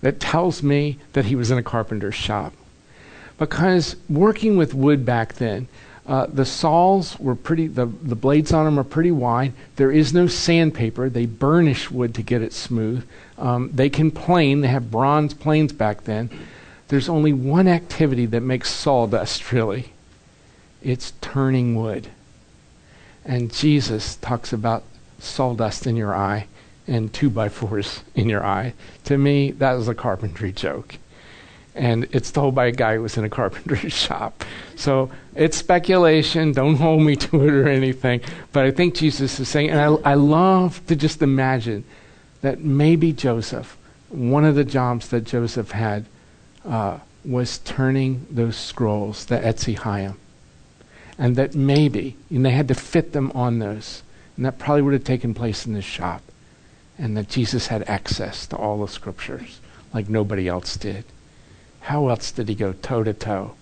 that 0.02 0.20
tells 0.20 0.64
me 0.64 0.98
that 1.14 1.26
he 1.26 1.36
was 1.36 1.52
in 1.52 1.58
a 1.58 1.64
carpenter's 1.64 2.16
shop. 2.16 2.54
Because 3.38 3.96
working 4.10 4.58
with 4.58 4.74
wood 4.74 5.06
back 5.06 5.34
then, 5.36 5.68
uh, 6.08 6.28
the 6.28 6.46
saws 6.46 7.20
were 7.20 7.36
pretty, 7.36 7.68
the, 7.68 7.86
the 7.86 8.16
blades 8.16 8.54
on 8.54 8.66
them 8.66 8.80
are 8.80 8.84
pretty 8.84 9.12
wide. 9.12 9.54
There 9.76 9.92
is 9.92 10.14
no 10.14 10.28
sandpaper. 10.28 11.10
They 11.10 11.26
burnish 11.26 11.90
wood 11.90 12.14
to 12.16 12.22
get 12.22 12.42
it 12.42 12.54
smooth. 12.54 13.08
Um, 13.38 13.72
they 13.74 13.90
can 13.90 14.12
plane, 14.12 14.62
they 14.62 14.68
have 14.68 14.92
bronze 14.92 15.34
planes 15.34 15.74
back 15.74 16.04
then. 16.04 16.30
There's 16.88 17.10
only 17.10 17.34
one 17.34 17.68
activity 17.68 18.28
that 18.28 18.42
makes 18.42 18.72
sawdust, 18.72 19.52
really 19.52 19.92
it's 20.86 21.14
turning 21.20 21.76
wood. 21.76 22.08
And 23.26 23.52
Jesus 23.52 24.16
talks 24.18 24.54
about 24.54 24.84
sawdust 25.18 25.88
in 25.88 25.96
your 25.96 26.16
eye 26.16 26.46
and 26.88 27.12
two 27.12 27.32
by 27.32 27.50
fours 27.50 28.04
in 28.14 28.30
your 28.30 28.46
eye. 28.46 28.74
To 29.06 29.18
me, 29.18 29.50
that 29.52 29.74
was 29.74 29.88
a 29.88 29.96
carpentry 29.96 30.52
joke. 30.52 30.98
And 31.76 32.08
it's 32.12 32.32
told 32.32 32.56
by 32.56 32.68
a 32.68 32.72
guy 32.72 32.96
who 32.96 33.02
was 33.02 33.18
in 33.18 33.26
a 33.26 33.30
carpentry 33.30 33.90
shop. 34.06 34.44
So 34.76 35.12
it's 35.36 35.58
speculation. 35.58 36.54
Don't 36.54 36.76
hold 36.76 37.02
me 37.02 37.16
to 37.18 37.46
it 37.46 37.54
or 37.54 37.68
anything. 37.68 38.22
But 38.54 38.66
I 38.66 38.72
think 38.72 38.96
Jesus 38.96 39.40
is 39.40 39.50
saying, 39.50 39.70
and 39.70 39.80
I, 39.80 40.12
I 40.12 40.14
love 40.14 40.86
to 40.88 40.96
just 40.96 41.22
imagine 41.22 41.84
that 42.42 42.62
maybe 42.62 43.12
Joseph, 43.12 43.78
one 44.10 44.46
of 44.46 44.56
the 44.56 44.64
jobs 44.64 45.10
that 45.10 45.26
Joseph 45.26 45.72
had, 45.72 46.06
uh, 46.64 47.00
was 47.26 47.58
turning 47.60 48.26
those 48.30 48.56
scrolls, 48.56 49.26
the 49.26 49.38
Etzi 49.38 49.78
Chaim. 49.78 50.18
And 51.18 51.36
that 51.36 51.56
maybe, 51.56 52.16
and 52.30 52.46
they 52.46 52.52
had 52.52 52.68
to 52.70 52.76
fit 52.76 53.14
them 53.14 53.32
on 53.34 53.60
those 53.60 54.04
and 54.36 54.46
that 54.46 54.60
probably 54.60 54.82
would 54.82 54.94
have 54.94 55.04
taken 55.04 55.34
place 55.34 55.66
in 55.66 55.74
this 55.74 55.86
shop. 55.86 56.22
And 56.98 57.18
that 57.18 57.28
Jesus 57.28 57.68
had 57.68 57.84
access 57.90 58.48
to 58.48 58.56
all 58.56 58.80
the 58.80 58.92
scriptures 58.92 59.60
like 59.94 60.08
nobody 60.10 60.48
else 60.48 60.78
did. 60.78 61.04
How 61.86 62.10
else 62.10 62.32
did 62.32 62.50
he 62.50 62.56
go 62.56 62.74
toe 62.74 63.04
to 63.04 63.14
toe 63.14 63.54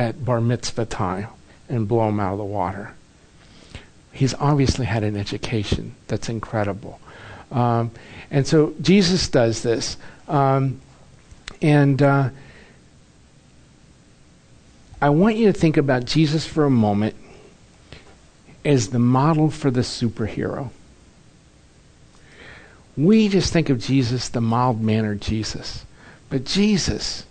at 0.00 0.24
bar 0.24 0.40
mitzvah 0.40 0.86
time 0.86 1.28
and 1.68 1.86
blow 1.86 2.08
him 2.08 2.18
out 2.18 2.32
of 2.32 2.38
the 2.38 2.44
water? 2.44 2.94
He's 4.10 4.34
obviously 4.34 4.84
had 4.86 5.04
an 5.04 5.16
education 5.16 5.94
that's 6.08 6.28
incredible. 6.28 6.98
Um, 7.52 7.92
and 8.32 8.48
so 8.48 8.74
Jesus 8.80 9.28
does 9.28 9.62
this. 9.62 9.96
Um, 10.26 10.80
and 11.62 12.02
uh, 12.02 12.30
I 15.00 15.10
want 15.10 15.36
you 15.36 15.52
to 15.52 15.56
think 15.56 15.76
about 15.76 16.06
Jesus 16.06 16.44
for 16.44 16.64
a 16.64 16.70
moment 16.70 17.14
as 18.64 18.88
the 18.88 18.98
model 18.98 19.50
for 19.50 19.70
the 19.70 19.82
superhero. 19.82 20.70
We 22.96 23.28
just 23.28 23.52
think 23.52 23.70
of 23.70 23.78
Jesus, 23.78 24.28
the 24.28 24.40
mild 24.40 24.82
mannered 24.82 25.20
Jesus. 25.20 25.84
But 26.30 26.44
Jesus 26.44 27.26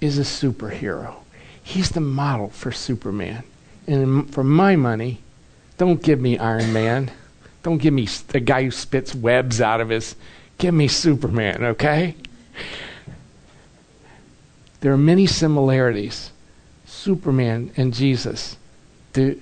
is 0.00 0.18
a 0.18 0.22
superhero. 0.22 1.16
He's 1.62 1.90
the 1.90 2.00
model 2.00 2.48
for 2.50 2.70
Superman. 2.70 3.42
And 3.86 4.32
for 4.32 4.44
my 4.44 4.76
money, 4.76 5.20
don't 5.76 6.02
give 6.02 6.20
me 6.20 6.38
Iron 6.38 6.72
Man. 6.72 7.10
Don't 7.62 7.78
give 7.78 7.92
me 7.92 8.06
the 8.28 8.38
guy 8.38 8.62
who 8.62 8.70
spits 8.70 9.12
webs 9.12 9.60
out 9.60 9.80
of 9.80 9.88
his. 9.88 10.14
Give 10.56 10.72
me 10.72 10.86
Superman, 10.86 11.64
okay? 11.64 12.14
There 14.80 14.92
are 14.92 14.96
many 14.96 15.26
similarities. 15.26 16.30
Superman 16.86 17.72
and 17.76 17.92
Jesus. 17.92 18.56
The, 19.14 19.36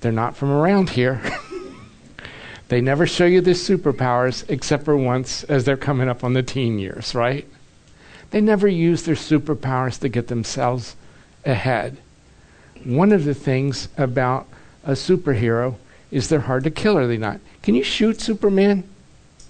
they're 0.00 0.10
not 0.10 0.36
from 0.36 0.50
around 0.50 0.90
here. 0.90 1.22
they 2.68 2.80
never 2.80 3.06
show 3.06 3.24
you 3.24 3.40
their 3.40 3.54
superpowers 3.54 4.44
except 4.50 4.84
for 4.84 4.96
once 4.96 5.44
as 5.44 5.64
they're 5.64 5.76
coming 5.76 6.08
up 6.08 6.24
on 6.24 6.32
the 6.32 6.42
teen 6.42 6.80
years, 6.80 7.14
right? 7.14 7.46
They 8.34 8.40
never 8.40 8.66
use 8.66 9.04
their 9.04 9.14
superpowers 9.14 10.00
to 10.00 10.08
get 10.08 10.26
themselves 10.26 10.96
ahead. 11.44 11.98
One 12.82 13.12
of 13.12 13.24
the 13.24 13.32
things 13.32 13.86
about 13.96 14.48
a 14.82 14.94
superhero 14.94 15.76
is 16.10 16.28
they're 16.28 16.40
hard 16.40 16.64
to 16.64 16.70
kill, 16.72 16.98
are 16.98 17.06
they 17.06 17.16
not? 17.16 17.38
Can 17.62 17.76
you 17.76 17.84
shoot 17.84 18.20
Superman? 18.20 18.82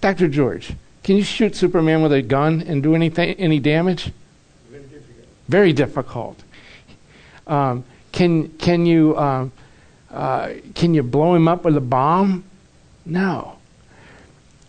Dr. 0.02 0.28
George, 0.28 0.74
can 1.02 1.16
you 1.16 1.22
shoot 1.22 1.56
Superman 1.56 2.02
with 2.02 2.12
a 2.12 2.20
gun 2.20 2.60
and 2.60 2.82
do 2.82 2.94
anything, 2.94 3.30
any 3.36 3.58
damage? 3.58 4.12
Very 5.48 5.72
difficult. 5.72 6.42
Um, 7.46 7.86
can, 8.12 8.50
can 8.58 8.84
you 8.84 9.16
um, 9.16 9.50
uh, 10.10 10.50
can 10.74 10.92
you 10.92 11.02
blow 11.02 11.34
him 11.34 11.48
up 11.48 11.64
with 11.64 11.78
a 11.78 11.80
bomb? 11.80 12.44
No. 13.06 13.56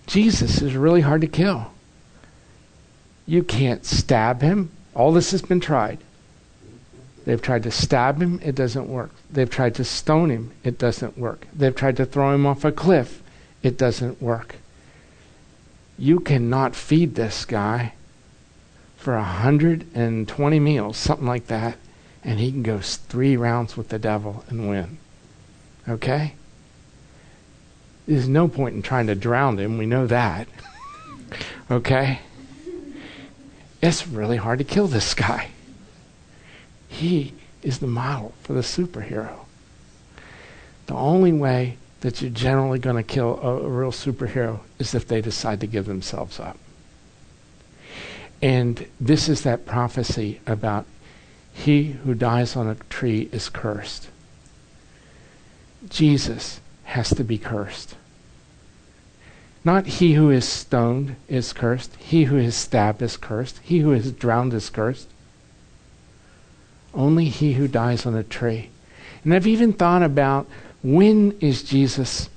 Jesus 0.07 0.61
is 0.61 0.73
really 0.73 1.01
hard 1.01 1.19
to 1.19 1.27
kill. 1.27 1.69
You 3.25 3.43
can't 3.43 3.85
stab 3.85 4.41
him. 4.41 4.71
All 4.93 5.11
this 5.11 5.31
has 5.31 5.41
been 5.41 5.59
tried. 5.59 5.99
They've 7.25 7.41
tried 7.41 7.63
to 7.63 7.71
stab 7.71 8.21
him, 8.21 8.39
it 8.43 8.53
doesn't 8.53 8.87
work. 8.87 9.09
They've 9.31 9.49
tried 9.49 9.75
to 9.75 9.83
stone 9.83 10.29
him, 10.29 10.51
it 10.63 10.77
doesn't 10.77 11.17
work. 11.17 11.47
They've 11.53 11.75
tried 11.75 11.97
to 11.97 12.05
throw 12.05 12.33
him 12.33 12.45
off 12.45 12.63
a 12.63 12.71
cliff, 12.71 13.23
it 13.63 13.77
doesn't 13.77 14.21
work. 14.21 14.57
You 15.97 16.19
cannot 16.19 16.75
feed 16.75 17.15
this 17.15 17.45
guy 17.45 17.93
for 18.95 19.15
120 19.15 20.59
meals, 20.59 20.97
something 20.97 21.25
like 21.25 21.47
that, 21.47 21.77
and 22.23 22.39
he 22.39 22.51
can 22.51 22.61
go 22.61 22.79
three 22.79 23.35
rounds 23.35 23.75
with 23.75 23.89
the 23.89 23.99
devil 23.99 24.43
and 24.47 24.69
win. 24.69 24.99
Okay? 25.89 26.33
There's 28.07 28.27
no 28.27 28.47
point 28.47 28.75
in 28.75 28.83
trying 28.83 29.07
to 29.07 29.15
drown 29.15 29.57
him. 29.57 29.79
We 29.79 29.87
know 29.87 30.05
that. 30.05 30.47
okay? 31.71 32.19
It's 33.85 34.07
really 34.07 34.37
hard 34.37 34.57
to 34.57 34.65
kill 34.65 34.87
this 34.87 35.13
guy. 35.13 35.49
He 36.87 37.33
is 37.61 37.77
the 37.77 37.87
model 37.87 38.33
for 38.41 38.53
the 38.53 38.61
superhero. 38.61 39.45
The 40.87 40.95
only 40.95 41.31
way 41.31 41.77
that 42.01 42.19
you're 42.19 42.31
generally 42.31 42.79
going 42.79 42.95
to 42.95 43.03
kill 43.03 43.39
a, 43.43 43.57
a, 43.57 43.69
real 43.69 43.91
superhero 43.91 44.61
is 44.79 44.95
if 44.95 45.07
they 45.07 45.21
decide 45.21 45.59
to 45.59 45.67
give 45.67 45.85
themselves 45.85 46.39
up. 46.39 46.57
And 48.41 48.87
this 48.99 49.29
is 49.29 49.43
that 49.43 49.67
prophecy 49.67 50.39
about 50.47 50.87
he 51.53 51.91
who 51.91 52.15
dies 52.15 52.55
on 52.55 52.67
a 52.67 52.75
tree 52.89 53.29
is 53.31 53.49
cursed. 53.49 54.09
Jesus 55.89 56.59
has 56.85 57.09
to 57.11 57.23
be 57.23 57.37
cursed. 57.37 57.95
Not 59.65 59.87
he 59.87 60.13
who 60.13 60.29
is 60.29 60.47
stoned 60.47 61.15
is 61.27 61.51
cursed. 61.51 61.95
He 61.95 62.25
who 62.25 62.37
is 62.37 62.55
stabbed 62.55 63.01
is 63.01 63.17
cursed. 63.17 63.59
He 63.63 63.79
who 63.79 63.91
is 63.93 64.11
drowned 64.11 64.53
is 64.53 64.69
cursed. 64.69 65.09
Only 66.93 67.25
he 67.25 67.53
who 67.53 67.67
dies 67.67 68.05
on 68.05 68.15
a 68.15 68.23
tree. 68.23 68.69
And 69.23 69.33
I've 69.33 69.47
even 69.47 69.73
thought 69.73 70.03
about 70.03 70.47
when 70.83 71.35
is 71.41 71.63
Jesus, 71.63 72.29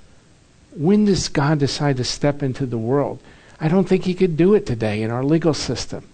when 0.75 1.05
does 1.05 1.29
God 1.29 1.59
decide 1.59 1.99
to 1.99 2.05
step 2.05 2.43
into 2.43 2.65
the 2.65 2.79
world? 2.79 3.21
I 3.61 3.69
don't 3.69 3.87
think 3.87 4.05
he 4.05 4.15
could 4.15 4.39
do 4.39 4.55
it 4.55 4.65
today 4.65 5.03
in 5.03 5.11
our 5.11 5.23
legal 5.23 5.53
system. 5.53 6.09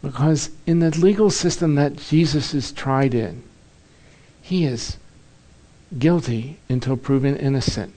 Because 0.00 0.50
in 0.64 0.78
the 0.78 0.96
legal 0.96 1.28
system 1.28 1.74
that 1.74 1.96
Jesus 1.96 2.54
is 2.54 2.70
tried 2.70 3.14
in, 3.14 3.42
he 4.40 4.64
is 4.64 4.96
guilty 5.98 6.58
until 6.68 6.96
proven 6.96 7.36
innocent. 7.36 7.94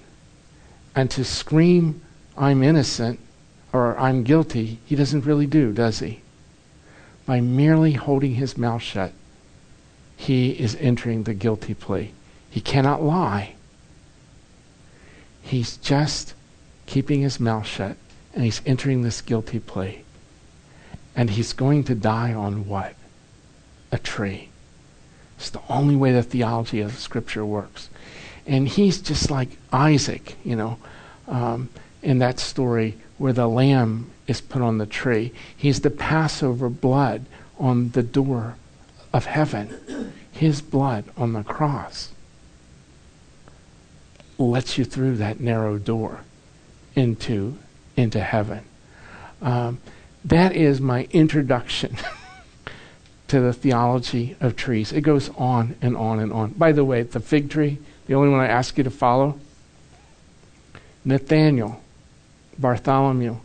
And 0.96 1.10
to 1.12 1.24
scream, 1.24 2.02
I'm 2.38 2.64
innocent, 2.64 3.20
or 3.74 3.98
I'm 3.98 4.24
guilty, 4.24 4.80
he 4.86 4.96
doesn't 4.96 5.26
really 5.26 5.48
do, 5.48 5.72
does 5.72 6.00
he? 6.00 6.22
By 7.26 7.40
merely 7.40 7.94
holding 7.94 8.36
his 8.36 8.58
mouth 8.58 8.82
shut, 8.82 9.14
he 10.18 10.52
is 10.52 10.76
entering 10.76 11.24
the 11.24 11.34
guilty 11.34 11.74
plea. 11.74 12.12
He 12.50 12.62
cannot 12.62 13.02
lie. 13.02 13.56
He's 15.42 15.78
just 15.78 16.34
keeping 16.86 17.22
his 17.22 17.40
mouth 17.40 17.66
shut, 17.66 17.96
and 18.34 18.44
he's 18.44 18.62
entering 18.66 19.02
this 19.02 19.22
guilty 19.22 19.60
plea. 19.60 20.04
And 21.16 21.30
he's 21.30 21.54
going 21.54 21.84
to 21.86 21.96
die 21.96 22.34
on 22.34 22.68
what? 22.68 22.96
A 23.92 23.98
tree. 23.98 24.50
It's 25.38 25.50
the 25.50 25.62
only 25.70 25.96
way 25.96 26.12
the 26.12 26.22
theology 26.22 26.82
of 26.82 27.00
Scripture 27.00 27.46
works. 27.46 27.90
And 28.46 28.68
he's 28.68 29.02
just 29.02 29.30
like 29.30 29.50
Isaac, 29.72 30.36
you 30.44 30.56
know, 30.56 30.78
um, 31.28 31.70
in 32.02 32.20
that 32.20 32.40
story 32.40 32.98
where 33.18 33.34
the 33.34 33.48
lamb 33.48 34.10
is 34.28 34.42
put 34.42 34.62
on 34.62 34.78
the 34.78 34.86
tree. 34.86 35.32
He's 35.56 35.82
the 35.82 35.90
Passover 35.90 36.70
blood 36.70 37.26
on 37.60 37.92
the 37.92 38.04
door 38.04 38.56
of 39.14 39.26
heaven. 39.26 40.14
His 40.32 40.62
blood 40.62 41.06
on 41.16 41.34
the 41.34 41.44
cross 41.44 42.10
lets 44.38 44.78
you 44.78 44.86
through 44.86 45.18
that 45.18 45.40
narrow 45.40 45.78
door 45.78 46.22
into, 46.96 47.58
into 47.96 48.20
heaven. 48.20 48.64
Um, 49.42 49.80
that 50.26 50.56
is 50.56 50.82
my 50.82 51.08
introduction 51.12 51.98
to 53.28 53.40
the 53.40 53.54
theology 53.54 54.36
of 54.40 54.56
trees. 54.56 54.92
It 54.92 55.02
goes 55.02 55.30
on 55.38 55.76
and 55.82 55.96
on 55.96 56.20
and 56.20 56.34
on. 56.34 56.52
By 56.52 56.72
the 56.72 56.86
way, 56.86 57.04
the 57.04 57.20
fig 57.20 57.50
tree, 57.50 57.80
the 58.08 58.14
only 58.14 58.30
one 58.30 58.40
I 58.40 58.48
ask 58.48 58.78
you 58.78 58.84
to 58.84 58.90
follow, 58.90 59.40
Nathaniel, 61.04 61.82
Bartholomew, 62.58 63.38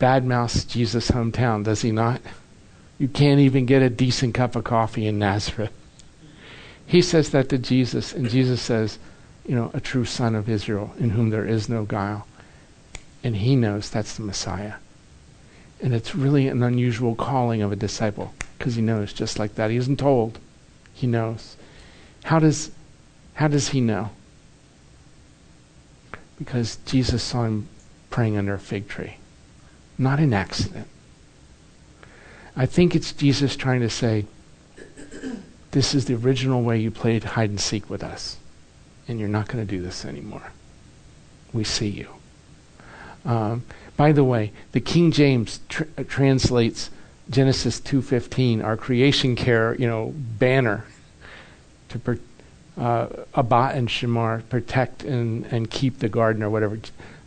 badmouths 0.00 0.66
Jesus' 0.66 1.10
hometown, 1.10 1.64
does 1.64 1.82
he 1.82 1.92
not? 1.92 2.20
You 2.98 3.08
can't 3.08 3.40
even 3.40 3.66
get 3.66 3.82
a 3.82 3.90
decent 3.90 4.34
cup 4.34 4.56
of 4.56 4.64
coffee 4.64 5.06
in 5.06 5.18
Nazareth. 5.18 5.72
He 6.86 7.02
says 7.02 7.30
that 7.30 7.48
to 7.50 7.58
Jesus, 7.58 8.12
and 8.12 8.28
Jesus 8.28 8.60
says, 8.60 8.98
you 9.46 9.54
know, 9.54 9.70
a 9.72 9.80
true 9.80 10.04
son 10.04 10.34
of 10.34 10.48
Israel 10.48 10.92
in 10.98 11.10
whom 11.10 11.30
there 11.30 11.46
is 11.46 11.68
no 11.68 11.84
guile. 11.84 12.26
And 13.22 13.36
he 13.36 13.56
knows 13.56 13.90
that's 13.90 14.16
the 14.16 14.22
Messiah. 14.22 14.74
And 15.80 15.94
it's 15.94 16.14
really 16.14 16.48
an 16.48 16.62
unusual 16.62 17.14
calling 17.14 17.62
of 17.62 17.72
a 17.72 17.76
disciple 17.76 18.34
because 18.58 18.74
he 18.74 18.82
knows 18.82 19.12
just 19.12 19.38
like 19.38 19.54
that. 19.54 19.70
He 19.70 19.76
isn't 19.76 19.98
told, 19.98 20.38
he 20.92 21.06
knows. 21.06 21.56
How 22.24 22.38
does, 22.38 22.70
how 23.34 23.48
does 23.48 23.70
he 23.70 23.80
know? 23.80 24.10
Because 26.38 26.76
Jesus 26.86 27.22
saw 27.22 27.44
him 27.44 27.68
praying 28.10 28.36
under 28.36 28.54
a 28.54 28.58
fig 28.58 28.88
tree. 28.88 29.16
Not 29.98 30.18
an 30.18 30.32
accident. 30.32 30.88
I 32.56 32.66
think 32.66 32.94
it's 32.94 33.12
Jesus 33.12 33.56
trying 33.56 33.80
to 33.80 33.90
say, 33.90 34.26
this 35.70 35.94
is 35.94 36.06
the 36.06 36.14
original 36.14 36.62
way 36.62 36.78
you 36.78 36.90
played 36.90 37.24
hide 37.24 37.50
and 37.50 37.60
seek 37.60 37.88
with 37.88 38.02
us. 38.02 38.36
And 39.06 39.20
you're 39.20 39.28
not 39.28 39.48
going 39.48 39.64
to 39.64 39.70
do 39.70 39.82
this 39.82 40.04
anymore. 40.04 40.52
We 41.52 41.64
see 41.64 41.88
you. 41.88 42.08
Um, 43.24 43.64
by 43.96 44.12
the 44.12 44.24
way, 44.24 44.52
the 44.72 44.80
King 44.80 45.12
James 45.12 45.60
tr- 45.68 45.84
uh, 45.98 46.04
translates 46.08 46.90
Genesis 47.28 47.80
2:15, 47.80 48.64
our 48.64 48.76
creation 48.76 49.36
care, 49.36 49.74
you 49.76 49.86
know, 49.86 50.14
banner 50.16 50.84
to 51.90 51.98
per, 51.98 52.18
uh, 52.76 53.08
and 53.34 53.88
Shamar, 53.88 54.48
protect 54.48 55.02
and, 55.04 55.44
and 55.46 55.70
keep 55.70 55.98
the 55.98 56.08
garden 56.08 56.42
or 56.42 56.50
whatever. 56.50 56.78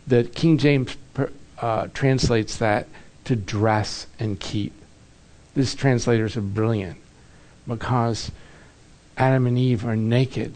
The 0.06 0.24
King 0.24 0.58
James 0.58 0.96
per, 1.14 1.30
uh, 1.60 1.88
translates 1.94 2.56
that 2.58 2.88
to 3.24 3.36
dress 3.36 4.06
and 4.18 4.38
keep. 4.38 4.72
These 5.54 5.74
translators 5.74 6.36
are 6.36 6.42
brilliant 6.42 6.98
because 7.66 8.30
Adam 9.16 9.46
and 9.46 9.56
Eve 9.56 9.86
are 9.86 9.96
naked 9.96 10.54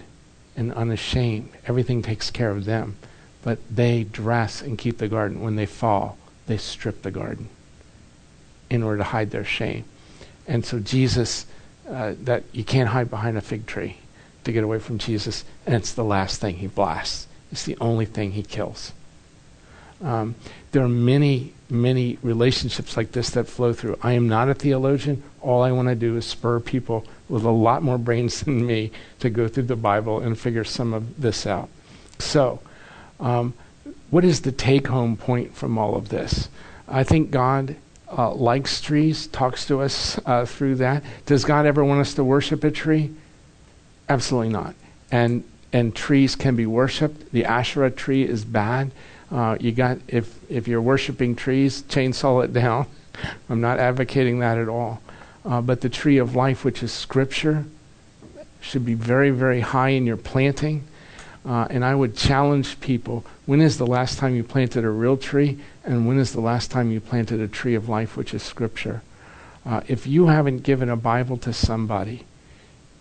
and 0.57 0.73
unashamed. 0.75 1.51
Everything 1.67 2.03
takes 2.03 2.31
care 2.31 2.51
of 2.51 2.65
them 2.65 2.97
but 3.43 3.59
they 3.75 4.05
dress 4.05 4.61
and 4.61 4.77
keep 4.77 4.99
the 4.99 5.09
garden. 5.09 5.41
When 5.41 5.57
they 5.57 5.67
fall, 5.67 6.19
they 6.47 6.57
strip 6.57 7.03
the 7.03 7.11
garden 7.11 7.49
in 8.69 8.83
order 8.83 8.99
to 8.99 9.05
hide 9.05 9.31
their 9.31 9.45
shame. 9.45 9.85
And 10.47 10.65
so 10.65 10.79
Jesus, 10.79 11.47
uh, 11.89 12.15
that 12.23 12.45
you 12.53 12.65
can't 12.65 12.89
hide 12.91 13.11
behind 13.11 13.37
a 13.37 13.41
fig 13.41 13.67
tree 13.67 13.97
to 14.45 14.53
get 14.53 14.65
away 14.65 14.79
from 14.79 14.99
Jesus, 14.99 15.45
and 15.67 15.75
it's 15.75 15.93
the 15.93 16.05
last 16.05 16.41
thing 16.41 16.57
he 16.57 16.67
blasts. 16.67 17.27
It's 17.51 17.65
the 17.65 17.77
only 17.81 18.05
thing 18.05 18.33
he 18.33 18.43
kills. 18.43 18.93
Um, 20.03 20.37
there 20.73 20.83
are 20.83 20.89
many, 20.89 21.55
many 21.69 22.19
relationships 22.23 22.97
like 22.97 23.13
this 23.13 23.31
that 23.31 23.49
flow 23.49 23.73
through. 23.73 23.99
I 24.03 24.13
am 24.13 24.29
not 24.29 24.49
a 24.49 24.55
theologian. 24.55 25.23
All 25.41 25.63
I 25.63 25.73
want 25.73 25.89
to 25.89 25.95
do 25.95 26.17
is 26.17 26.27
spur 26.27 26.61
people 26.61 27.05
with 27.29 27.45
a 27.45 27.51
lot 27.51 27.83
more 27.83 27.99
brains 27.99 28.41
than 28.43 28.67
me 28.67 28.93
to 29.21 29.31
go 29.31 29.49
through 29.49 29.65
the 29.65 29.77
Bible 29.77 30.21
and 30.21 30.39
figure 30.39 30.65
some 30.65 30.95
of 30.95 31.21
this 31.21 31.47
out. 31.47 31.69
So, 32.19 32.61
um, 33.21 33.55
what 34.11 34.25
is 34.25 34.43
the 34.43 34.53
take 34.53 34.87
home 34.87 35.17
point 35.17 35.55
from 35.55 35.79
all 35.79 35.97
of 35.97 36.09
this? 36.09 36.49
I 36.87 37.05
think 37.05 37.31
God 37.31 37.77
uh, 38.17 38.33
likes 38.33 38.81
trees, 38.81 39.27
talks 39.27 39.67
to 39.67 39.81
us 39.81 40.19
uh, 40.27 40.45
through 40.45 40.77
that. 40.77 41.03
Does 41.27 41.45
God 41.45 41.67
ever 41.67 41.85
want 41.85 42.01
us 42.01 42.15
to 42.15 42.25
worship 42.25 42.65
a 42.65 42.71
tree? 42.71 43.11
Absolutely 44.09 44.51
not. 44.51 44.75
And 45.11 45.45
and 45.73 45.95
trees 45.95 46.35
can 46.35 46.57
be 46.57 46.65
worshipped. 46.65 47.31
The 47.33 47.45
Asherah 47.45 47.91
tree 47.91 48.23
is 48.25 48.45
bad. 48.45 48.91
Uh, 49.31 49.57
you 49.61 49.73
got 49.73 49.99
if 50.09 50.39
if 50.51 50.67
you're 50.67 50.81
worshiping 50.81 51.37
trees, 51.37 51.83
chainsaw 51.83 52.45
it 52.45 52.53
down. 52.53 52.87
I'm 53.51 53.61
not 53.61 53.79
advocating 53.79 54.39
that 54.41 54.59
at 54.59 54.69
all. 54.69 55.03
Uh, 55.45 55.61
but 55.61 55.81
the 55.81 55.89
tree 55.89 56.19
of 56.19 56.35
life, 56.35 56.65
which 56.65 56.83
is 56.83 56.93
Scripture, 56.93 57.65
should 58.61 58.85
be 58.85 58.95
very 58.95 59.31
very 59.31 59.61
high 59.61 59.91
in 59.91 60.07
your 60.07 60.17
planting. 60.17 60.85
Uh, 61.47 61.67
and 61.71 61.85
I 61.85 61.95
would 61.95 62.17
challenge 62.17 62.81
people 62.81 63.25
when 63.47 63.61
is 63.61 63.79
the 63.79 63.87
last 63.87 64.19
time 64.19 64.35
you 64.35 64.45
planted 64.45 64.85
a 64.85 64.91
real 64.91 65.17
tree? 65.17 65.59
And 65.85 66.07
when 66.07 66.19
is 66.19 66.33
the 66.33 66.41
last 66.41 66.71
time 66.71 66.91
you 66.91 67.01
planted 67.01 67.41
a 67.41 67.49
tree 67.49 67.75
of 67.75 67.89
life, 67.89 68.17
which 68.17 68.35
is 68.35 68.43
Scripture? 68.43 69.03
Uh, 69.65 69.81
if 69.87 70.07
you 70.07 70.27
haven't 70.27 70.63
given 70.63 70.89
a 70.89 70.97
Bible 70.97 71.37
to 71.39 71.53
somebody 71.53 72.25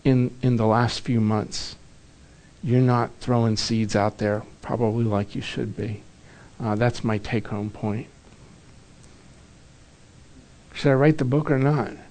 in, 0.03 0.31
in 0.41 0.57
the 0.57 0.65
last 0.65 1.01
few 1.01 1.19
months, 1.19 1.75
you're 2.63 2.81
not 2.81 3.11
throwing 3.19 3.57
seeds 3.57 3.95
out 3.95 4.17
there 4.17 4.43
probably 4.61 5.05
like 5.05 5.35
you 5.35 5.41
should 5.41 5.77
be. 5.77 6.01
Uh, 6.61 6.75
that's 6.75 7.03
my 7.03 7.17
take 7.17 7.47
home 7.47 7.69
point. 7.69 8.07
Should 10.73 10.91
I 10.91 10.95
write 10.95 11.17
the 11.17 11.25
book 11.25 11.49
or 11.49 11.59
not? 11.59 11.91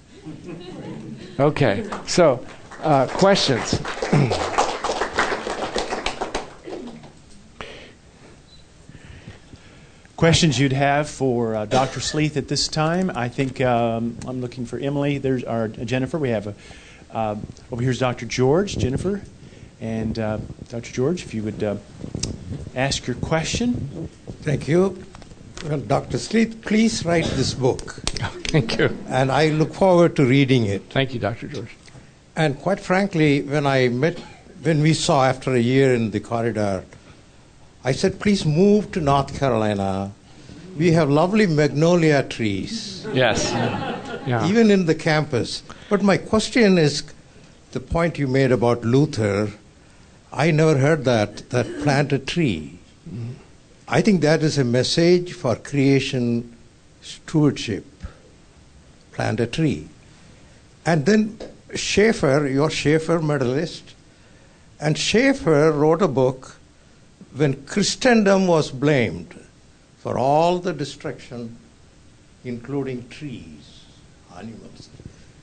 Okay, 1.39 1.87
so 2.07 2.43
uh, 2.81 3.05
questions. 3.05 3.79
questions 10.17 10.59
you'd 10.59 10.73
have 10.73 11.07
for 11.07 11.55
uh, 11.55 11.65
Dr. 11.65 11.99
Sleeth 11.99 12.37
at 12.37 12.47
this 12.47 12.67
time. 12.67 13.11
I 13.15 13.29
think 13.29 13.61
um, 13.61 14.17
I'm 14.25 14.41
looking 14.41 14.65
for 14.65 14.79
Emily. 14.79 15.19
There's 15.19 15.43
our 15.43 15.67
Jennifer. 15.67 16.17
We 16.17 16.29
have 16.29 16.47
a 16.47 16.55
uh, 17.11 17.35
over 17.71 17.81
here's 17.81 17.99
Dr. 17.99 18.25
George, 18.25 18.77
Jennifer, 18.77 19.21
and 19.79 20.19
uh, 20.19 20.39
Dr. 20.69 20.91
George. 20.91 21.23
If 21.23 21.33
you 21.33 21.43
would 21.43 21.63
uh, 21.63 21.77
ask 22.75 23.07
your 23.07 23.15
question. 23.17 24.09
Thank 24.41 24.67
you. 24.67 25.01
Well, 25.63 25.79
Dr. 25.79 26.17
Sleeth, 26.17 26.61
please 26.63 27.05
write 27.05 27.25
this 27.25 27.53
book. 27.53 27.81
Thank 28.51 28.77
you. 28.77 28.97
And 29.07 29.31
I 29.31 29.49
look 29.49 29.73
forward 29.73 30.15
to 30.17 30.25
reading 30.25 30.65
it. 30.65 30.83
Thank 30.89 31.13
you, 31.13 31.19
Dr. 31.19 31.47
George. 31.47 31.75
And 32.35 32.59
quite 32.59 32.79
frankly, 32.79 33.41
when 33.41 33.65
I 33.65 33.87
met, 33.87 34.19
when 34.61 34.81
we 34.81 34.93
saw 34.93 35.25
after 35.25 35.53
a 35.53 35.59
year 35.59 35.93
in 35.93 36.11
the 36.11 36.19
corridor 36.19 36.83
I 37.87 37.93
said, 37.93 38.19
please 38.19 38.45
move 38.45 38.91
to 38.91 38.99
North 38.99 39.39
Carolina. 39.39 40.11
We 40.75 40.91
have 40.91 41.09
lovely 41.09 41.47
magnolia 41.47 42.21
trees. 42.21 43.07
Yes. 43.13 43.49
Yeah. 44.27 44.45
Even 44.45 44.69
in 44.71 44.87
the 44.87 44.93
campus. 44.93 45.63
But 45.89 46.03
my 46.03 46.17
question 46.17 46.77
is 46.77 47.03
the 47.71 47.79
point 47.79 48.19
you 48.19 48.27
made 48.27 48.51
about 48.51 48.83
Luther. 48.83 49.53
I 50.33 50.51
never 50.51 50.77
heard 50.77 51.05
that, 51.05 51.49
that 51.51 51.81
plant 51.81 52.11
a 52.11 52.19
tree. 52.19 52.77
Mm-hmm. 53.09 53.31
I 53.87 54.01
think 54.01 54.19
that 54.19 54.43
is 54.43 54.57
a 54.57 54.65
message 54.65 55.31
for 55.31 55.55
creation 55.55 56.57
stewardship. 57.01 57.85
Plant 59.13 59.39
a 59.39 59.47
tree. 59.47 59.87
And 60.85 61.05
then 61.05 61.39
Schaeffer, 61.73 62.49
your 62.49 62.69
Schaeffer 62.69 63.21
medalist, 63.21 63.95
and 64.77 64.97
Schaeffer 64.97 65.71
wrote 65.71 66.01
a 66.01 66.09
book 66.09 66.56
when 67.35 67.65
Christendom 67.65 68.47
was 68.47 68.71
blamed 68.71 69.39
for 69.97 70.17
all 70.17 70.59
the 70.59 70.73
destruction, 70.73 71.55
including 72.43 73.07
trees, 73.09 73.83
animals. 74.35 74.89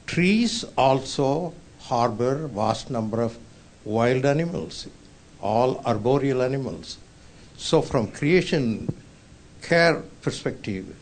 Trees 0.06 0.64
also 0.76 1.54
harbor 1.80 2.46
vast 2.48 2.90
number 2.90 3.20
of 3.20 3.36
wild 3.84 4.24
animals, 4.24 4.86
all 5.40 5.82
arboreal 5.84 6.42
animals. 6.42 6.98
So 7.56 7.82
from 7.82 8.08
creation 8.08 8.88
care 9.62 10.02
perspective, 10.22 10.96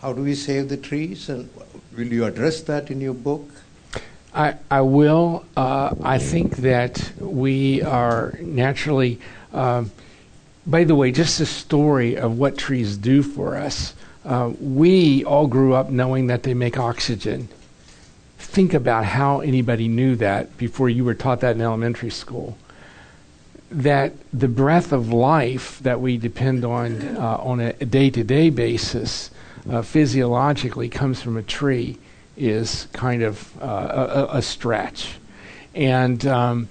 how 0.00 0.12
do 0.12 0.22
we 0.22 0.34
save 0.34 0.68
the 0.68 0.76
trees? 0.76 1.28
And 1.28 1.48
will 1.96 2.06
you 2.06 2.24
address 2.24 2.60
that 2.62 2.90
in 2.90 3.00
your 3.00 3.14
book? 3.14 3.48
I, 4.34 4.56
I 4.70 4.80
will. 4.80 5.44
Uh, 5.56 5.94
I 6.02 6.18
think 6.18 6.56
that 6.56 7.12
we 7.20 7.82
are 7.82 8.34
naturally. 8.40 9.20
Um, 9.54 9.92
by 10.66 10.84
the 10.84 10.94
way, 10.94 11.12
just 11.12 11.40
a 11.40 11.46
story 11.46 12.16
of 12.16 12.38
what 12.38 12.56
trees 12.56 12.96
do 12.96 13.22
for 13.22 13.56
us. 13.56 13.94
Uh, 14.24 14.52
we 14.58 15.24
all 15.24 15.46
grew 15.46 15.74
up 15.74 15.90
knowing 15.90 16.28
that 16.28 16.42
they 16.42 16.54
make 16.54 16.78
oxygen. 16.78 17.48
Think 18.38 18.72
about 18.72 19.04
how 19.04 19.40
anybody 19.40 19.88
knew 19.88 20.16
that 20.16 20.56
before 20.56 20.88
you 20.88 21.04
were 21.04 21.14
taught 21.14 21.40
that 21.40 21.56
in 21.56 21.62
elementary 21.62 22.10
school. 22.10 22.56
That 23.70 24.14
the 24.32 24.48
breath 24.48 24.92
of 24.92 25.12
life 25.12 25.78
that 25.80 26.00
we 26.00 26.16
depend 26.16 26.64
on 26.64 27.16
uh, 27.16 27.36
on 27.40 27.60
a 27.60 27.72
day 27.72 28.08
to 28.10 28.24
day 28.24 28.48
basis 28.50 29.30
uh, 29.68 29.82
physiologically 29.82 30.88
comes 30.88 31.20
from 31.20 31.36
a 31.36 31.42
tree 31.42 31.98
is 32.36 32.86
kind 32.92 33.22
of 33.22 33.62
uh, 33.62 34.26
a, 34.32 34.38
a, 34.38 34.42
stretch. 34.42 35.14
And 35.74 36.24
um, 36.26 36.68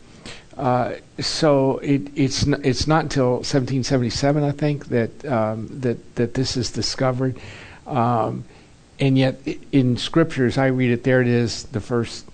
uh, 0.57 0.95
so 1.19 1.79
it, 1.79 2.01
it's 2.15 2.45
n- 2.45 2.61
it's 2.63 2.87
not 2.87 3.03
until 3.03 3.33
1777, 3.37 4.43
I 4.43 4.51
think, 4.51 4.87
that 4.87 5.25
um, 5.25 5.67
that 5.81 6.15
that 6.15 6.33
this 6.35 6.55
is 6.55 6.71
discovered. 6.71 7.39
Um, 7.87 8.45
and 8.99 9.17
yet, 9.17 9.41
in 9.71 9.97
scriptures, 9.97 10.57
I 10.57 10.67
read 10.67 10.91
it. 10.91 11.03
There 11.03 11.21
it 11.21 11.27
is, 11.27 11.63
the 11.65 11.81
first 11.81 12.25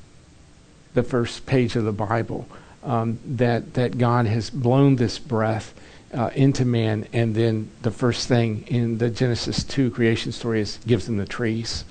the 0.94 1.04
first 1.04 1.46
page 1.46 1.76
of 1.76 1.86
the 1.86 1.94
Bible. 1.94 2.48
Um, 2.84 3.20
that 3.26 3.74
that 3.76 3.98
God 3.98 4.26
has 4.26 4.50
blown 4.50 4.98
this 4.98 5.18
breath 5.18 5.74
uh, 6.14 6.30
into 6.36 6.66
man, 6.66 7.08
and 7.14 7.36
then 7.36 7.70
the 7.82 7.92
first 7.92 8.28
thing 8.28 8.66
in 8.68 8.98
the 8.98 9.10
Genesis 9.10 9.64
two 9.64 9.92
creation 9.92 10.32
story 10.32 10.60
is 10.62 10.80
gives 10.86 11.06
them 11.06 11.18
the 11.18 11.26
trees. 11.26 11.86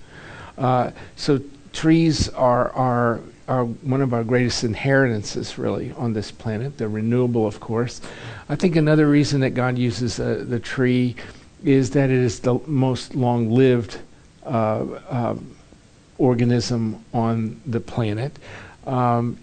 Uh, 0.59 0.91
so 1.17 1.41
trees 1.73 2.29
are 2.31 2.71
are 2.73 3.21
are 3.49 3.65
one 3.65 4.03
of 4.03 4.13
our 4.13 4.23
greatest 4.23 4.63
inheritances, 4.63 5.59
really, 5.59 5.93
on 5.93 6.13
this 6.13 6.31
planet. 6.31 6.77
They're 6.77 6.89
renewable, 6.89 7.47
of 7.47 7.61
course. 7.61 8.01
I 8.49 8.57
think 8.57 8.77
another 8.77 9.09
reason 9.09 9.41
that 9.41 9.51
God 9.51 9.79
uses 9.79 10.21
uh, 10.21 10.45
the 10.47 10.61
tree 10.61 11.17
is 11.65 11.91
that 11.91 12.11
it 12.11 12.19
is 12.19 12.41
the 12.41 12.61
most 12.67 13.15
long 13.15 13.51
lived 13.51 13.99
uh, 14.45 14.85
uh, 15.09 15.37
organism 16.19 17.03
on 17.15 17.61
the 17.67 17.81
planet. 17.81 18.39
Um, 18.87 19.39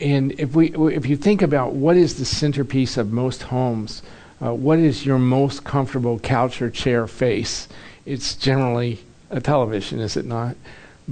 and 0.00 0.32
if 0.38 0.54
we, 0.54 0.74
if 0.94 1.06
you 1.06 1.16
think 1.16 1.42
about 1.42 1.72
what 1.72 1.96
is 1.96 2.18
the 2.18 2.24
centerpiece 2.24 2.96
of 2.96 3.12
most 3.12 3.42
homes, 3.42 4.02
uh, 4.42 4.54
what 4.54 4.78
is 4.78 5.04
your 5.04 5.18
most 5.18 5.64
comfortable 5.64 6.18
couch 6.18 6.62
or 6.62 6.70
chair 6.70 7.06
face? 7.06 7.68
It's 8.06 8.34
generally 8.34 9.00
a 9.28 9.40
television, 9.40 10.00
is 10.00 10.16
it 10.16 10.24
not? 10.24 10.56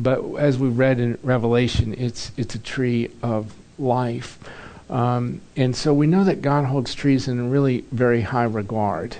But 0.00 0.36
as 0.36 0.58
we 0.58 0.68
read 0.68 1.00
in 1.00 1.18
Revelation, 1.24 1.92
it's 1.98 2.30
it's 2.36 2.54
a 2.54 2.58
tree 2.60 3.10
of 3.20 3.52
life, 3.80 4.38
um, 4.88 5.40
and 5.56 5.74
so 5.74 5.92
we 5.92 6.06
know 6.06 6.22
that 6.22 6.40
God 6.40 6.66
holds 6.66 6.94
trees 6.94 7.26
in 7.26 7.50
really 7.50 7.84
very 7.90 8.20
high 8.20 8.44
regard, 8.44 9.16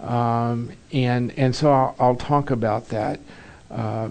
um, 0.00 0.72
and 0.92 1.32
and 1.38 1.54
so 1.54 1.72
I'll, 1.72 1.96
I'll 2.00 2.16
talk 2.16 2.50
about 2.50 2.88
that. 2.88 3.20
Uh, 3.70 4.10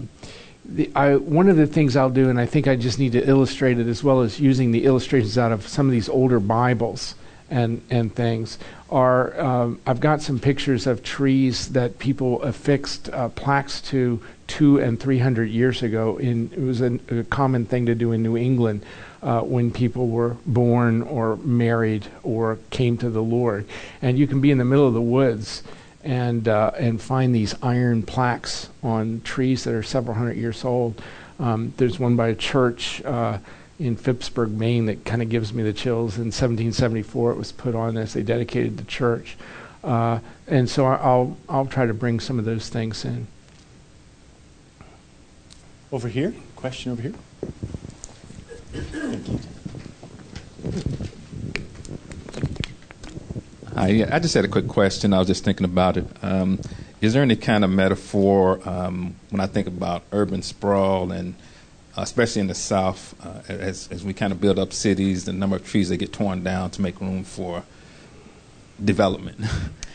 the, 0.64 0.90
I, 0.96 1.16
one 1.16 1.50
of 1.50 1.56
the 1.56 1.66
things 1.66 1.94
I'll 1.94 2.08
do, 2.08 2.30
and 2.30 2.40
I 2.40 2.46
think 2.46 2.66
I 2.66 2.74
just 2.74 2.98
need 2.98 3.12
to 3.12 3.28
illustrate 3.28 3.78
it 3.78 3.86
as 3.86 4.02
well 4.02 4.22
as 4.22 4.40
using 4.40 4.72
the 4.72 4.86
illustrations 4.86 5.36
out 5.36 5.52
of 5.52 5.68
some 5.68 5.86
of 5.86 5.92
these 5.92 6.08
older 6.08 6.40
Bibles 6.40 7.16
and 7.52 7.82
and 7.90 8.14
things 8.14 8.58
are 8.90 9.38
um, 9.38 9.80
I've 9.86 10.00
got 10.00 10.22
some 10.22 10.40
pictures 10.40 10.86
of 10.86 11.02
trees 11.02 11.68
that 11.68 11.98
people 11.98 12.42
affixed 12.42 13.10
uh, 13.10 13.28
plaques 13.28 13.80
to 13.82 14.22
two 14.46 14.78
and 14.78 14.98
three 14.98 15.18
hundred 15.18 15.50
years 15.50 15.82
ago. 15.82 16.16
In 16.16 16.50
it 16.52 16.60
was 16.60 16.80
a, 16.80 16.98
a, 17.10 17.24
common 17.24 17.66
thing 17.66 17.86
to 17.86 17.94
do 17.94 18.12
in 18.12 18.22
New 18.22 18.38
England 18.38 18.84
uh, 19.22 19.42
when 19.42 19.70
people 19.70 20.08
were 20.08 20.36
born 20.46 21.02
or 21.02 21.36
married 21.36 22.06
or 22.22 22.58
came 22.70 22.96
to 22.98 23.10
the 23.10 23.22
Lord, 23.22 23.66
and 24.00 24.18
you 24.18 24.26
can 24.26 24.40
be 24.40 24.50
in 24.50 24.58
the 24.58 24.64
middle 24.64 24.88
of 24.88 24.94
the 24.94 25.02
woods. 25.02 25.62
And 26.04 26.48
uh, 26.48 26.72
and 26.76 27.00
find 27.00 27.32
these 27.32 27.54
iron 27.62 28.02
plaques 28.02 28.70
on 28.82 29.20
trees 29.20 29.62
that 29.62 29.72
are 29.72 29.84
several 29.84 30.16
hundred 30.16 30.36
years 30.36 30.64
old. 30.64 31.00
Um, 31.38 31.74
there's 31.76 32.00
one 32.00 32.16
by 32.16 32.28
a 32.28 32.34
church 32.34 33.00
uh, 33.04 33.38
in 33.82 33.96
Phippsburg, 33.96 34.52
Maine, 34.52 34.86
that 34.86 35.04
kind 35.04 35.22
of 35.22 35.28
gives 35.28 35.52
me 35.52 35.62
the 35.62 35.72
chills. 35.72 36.16
In 36.16 36.26
1774, 36.26 37.32
it 37.32 37.36
was 37.36 37.50
put 37.50 37.74
on 37.74 37.96
as 37.96 38.14
they 38.14 38.22
dedicated 38.22 38.76
the 38.76 38.84
church, 38.84 39.36
uh, 39.82 40.20
and 40.46 40.70
so 40.70 40.86
I'll 40.86 41.36
I'll 41.48 41.66
try 41.66 41.86
to 41.86 41.94
bring 41.94 42.20
some 42.20 42.38
of 42.38 42.44
those 42.44 42.68
things 42.68 43.04
in. 43.04 43.26
Over 45.90 46.08
here, 46.08 46.32
question 46.54 46.92
over 46.92 47.02
here. 47.02 47.14
Hi, 53.74 54.06
I 54.10 54.18
just 54.20 54.34
had 54.34 54.44
a 54.44 54.48
quick 54.48 54.68
question. 54.68 55.12
I 55.12 55.18
was 55.18 55.26
just 55.26 55.44
thinking 55.44 55.64
about 55.64 55.96
it. 55.96 56.06
Um, 56.22 56.60
is 57.00 57.14
there 57.14 57.22
any 57.22 57.34
kind 57.36 57.64
of 57.64 57.70
metaphor 57.70 58.60
um, 58.66 59.16
when 59.30 59.40
I 59.40 59.46
think 59.46 59.66
about 59.66 60.04
urban 60.12 60.42
sprawl 60.42 61.10
and 61.10 61.34
especially 61.96 62.40
in 62.40 62.46
the 62.46 62.54
South, 62.54 63.14
uh, 63.24 63.40
as, 63.52 63.88
as 63.90 64.04
we 64.04 64.12
kind 64.12 64.32
of 64.32 64.40
build 64.40 64.58
up 64.58 64.72
cities, 64.72 65.24
the 65.24 65.32
number 65.32 65.56
of 65.56 65.66
trees 65.66 65.88
that 65.90 65.98
get 65.98 66.12
torn 66.12 66.42
down 66.42 66.70
to 66.70 66.82
make 66.82 67.00
room 67.00 67.24
for 67.24 67.62
development. 68.82 69.40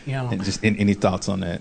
Yeah. 0.06 0.28
and 0.30 0.42
just 0.44 0.62
in, 0.62 0.76
any 0.76 0.94
thoughts 0.94 1.28
on 1.28 1.40
that? 1.40 1.60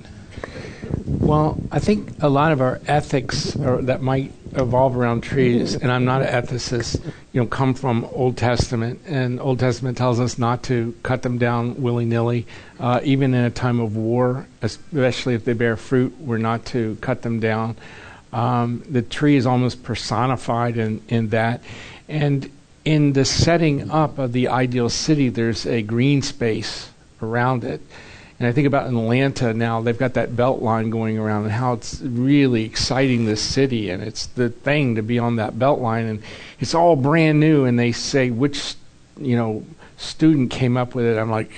Well, 1.05 1.59
I 1.71 1.79
think 1.79 2.21
a 2.21 2.29
lot 2.29 2.51
of 2.51 2.61
our 2.61 2.79
ethics 2.87 3.55
are, 3.57 3.81
that 3.81 4.01
might 4.01 4.31
evolve 4.53 4.95
around 4.95 5.21
trees, 5.21 5.75
and 5.75 5.91
I'm 5.91 6.05
not 6.05 6.21
an 6.21 6.27
ethicist, 6.27 7.03
you 7.33 7.41
know, 7.41 7.47
come 7.47 7.73
from 7.73 8.05
Old 8.11 8.37
Testament, 8.37 9.01
and 9.05 9.39
Old 9.39 9.59
Testament 9.59 9.97
tells 9.97 10.19
us 10.19 10.37
not 10.37 10.63
to 10.63 10.95
cut 11.03 11.23
them 11.23 11.37
down 11.37 11.81
willy 11.81 12.05
nilly, 12.05 12.45
uh, 12.79 13.01
even 13.03 13.33
in 13.33 13.43
a 13.43 13.49
time 13.49 13.79
of 13.79 13.95
war, 13.97 14.47
especially 14.61 15.33
if 15.33 15.43
they 15.43 15.53
bear 15.53 15.75
fruit. 15.75 16.15
We're 16.19 16.37
not 16.37 16.65
to 16.67 16.97
cut 17.01 17.23
them 17.23 17.39
down. 17.39 17.75
Um, 18.33 18.83
the 18.89 19.01
tree 19.01 19.35
is 19.35 19.45
almost 19.45 19.83
personified 19.83 20.77
in, 20.77 21.01
in 21.07 21.29
that. 21.29 21.63
And 22.07 22.49
in 22.85 23.13
the 23.13 23.25
setting 23.25 23.89
up 23.91 24.17
of 24.17 24.33
the 24.33 24.47
ideal 24.47 24.89
city, 24.89 25.29
there's 25.29 25.65
a 25.65 25.81
green 25.81 26.21
space 26.21 26.89
around 27.21 27.63
it. 27.63 27.81
And 28.39 28.47
I 28.47 28.51
think 28.51 28.67
about 28.67 28.87
Atlanta 28.87 29.53
now, 29.53 29.81
they've 29.81 29.97
got 29.97 30.13
that 30.13 30.35
belt 30.35 30.61
line 30.61 30.91
going 30.91 31.17
around 31.17 31.43
and 31.43 31.51
how 31.51 31.73
it's 31.73 32.01
really 32.01 32.63
exciting 32.65 33.25
this 33.25 33.41
city. 33.41 33.89
And 33.89 34.03
it's 34.03 34.27
the 34.27 34.49
thing 34.49 34.95
to 34.95 35.01
be 35.01 35.17
on 35.17 35.37
that 35.37 35.57
belt 35.57 35.79
line. 35.79 36.05
And 36.05 36.23
it's 36.59 36.75
all 36.75 36.95
brand 36.95 37.39
new. 37.39 37.65
And 37.65 37.79
they 37.79 37.91
say 37.91 38.29
which, 38.29 38.75
you 39.19 39.35
know, 39.35 39.65
student 39.97 40.51
came 40.51 40.77
up 40.77 40.93
with 40.93 41.05
it. 41.05 41.17
I'm 41.17 41.31
like, 41.31 41.51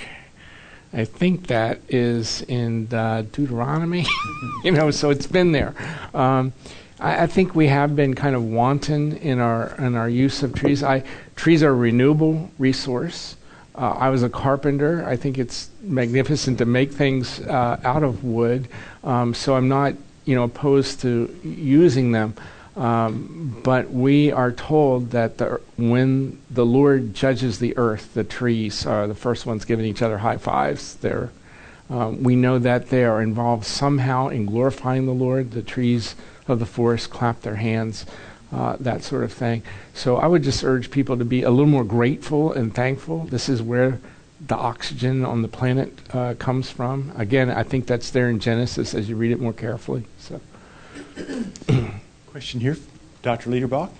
I 0.92 1.04
think 1.04 1.46
that 1.46 1.80
is 1.88 2.42
in 2.42 2.86
Deuteronomy, 2.86 4.06
you 4.64 4.72
know. 4.72 4.90
So 4.90 5.10
it's 5.10 5.26
been 5.26 5.52
there. 5.52 5.74
Um, 6.12 6.52
I, 6.98 7.22
I, 7.22 7.26
think 7.26 7.54
we 7.54 7.68
have 7.68 7.94
been 7.94 8.14
kind 8.14 8.34
of 8.34 8.42
wanton 8.42 9.16
in 9.18 9.38
our 9.38 9.74
in 9.78 9.94
our 9.94 10.08
use 10.08 10.42
of 10.42 10.54
trees. 10.54 10.82
I, 10.82 11.04
trees 11.36 11.62
are 11.62 11.70
a 11.70 11.74
renewable 11.74 12.50
resource. 12.58 13.36
Uh, 13.76 13.92
I 13.92 14.10
was 14.10 14.24
a 14.24 14.28
carpenter. 14.28 15.04
I 15.06 15.16
think 15.16 15.38
it's 15.38 15.70
magnificent 15.80 16.58
to 16.58 16.66
make 16.66 16.92
things 16.92 17.40
uh, 17.40 17.80
out 17.84 18.02
of 18.02 18.24
wood. 18.24 18.68
Um, 19.04 19.32
so 19.32 19.54
I'm 19.54 19.68
not, 19.68 19.94
you 20.24 20.34
know, 20.34 20.42
opposed 20.42 21.00
to 21.02 21.34
using 21.44 22.10
them. 22.10 22.34
Um, 22.76 23.60
but 23.64 23.90
we 23.90 24.30
are 24.30 24.52
told 24.52 25.10
that 25.10 25.38
the, 25.38 25.60
when 25.76 26.40
the 26.50 26.64
Lord 26.64 27.14
judges 27.14 27.58
the 27.58 27.76
earth, 27.76 28.14
the 28.14 28.24
trees 28.24 28.86
are 28.86 29.06
the 29.06 29.14
first 29.14 29.44
ones 29.44 29.64
giving 29.64 29.86
each 29.86 30.02
other 30.02 30.18
high 30.18 30.36
fives. 30.36 30.94
They're, 30.94 31.30
um, 31.88 32.22
we 32.22 32.36
know 32.36 32.58
that 32.58 32.88
they 32.90 33.04
are 33.04 33.20
involved 33.20 33.64
somehow 33.64 34.28
in 34.28 34.46
glorifying 34.46 35.06
the 35.06 35.12
Lord. 35.12 35.50
The 35.50 35.62
trees 35.62 36.14
of 36.46 36.60
the 36.60 36.66
forest 36.66 37.10
clap 37.10 37.42
their 37.42 37.56
hands, 37.56 38.06
uh, 38.52 38.76
that 38.78 39.02
sort 39.02 39.24
of 39.24 39.32
thing. 39.32 39.62
So 39.92 40.16
I 40.16 40.26
would 40.26 40.44
just 40.44 40.62
urge 40.62 40.90
people 40.92 41.18
to 41.18 41.24
be 41.24 41.42
a 41.42 41.50
little 41.50 41.66
more 41.66 41.84
grateful 41.84 42.52
and 42.52 42.72
thankful. 42.72 43.24
This 43.24 43.48
is 43.48 43.60
where 43.60 44.00
the 44.46 44.56
oxygen 44.56 45.24
on 45.24 45.42
the 45.42 45.48
planet 45.48 45.98
uh, 46.14 46.34
comes 46.34 46.70
from. 46.70 47.12
Again, 47.16 47.50
I 47.50 47.64
think 47.64 47.86
that's 47.86 48.10
there 48.10 48.30
in 48.30 48.38
Genesis 48.38 48.94
as 48.94 49.08
you 49.08 49.16
read 49.16 49.32
it 49.32 49.40
more 49.40 49.52
carefully. 49.52 50.04
So. 50.18 50.40
Question 52.30 52.60
here, 52.60 52.76
Dr. 53.22 53.50
Liederbach. 53.50 53.90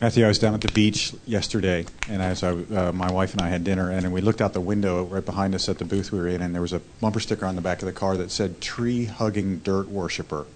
Matthew, 0.00 0.24
I 0.24 0.28
was 0.28 0.38
down 0.38 0.54
at 0.54 0.62
the 0.62 0.72
beach 0.72 1.12
yesterday, 1.26 1.84
and 2.08 2.22
as 2.22 2.42
I, 2.42 2.52
uh, 2.52 2.92
my 2.92 3.12
wife 3.12 3.32
and 3.32 3.42
I 3.42 3.48
had 3.48 3.62
dinner, 3.62 3.90
and 3.90 4.10
we 4.10 4.22
looked 4.22 4.40
out 4.40 4.54
the 4.54 4.62
window 4.62 5.04
right 5.04 5.22
behind 5.22 5.54
us 5.54 5.68
at 5.68 5.76
the 5.76 5.84
booth 5.84 6.12
we 6.12 6.18
were 6.18 6.28
in, 6.28 6.40
and 6.40 6.54
there 6.54 6.62
was 6.62 6.72
a 6.72 6.78
bumper 6.78 7.20
sticker 7.20 7.44
on 7.44 7.56
the 7.56 7.60
back 7.60 7.82
of 7.82 7.86
the 7.86 7.92
car 7.92 8.16
that 8.16 8.30
said 8.30 8.62
"Tree 8.62 9.04
Hugging 9.04 9.58
Dirt 9.58 9.88
Worshipper." 9.88 10.46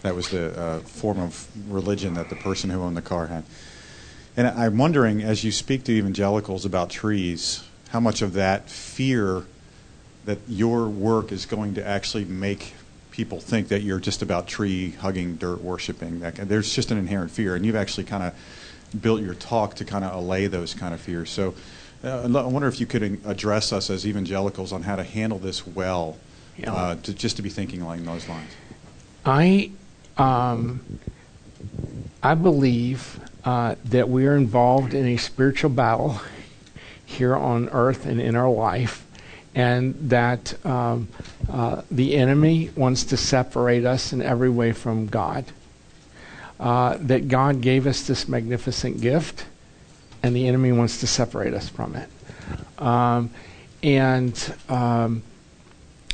That 0.00 0.14
was 0.14 0.30
the 0.30 0.58
uh, 0.58 0.78
form 0.78 1.20
of 1.20 1.48
religion 1.70 2.14
that 2.14 2.30
the 2.30 2.36
person 2.36 2.70
who 2.70 2.80
owned 2.80 2.96
the 2.96 3.02
car 3.02 3.26
had. 3.26 3.44
And 4.38 4.46
I'm 4.46 4.78
wondering, 4.78 5.22
as 5.22 5.44
you 5.44 5.52
speak 5.52 5.84
to 5.84 5.92
evangelicals 5.92 6.64
about 6.64 6.88
trees, 6.88 7.62
how 7.90 8.00
much 8.00 8.22
of 8.22 8.32
that 8.32 8.70
fear 8.70 9.44
that 10.28 10.38
your 10.46 10.86
work 10.88 11.32
is 11.32 11.46
going 11.46 11.72
to 11.72 11.86
actually 11.86 12.26
make 12.26 12.74
people 13.10 13.40
think 13.40 13.68
that 13.68 13.80
you're 13.80 13.98
just 13.98 14.20
about 14.20 14.46
tree 14.46 14.90
hugging, 14.90 15.36
dirt 15.36 15.62
worshiping. 15.62 16.20
That, 16.20 16.34
there's 16.36 16.70
just 16.74 16.90
an 16.90 16.98
inherent 16.98 17.30
fear, 17.30 17.56
and 17.56 17.64
you've 17.64 17.74
actually 17.74 18.04
kind 18.04 18.22
of 18.22 19.00
built 19.00 19.22
your 19.22 19.32
talk 19.32 19.76
to 19.76 19.86
kind 19.86 20.04
of 20.04 20.14
allay 20.14 20.46
those 20.46 20.74
kind 20.74 20.92
of 20.92 21.00
fears. 21.00 21.30
So 21.30 21.54
uh, 22.04 22.24
I 22.24 22.46
wonder 22.46 22.68
if 22.68 22.78
you 22.78 22.84
could 22.84 23.22
address 23.24 23.72
us 23.72 23.88
as 23.88 24.06
evangelicals 24.06 24.70
on 24.70 24.82
how 24.82 24.96
to 24.96 25.02
handle 25.02 25.38
this 25.38 25.66
well, 25.66 26.18
yeah. 26.58 26.74
uh, 26.74 26.96
to, 26.96 27.14
just 27.14 27.36
to 27.36 27.42
be 27.42 27.48
thinking 27.48 27.80
along 27.80 28.04
those 28.04 28.28
lines. 28.28 28.50
I, 29.24 29.70
um, 30.18 31.00
I 32.22 32.34
believe 32.34 33.18
uh, 33.46 33.76
that 33.86 34.10
we 34.10 34.26
are 34.26 34.36
involved 34.36 34.92
in 34.92 35.06
a 35.06 35.16
spiritual 35.16 35.70
battle 35.70 36.20
here 37.06 37.34
on 37.34 37.70
earth 37.70 38.04
and 38.04 38.20
in 38.20 38.36
our 38.36 38.50
life, 38.50 39.06
and 39.58 39.92
that 40.08 40.64
um, 40.64 41.08
uh, 41.50 41.82
the 41.90 42.14
enemy 42.14 42.70
wants 42.76 43.02
to 43.02 43.16
separate 43.16 43.84
us 43.84 44.12
in 44.12 44.22
every 44.22 44.48
way 44.48 44.70
from 44.70 45.08
God. 45.08 45.44
Uh, 46.60 46.96
that 47.00 47.26
God 47.26 47.60
gave 47.60 47.86
us 47.86 48.06
this 48.06 48.28
magnificent 48.28 49.00
gift, 49.00 49.46
and 50.22 50.34
the 50.34 50.46
enemy 50.46 50.70
wants 50.70 51.00
to 51.00 51.08
separate 51.08 51.54
us 51.54 51.68
from 51.68 51.96
it. 51.96 52.08
Um, 52.80 53.30
and 53.82 54.54
um, 54.68 55.22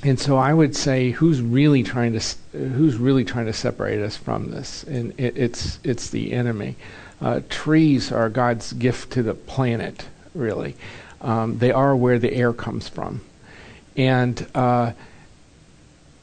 and 0.02 0.18
so 0.18 0.36
I 0.38 0.52
would 0.54 0.74
say, 0.74 1.10
who's 1.10 1.42
really 1.42 1.82
trying 1.82 2.18
to 2.18 2.36
who's 2.52 2.96
really 2.96 3.24
trying 3.26 3.46
to 3.46 3.52
separate 3.52 4.00
us 4.00 4.16
from 4.16 4.50
this? 4.52 4.84
And 4.84 5.12
it, 5.18 5.36
it's 5.36 5.78
it's 5.84 6.08
the 6.08 6.32
enemy. 6.32 6.76
Uh, 7.20 7.40
trees 7.50 8.10
are 8.10 8.30
God's 8.30 8.72
gift 8.72 9.12
to 9.12 9.22
the 9.22 9.34
planet. 9.34 10.06
Really, 10.34 10.76
um, 11.20 11.58
they 11.58 11.72
are 11.72 11.94
where 11.94 12.18
the 12.18 12.32
air 12.34 12.52
comes 12.52 12.88
from, 12.88 13.22
and 13.96 14.46
uh, 14.54 14.92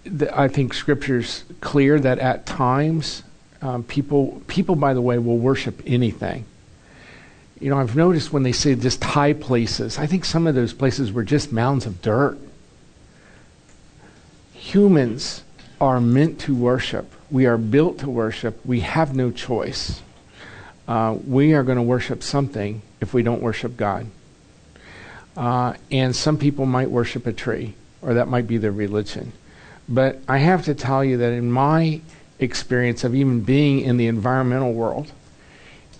the, 0.03 0.38
I 0.38 0.47
think 0.47 0.74
Scripture's 0.74 1.43
clear 1.61 1.99
that 1.99 2.19
at 2.19 2.45
times 2.45 3.24
um, 3.61 3.84
people 3.84 4.41
people, 4.47 4.76
by 4.76 4.93
the 4.93 5.01
way, 5.01 5.17
will 5.17 5.38
worship 5.38 5.82
anything. 5.86 6.45
You 7.59 7.69
know, 7.69 7.78
I've 7.78 7.95
noticed 7.95 8.34
when 8.34 8.43
they 8.43 8.51
say 8.51 8.74
just 8.74 9.03
high 9.03 9.34
places, 9.34 9.99
I 9.99 10.07
think 10.07 10.26
some 10.26 10.47
of 10.47 10.55
those 10.55 10.74
places 10.74 11.11
were 11.11 11.24
just 11.24 11.51
mounds 11.51 11.86
of 11.86 12.01
dirt. 12.01 12.39
Humans 14.53 15.43
are 15.80 16.01
meant 16.01 16.39
to 16.41 16.55
worship. 16.55 17.11
We 17.30 17.45
are 17.45 17.57
built 17.57 17.99
to 17.99 18.09
worship. 18.09 18.59
We 18.65 18.80
have 18.82 19.15
no 19.15 19.32
choice. 19.32 20.01
Uh, 20.88 21.17
we 21.26 21.53
are 21.53 21.63
going 21.63 21.78
to 21.78 21.84
worship 21.84 22.24
something 22.24 22.82
if 22.99 23.13
we 23.13 23.22
don't 23.24 23.41
worship 23.41 23.78
God. 23.78 24.07
Uh, 25.36 25.73
and 25.91 26.15
some 26.15 26.38
people 26.38 26.65
might 26.65 26.89
worship 26.89 27.25
a 27.25 27.34
tree, 27.34 27.73
or 28.01 28.13
that 28.13 28.27
might 28.27 28.47
be 28.47 28.57
their 28.57 28.71
religion. 28.71 29.32
But 29.88 30.19
I 30.27 30.38
have 30.38 30.65
to 30.65 30.75
tell 30.75 31.03
you 31.03 31.17
that 31.17 31.34
in 31.34 31.51
my 31.51 32.01
experience 32.39 33.03
of 33.03 33.15
even 33.15 33.41
being 33.41 33.82
in 33.82 33.97
the 33.97 34.07
environmental 34.07 34.73
world, 34.73 35.11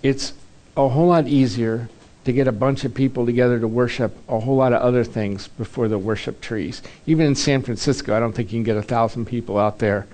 it's 0.02 0.32
a 0.76 0.88
whole 0.88 1.08
lot 1.08 1.28
easier 1.28 1.88
to 2.24 2.32
get 2.32 2.46
a 2.46 2.52
bunch 2.52 2.84
of 2.84 2.94
people 2.94 3.26
together 3.26 3.58
to 3.58 3.66
worship 3.66 4.16
a 4.28 4.38
whole 4.38 4.56
lot 4.56 4.72
of 4.72 4.80
other 4.80 5.02
things 5.02 5.48
before 5.48 5.88
they 5.88 5.96
worship 5.96 6.40
trees. 6.40 6.82
Even 7.06 7.26
in 7.26 7.34
San 7.34 7.62
Francisco, 7.62 8.16
I 8.16 8.20
don't 8.20 8.32
think 8.32 8.52
you 8.52 8.58
can 8.58 8.64
get 8.64 8.76
a 8.76 8.82
thousand 8.82 9.26
people 9.26 9.58
out 9.58 9.78
there 9.78 10.06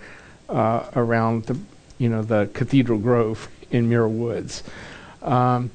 uh, 0.48 0.86
around 0.96 1.44
the, 1.44 1.58
you 1.98 2.08
know, 2.08 2.22
the 2.22 2.48
Cathedral 2.54 2.98
Grove 2.98 3.48
in 3.70 3.88
Muir 3.88 4.08
Woods. 4.08 4.62
Um, 5.22 5.70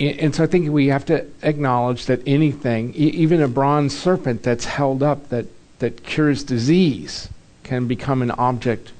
and, 0.00 0.34
so 0.34 0.44
I 0.44 0.46
think 0.46 0.70
we 0.70 0.88
have 0.88 1.04
to 1.06 1.26
acknowledge 1.42 2.06
that 2.06 2.20
anything, 2.26 2.92
e- 2.94 3.10
even 3.10 3.40
a 3.40 3.48
bronze 3.48 3.96
serpent 3.96 4.42
that's 4.42 4.64
held 4.64 5.02
up 5.02 5.28
that, 5.28 5.46
that 5.78 6.02
cures 6.02 6.42
disease, 6.42 7.28
can 7.62 7.86
become 7.86 8.20
an 8.22 8.32
object 8.32 8.92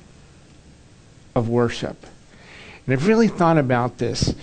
of 1.35 1.49
worship. 1.49 2.07
And 2.87 2.93
I've 2.93 3.07
really 3.07 3.29
thought 3.29 3.59
about 3.59 3.99
this 3.99 4.35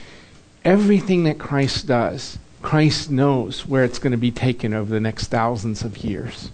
everything 0.63 1.23
that 1.23 1.39
Christ 1.39 1.87
does, 1.87 2.37
Christ 2.61 3.09
knows 3.09 3.65
where 3.65 3.83
it's 3.83 3.97
going 3.97 4.11
to 4.11 4.17
be 4.17 4.31
taken 4.31 4.73
over 4.73 4.91
the 4.91 4.99
next 4.99 5.27
thousands 5.27 5.83
of 5.83 5.97
years. 5.97 6.51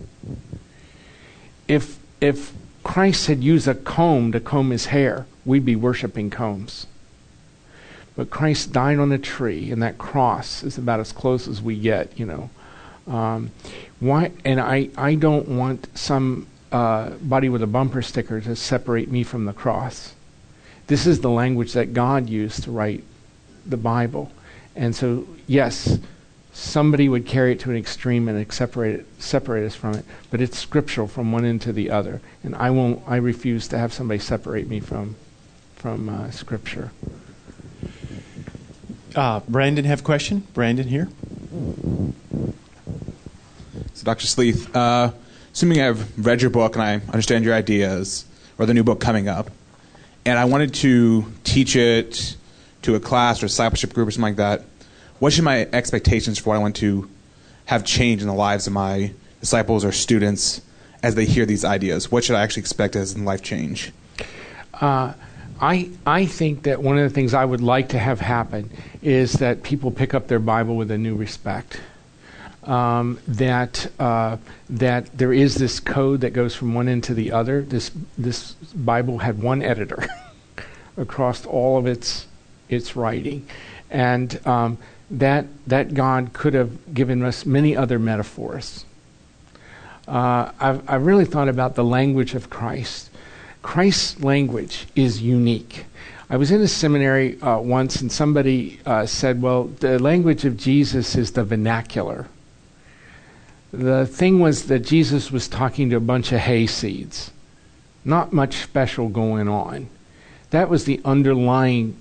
If, 1.67 1.97
if 2.21 2.53
Christ 2.83 3.27
had 3.27 3.43
used 3.43 3.67
a 3.67 3.75
comb 3.75 4.31
to 4.31 4.39
comb 4.39 4.69
his 4.69 4.85
hair, 4.87 5.25
we'd 5.43 5.65
be 5.65 5.75
worshiping 5.75 6.29
combs. 6.29 6.87
But 8.17 8.31
Christ 8.31 8.73
died 8.73 8.97
on 8.97 9.11
a 9.11 9.19
tree, 9.19 9.71
and 9.71 9.81
that 9.83 9.99
cross 9.99 10.63
is 10.63 10.79
about 10.79 10.99
as 10.99 11.11
close 11.13 11.47
as 11.47 11.61
we 11.61 11.79
get, 11.79 12.19
you 12.19 12.25
know. 12.25 12.49
Um, 13.07 13.51
why? 13.99 14.31
And 14.43 14.59
I, 14.59 14.89
I 14.97 15.13
don't 15.13 15.47
want 15.47 15.87
some 15.95 16.47
uh, 16.71 17.11
body 17.11 17.47
with 17.47 17.61
a 17.61 17.67
bumper 17.67 18.01
sticker 18.01 18.41
to 18.41 18.55
separate 18.55 19.11
me 19.11 19.23
from 19.23 19.45
the 19.45 19.53
cross. 19.53 20.15
This 20.87 21.05
is 21.05 21.21
the 21.21 21.29
language 21.29 21.73
that 21.73 21.93
God 21.93 22.27
used 22.27 22.63
to 22.63 22.71
write 22.71 23.03
the 23.67 23.77
Bible. 23.77 24.31
And 24.75 24.95
so, 24.95 25.27
yes, 25.45 25.99
somebody 26.53 27.07
would 27.07 27.27
carry 27.27 27.51
it 27.51 27.59
to 27.61 27.69
an 27.69 27.77
extreme 27.77 28.27
and 28.27 28.51
separate, 28.51 29.01
it, 29.01 29.05
separate 29.19 29.63
us 29.63 29.75
from 29.75 29.93
it, 29.93 30.05
but 30.31 30.41
it's 30.41 30.57
scriptural 30.57 31.07
from 31.07 31.31
one 31.31 31.45
end 31.45 31.61
to 31.61 31.71
the 31.71 31.91
other. 31.91 32.19
And 32.43 32.55
I 32.55 32.71
won't, 32.71 33.03
I 33.05 33.17
refuse 33.17 33.67
to 33.67 33.77
have 33.77 33.93
somebody 33.93 34.19
separate 34.19 34.67
me 34.67 34.79
from, 34.79 35.15
from 35.75 36.09
uh, 36.09 36.31
Scripture. 36.31 36.91
Uh, 39.17 39.39
Brandon, 39.49 39.83
have 39.83 40.01
a 40.01 40.03
question? 40.03 40.45
Brandon 40.53 40.87
here. 40.87 41.09
So, 43.95 44.03
Dr. 44.03 44.27
Sleeth, 44.27 44.75
uh, 44.75 45.11
assuming 45.51 45.81
I've 45.81 46.23
read 46.23 46.39
your 46.39 46.51
book 46.51 46.75
and 46.75 46.83
I 46.83 47.01
understand 47.11 47.43
your 47.43 47.55
ideas, 47.55 48.25
or 48.59 48.67
the 48.67 48.75
new 48.75 48.83
book 48.83 48.99
coming 48.99 49.27
up, 49.27 49.49
and 50.23 50.37
I 50.37 50.45
wanted 50.45 50.75
to 50.75 51.25
teach 51.43 51.75
it 51.75 52.37
to 52.83 52.93
a 52.93 52.99
class 52.99 53.41
or 53.41 53.47
a 53.47 53.49
discipleship 53.49 53.91
group 53.91 54.07
or 54.07 54.11
something 54.11 54.35
like 54.35 54.35
that, 54.35 54.65
what 55.17 55.33
should 55.33 55.45
my 55.45 55.67
expectations 55.73 56.37
for 56.37 56.51
what 56.51 56.57
I 56.57 56.59
want 56.59 56.75
to 56.75 57.09
have 57.65 57.83
change 57.83 58.21
in 58.21 58.27
the 58.27 58.35
lives 58.35 58.67
of 58.67 58.73
my 58.73 59.13
disciples 59.39 59.83
or 59.83 59.91
students 59.91 60.61
as 61.01 61.15
they 61.15 61.25
hear 61.25 61.47
these 61.47 61.65
ideas? 61.65 62.11
What 62.11 62.23
should 62.23 62.35
I 62.35 62.43
actually 62.43 62.61
expect 62.61 62.95
as 62.95 63.15
in 63.15 63.25
life 63.25 63.41
change? 63.41 63.91
Uh, 64.75 65.13
I 65.59 65.89
I 66.05 66.25
think 66.25 66.63
that 66.63 66.81
one 66.81 66.97
of 66.97 67.03
the 67.03 67.13
things 67.13 67.33
I 67.33 67.45
would 67.45 67.61
like 67.61 67.89
to 67.89 67.99
have 67.99 68.19
happen 68.19 68.69
is 69.01 69.33
that 69.33 69.63
people 69.63 69.91
pick 69.91 70.13
up 70.13 70.27
their 70.27 70.39
Bible 70.39 70.75
with 70.75 70.91
a 70.91 70.97
new 70.97 71.15
respect. 71.15 71.79
Um, 72.63 73.19
that 73.27 73.89
uh, 73.97 74.37
that 74.69 75.17
there 75.17 75.31
is 75.31 75.55
this 75.55 75.79
code 75.79 76.21
that 76.21 76.31
goes 76.31 76.53
from 76.53 76.73
one 76.73 76.89
end 76.89 77.05
to 77.05 77.13
the 77.13 77.31
other. 77.31 77.61
This 77.61 77.91
this 78.17 78.53
Bible 78.75 79.19
had 79.19 79.41
one 79.41 79.61
editor 79.61 80.05
across 80.97 81.45
all 81.45 81.77
of 81.77 81.87
its 81.87 82.27
its 82.67 82.95
writing, 82.95 83.47
and 83.89 84.45
um, 84.45 84.77
that 85.09 85.45
that 85.65 85.93
God 85.93 86.33
could 86.33 86.53
have 86.53 86.93
given 86.93 87.23
us 87.23 87.45
many 87.45 87.75
other 87.75 87.97
metaphors. 87.99 88.83
Uh, 90.07 90.51
I've, 90.59 90.89
I've 90.89 91.05
really 91.05 91.25
thought 91.25 91.49
about 91.49 91.75
the 91.75 91.83
language 91.83 92.33
of 92.33 92.49
Christ. 92.49 93.09
Christ's 93.67 94.23
language 94.23 94.87
is 94.95 95.21
unique. 95.21 95.83
I 96.29 96.37
was 96.37 96.51
in 96.51 96.61
a 96.61 96.69
seminary 96.69 97.39
uh, 97.41 97.59
once, 97.59 97.99
and 97.99 98.09
somebody 98.09 98.79
uh, 98.85 99.05
said, 99.05 99.41
"Well, 99.41 99.65
the 99.65 99.99
language 99.99 100.45
of 100.45 100.55
Jesus 100.55 101.17
is 101.17 101.33
the 101.33 101.43
vernacular." 101.43 102.27
The 103.73 104.07
thing 104.07 104.39
was 104.39 104.67
that 104.67 104.85
Jesus 104.85 105.31
was 105.31 105.49
talking 105.49 105.89
to 105.89 105.97
a 105.97 105.99
bunch 105.99 106.31
of 106.31 106.39
hay 106.39 106.65
seeds, 106.65 107.31
not 108.05 108.31
much 108.31 108.55
special 108.55 109.09
going 109.09 109.49
on. 109.49 109.89
That 110.51 110.69
was 110.69 110.85
the 110.85 111.01
underlying 111.03 111.97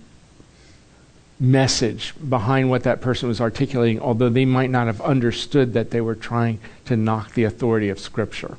message 1.40 2.14
behind 2.28 2.70
what 2.70 2.84
that 2.84 3.00
person 3.00 3.28
was 3.28 3.40
articulating, 3.40 3.98
although 3.98 4.28
they 4.28 4.44
might 4.44 4.70
not 4.70 4.86
have 4.86 5.00
understood 5.00 5.72
that 5.72 5.90
they 5.90 6.00
were 6.00 6.14
trying 6.14 6.60
to 6.84 6.96
knock 6.96 7.34
the 7.34 7.42
authority 7.42 7.88
of 7.88 7.98
Scripture. 7.98 8.56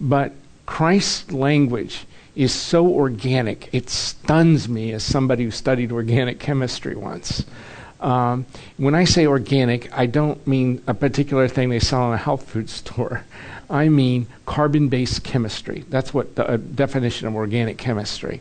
But 0.00 0.32
Christ's 0.66 1.32
language 1.32 2.06
is 2.34 2.52
so 2.52 2.86
organic, 2.86 3.72
it 3.72 3.88
stuns 3.88 4.68
me 4.68 4.92
as 4.92 5.02
somebody 5.02 5.44
who 5.44 5.50
studied 5.50 5.90
organic 5.90 6.38
chemistry 6.38 6.94
once. 6.94 7.46
Um, 7.98 8.44
when 8.76 8.94
I 8.94 9.04
say 9.04 9.26
organic, 9.26 9.90
I 9.96 10.04
don't 10.04 10.46
mean 10.46 10.82
a 10.86 10.92
particular 10.92 11.48
thing 11.48 11.70
they 11.70 11.78
sell 11.78 12.08
in 12.08 12.12
a 12.12 12.18
health 12.18 12.48
food 12.48 12.68
store. 12.68 13.24
I 13.68 13.88
mean 13.88 14.26
carbon 14.44 14.88
based 14.88 15.24
chemistry. 15.24 15.84
That's 15.88 16.14
what 16.14 16.36
the 16.36 16.48
uh, 16.48 16.56
definition 16.56 17.26
of 17.26 17.34
organic 17.34 17.78
chemistry. 17.78 18.40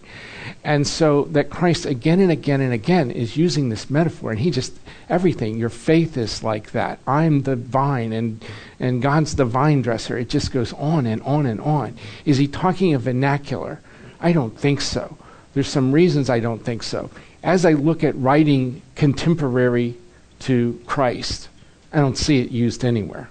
And 0.64 0.88
so 0.88 1.24
that 1.26 1.50
Christ 1.50 1.86
again 1.86 2.20
and 2.20 2.32
again 2.32 2.62
and 2.62 2.74
again 2.74 3.12
is 3.12 3.38
using 3.38 3.70
this 3.70 3.90
metaphor, 3.90 4.32
and 4.32 4.40
he 4.40 4.52
just, 4.52 4.74
everything, 5.10 5.58
your 5.58 5.70
faith 5.70 6.18
is 6.18 6.44
like 6.44 6.72
that. 6.72 7.00
I'm 7.08 7.44
the 7.44 7.56
vine, 7.56 8.14
and, 8.14 8.44
and 8.80 9.02
God's 9.02 9.36
the 9.36 9.46
vine 9.46 9.82
dresser. 9.82 10.18
It 10.18 10.30
just 10.30 10.52
goes 10.52 10.74
on 10.74 11.06
and 11.06 11.22
on 11.24 11.46
and 11.46 11.62
on. 11.62 11.98
Is 12.26 12.38
he 12.38 12.48
talking 12.48 12.94
a 12.94 13.00
vernacular? 13.00 13.80
I 14.20 14.32
don't 14.32 14.58
think 14.58 14.82
so. 14.82 15.18
There's 15.54 15.68
some 15.68 15.92
reasons 15.92 16.30
I 16.30 16.40
don't 16.40 16.64
think 16.64 16.84
so. 16.84 17.10
as 17.44 17.64
I 17.64 17.74
look 17.74 18.04
at 18.04 18.16
writing 18.16 18.82
contemporary 18.96 19.96
to 20.40 20.82
Christ, 20.86 21.48
I 21.94 21.98
don't 21.98 22.18
see 22.18 22.40
it 22.40 22.52
used 22.52 22.84
anywhere. 22.84 23.30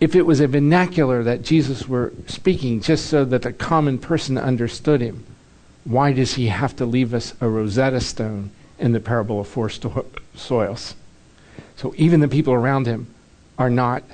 If 0.00 0.14
it 0.14 0.22
was 0.22 0.40
a 0.40 0.46
vernacular 0.46 1.22
that 1.24 1.42
Jesus 1.42 1.88
were 1.88 2.12
speaking 2.26 2.80
just 2.80 3.06
so 3.06 3.24
that 3.24 3.42
the 3.42 3.52
common 3.52 3.98
person 3.98 4.38
understood 4.38 5.00
him, 5.00 5.24
why 5.84 6.12
does 6.12 6.34
he 6.34 6.48
have 6.48 6.76
to 6.76 6.86
leave 6.86 7.14
us 7.14 7.34
a 7.40 7.48
Rosetta 7.48 8.00
Stone 8.00 8.50
in 8.78 8.92
the 8.92 9.00
parable 9.00 9.40
of 9.40 9.48
four 9.48 9.68
sto- 9.68 10.06
soils? 10.34 10.94
So 11.76 11.94
even 11.96 12.20
the 12.20 12.28
people 12.28 12.52
around 12.52 12.86
him 12.86 13.12
are 13.58 13.70
not 13.70 14.04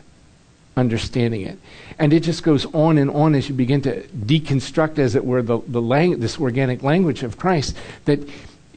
understanding 0.77 1.43
it. 1.43 1.59
And 1.99 2.13
it 2.13 2.21
just 2.21 2.43
goes 2.43 2.67
on 2.75 2.99
and 2.99 3.11
on 3.11 3.35
as 3.35 3.49
you 3.49 3.55
begin 3.55 3.81
to 3.83 4.03
deconstruct, 4.09 4.99
as 4.99 5.15
it 5.15 5.25
were, 5.25 5.43
the, 5.43 5.61
the 5.69 5.83
lang- 5.83 6.21
this 6.21 6.39
organic 6.39 6.83
language 6.83 7.23
of 7.23 7.37
Christ, 7.37 7.77
that 8.07 8.21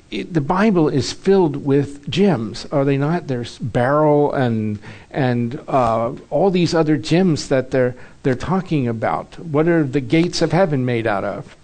it, 0.10 0.34
the 0.34 0.42
Bible 0.42 0.88
is 0.88 1.12
filled 1.12 1.66
with 1.66 2.10
gems, 2.10 2.66
are 2.72 2.86
they 2.86 2.98
not? 2.98 3.28
There's 3.28 3.58
beryl 3.58 4.34
and 4.34 4.80
and 5.12 5.60
uh, 5.68 6.14
all 6.30 6.50
these 6.50 6.74
other 6.74 6.98
gems 6.98 7.50
that 7.50 7.72
they're 7.72 7.96
they're 8.24 8.36
talking 8.36 8.88
about. 8.88 9.38
What 9.40 9.68
are 9.68 9.84
the 9.84 10.02
gates 10.02 10.42
of 10.42 10.52
heaven 10.52 10.86
made 10.86 11.08
out 11.08 11.24
of? 11.24 11.56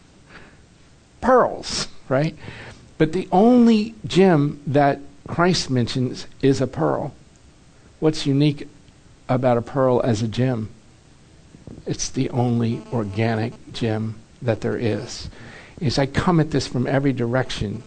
Pearls, 1.21 1.87
right? 2.09 2.35
But 2.97 3.13
the 3.13 3.27
only 3.31 3.95
gem 4.05 4.61
that 4.67 4.99
Christ 5.27 5.69
mentions 5.69 6.27
is 6.41 6.59
a 6.59 6.67
pearl. 6.67 7.13
What's 7.99 8.25
unique 8.25 8.67
about 9.29 9.57
a 9.57 9.61
pearl 9.61 10.01
as 10.03 10.21
a 10.21 10.27
gem? 10.27 10.69
It's 11.85 12.09
the 12.09 12.29
only 12.29 12.81
organic 12.91 13.73
gem 13.73 14.15
that 14.41 14.61
there 14.61 14.77
is. 14.77 15.29
As 15.81 15.97
I 15.97 16.05
come 16.05 16.39
at 16.39 16.51
this 16.51 16.67
from 16.67 16.87
every 16.87 17.13
direction, 17.13 17.83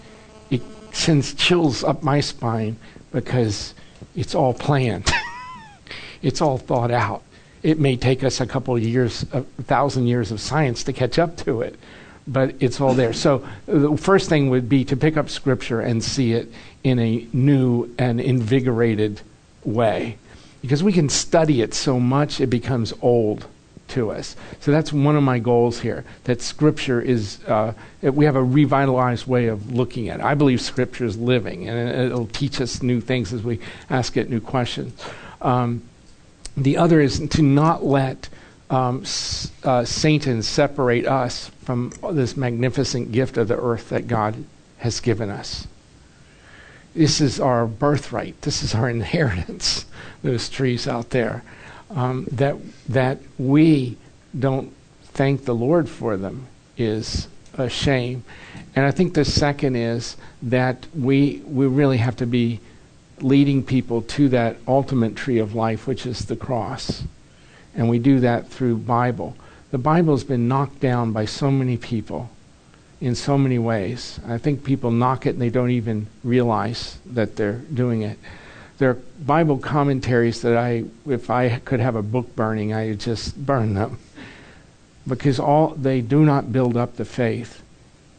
sends 0.96 1.34
chills 1.34 1.84
up 1.84 2.02
my 2.02 2.20
spine 2.20 2.76
because 3.12 3.74
it's 4.16 4.34
all 4.34 4.54
planned. 4.54 5.10
it's 6.22 6.40
all 6.40 6.58
thought 6.58 6.90
out. 6.90 7.22
It 7.62 7.78
may 7.78 7.96
take 7.96 8.24
us 8.24 8.40
a 8.40 8.46
couple 8.46 8.76
of 8.76 8.82
years, 8.82 9.24
a 9.32 9.42
thousand 9.42 10.06
years 10.06 10.30
of 10.30 10.40
science 10.40 10.84
to 10.84 10.92
catch 10.92 11.18
up 11.18 11.36
to 11.38 11.60
it, 11.60 11.78
but 12.26 12.54
it's 12.60 12.80
all 12.80 12.94
there. 12.94 13.12
So 13.12 13.46
uh, 13.68 13.78
the 13.78 13.96
first 13.96 14.28
thing 14.28 14.50
would 14.50 14.68
be 14.68 14.84
to 14.84 14.96
pick 14.96 15.16
up 15.16 15.28
Scripture 15.28 15.80
and 15.80 16.02
see 16.02 16.32
it 16.32 16.50
in 16.82 16.98
a 16.98 17.26
new 17.32 17.92
and 17.98 18.20
invigorated 18.20 19.20
way. 19.64 20.18
Because 20.62 20.82
we 20.82 20.92
can 20.92 21.08
study 21.08 21.60
it 21.60 21.74
so 21.74 22.00
much, 22.00 22.40
it 22.40 22.48
becomes 22.48 22.92
old 23.02 23.46
to 23.88 24.10
us. 24.10 24.36
So 24.60 24.70
that's 24.70 24.92
one 24.92 25.16
of 25.16 25.22
my 25.22 25.38
goals 25.38 25.80
here. 25.80 26.04
That 26.24 26.42
Scripture 26.42 27.00
is, 27.00 27.42
uh, 27.44 27.72
we 28.02 28.24
have 28.24 28.36
a 28.36 28.42
revitalized 28.42 29.26
way 29.26 29.46
of 29.46 29.72
looking 29.72 30.08
at 30.08 30.20
it. 30.20 30.24
I 30.24 30.34
believe 30.34 30.60
Scripture 30.60 31.04
is 31.04 31.16
living, 31.16 31.68
and 31.68 31.88
it'll 31.88 32.26
teach 32.26 32.60
us 32.60 32.82
new 32.82 33.00
things 33.00 33.32
as 33.32 33.42
we 33.42 33.60
ask 33.90 34.16
it 34.16 34.28
new 34.30 34.40
questions. 34.40 35.00
Um, 35.40 35.82
the 36.56 36.76
other 36.76 37.00
is 37.00 37.18
to 37.28 37.42
not 37.42 37.84
let 37.84 38.28
um, 38.70 39.04
uh, 39.62 39.84
Satan 39.84 40.42
separate 40.42 41.06
us 41.06 41.50
from 41.62 41.92
this 42.12 42.36
magnificent 42.36 43.12
gift 43.12 43.36
of 43.36 43.48
the 43.48 43.58
earth 43.58 43.90
that 43.90 44.08
God 44.08 44.44
has 44.78 45.00
given 45.00 45.30
us. 45.30 45.66
This 46.94 47.20
is 47.20 47.38
our 47.38 47.66
birthright. 47.66 48.40
This 48.42 48.62
is 48.62 48.74
our 48.74 48.88
inheritance. 48.98 49.84
Those 50.22 50.48
trees 50.48 50.88
out 50.88 51.10
there, 51.10 51.44
um, 51.90 52.26
that 52.32 52.56
that 52.88 53.18
we 53.38 53.96
don't 54.38 54.72
thank 55.02 55.44
the 55.44 55.54
Lord 55.54 55.88
for 55.88 56.16
them 56.16 56.46
is 56.76 57.28
a 57.54 57.68
shame. 57.68 58.24
And 58.74 58.84
I 58.84 58.90
think 58.90 59.14
the 59.14 59.24
second 59.24 59.76
is 59.76 60.16
that 60.42 60.86
we 60.94 61.42
we 61.46 61.66
really 61.66 61.98
have 61.98 62.16
to 62.16 62.26
be 62.26 62.60
leading 63.20 63.62
people 63.62 64.02
to 64.02 64.28
that 64.28 64.56
ultimate 64.68 65.16
tree 65.16 65.38
of 65.38 65.54
life, 65.54 65.86
which 65.86 66.04
is 66.06 66.26
the 66.26 66.36
cross. 66.36 67.04
And 67.74 67.88
we 67.88 67.98
do 67.98 68.20
that 68.20 68.48
through 68.48 68.78
Bible. 68.78 69.36
The 69.70 69.78
Bible 69.78 70.14
has 70.14 70.24
been 70.24 70.48
knocked 70.48 70.80
down 70.80 71.12
by 71.12 71.24
so 71.24 71.50
many 71.50 71.76
people 71.76 72.30
in 73.00 73.14
so 73.14 73.36
many 73.36 73.58
ways. 73.58 74.20
I 74.26 74.38
think 74.38 74.64
people 74.64 74.90
knock 74.90 75.26
it 75.26 75.30
and 75.30 75.42
they 75.42 75.50
don't 75.50 75.70
even 75.70 76.06
realize 76.24 76.98
that 77.06 77.36
they're 77.36 77.60
doing 77.72 78.02
it. 78.02 78.18
There 78.78 78.90
are 78.90 78.98
Bible 79.24 79.58
commentaries 79.58 80.42
that 80.42 80.56
I, 80.56 80.84
if 81.06 81.30
I 81.30 81.60
could 81.60 81.80
have 81.80 81.96
a 81.96 82.02
book 82.02 82.36
burning, 82.36 82.74
I 82.74 82.88
would 82.88 83.00
just 83.00 83.36
burn 83.36 83.74
them. 83.74 83.98
Because 85.08 85.38
all 85.38 85.68
they 85.68 86.00
do 86.00 86.24
not 86.24 86.52
build 86.52 86.76
up 86.76 86.96
the 86.96 87.04
faith. 87.04 87.62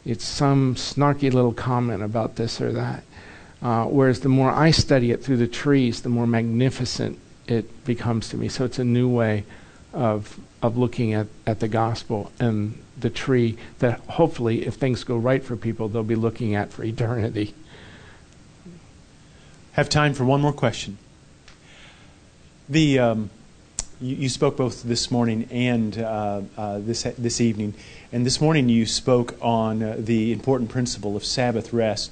It's 0.04 0.24
some 0.24 0.74
snarky 0.74 1.32
little 1.32 1.52
comment 1.52 2.02
about 2.02 2.36
this 2.36 2.60
or 2.60 2.72
that. 2.72 3.04
Uh, 3.60 3.84
whereas 3.84 4.20
the 4.20 4.28
more 4.28 4.50
I 4.50 4.70
study 4.70 5.10
it 5.10 5.22
through 5.22 5.36
the 5.36 5.48
trees, 5.48 6.02
the 6.02 6.08
more 6.08 6.26
magnificent 6.26 7.18
it 7.46 7.84
becomes 7.84 8.28
to 8.30 8.36
me. 8.36 8.48
So 8.48 8.64
it's 8.64 8.78
a 8.78 8.84
new 8.84 9.08
way 9.08 9.44
of 9.92 10.38
of 10.62 10.76
looking 10.76 11.14
at, 11.14 11.26
at 11.46 11.60
the 11.60 11.68
gospel 11.68 12.32
and 12.40 12.78
the 12.98 13.10
tree 13.10 13.56
that 13.78 14.00
hopefully, 14.00 14.66
if 14.66 14.74
things 14.74 15.04
go 15.04 15.16
right 15.16 15.42
for 15.42 15.56
people, 15.56 15.88
they'll 15.88 16.02
be 16.02 16.16
looking 16.16 16.54
at 16.54 16.72
for 16.72 16.82
eternity. 16.82 17.54
Have 19.78 19.88
time 19.88 20.12
for 20.12 20.24
one 20.24 20.40
more 20.40 20.52
question. 20.52 20.98
The 22.68 22.98
um, 22.98 23.30
you, 24.00 24.16
you, 24.16 24.28
spoke 24.28 24.56
both 24.56 24.82
this 24.82 25.08
morning 25.08 25.46
and 25.52 25.96
uh, 25.96 26.40
uh, 26.56 26.78
this 26.80 27.04
this 27.16 27.40
evening, 27.40 27.74
and 28.10 28.26
this 28.26 28.40
morning 28.40 28.68
you 28.68 28.86
spoke 28.86 29.36
on 29.40 29.80
uh, 29.80 29.94
the 29.96 30.32
important 30.32 30.68
principle 30.68 31.16
of 31.16 31.24
Sabbath 31.24 31.72
rest. 31.72 32.10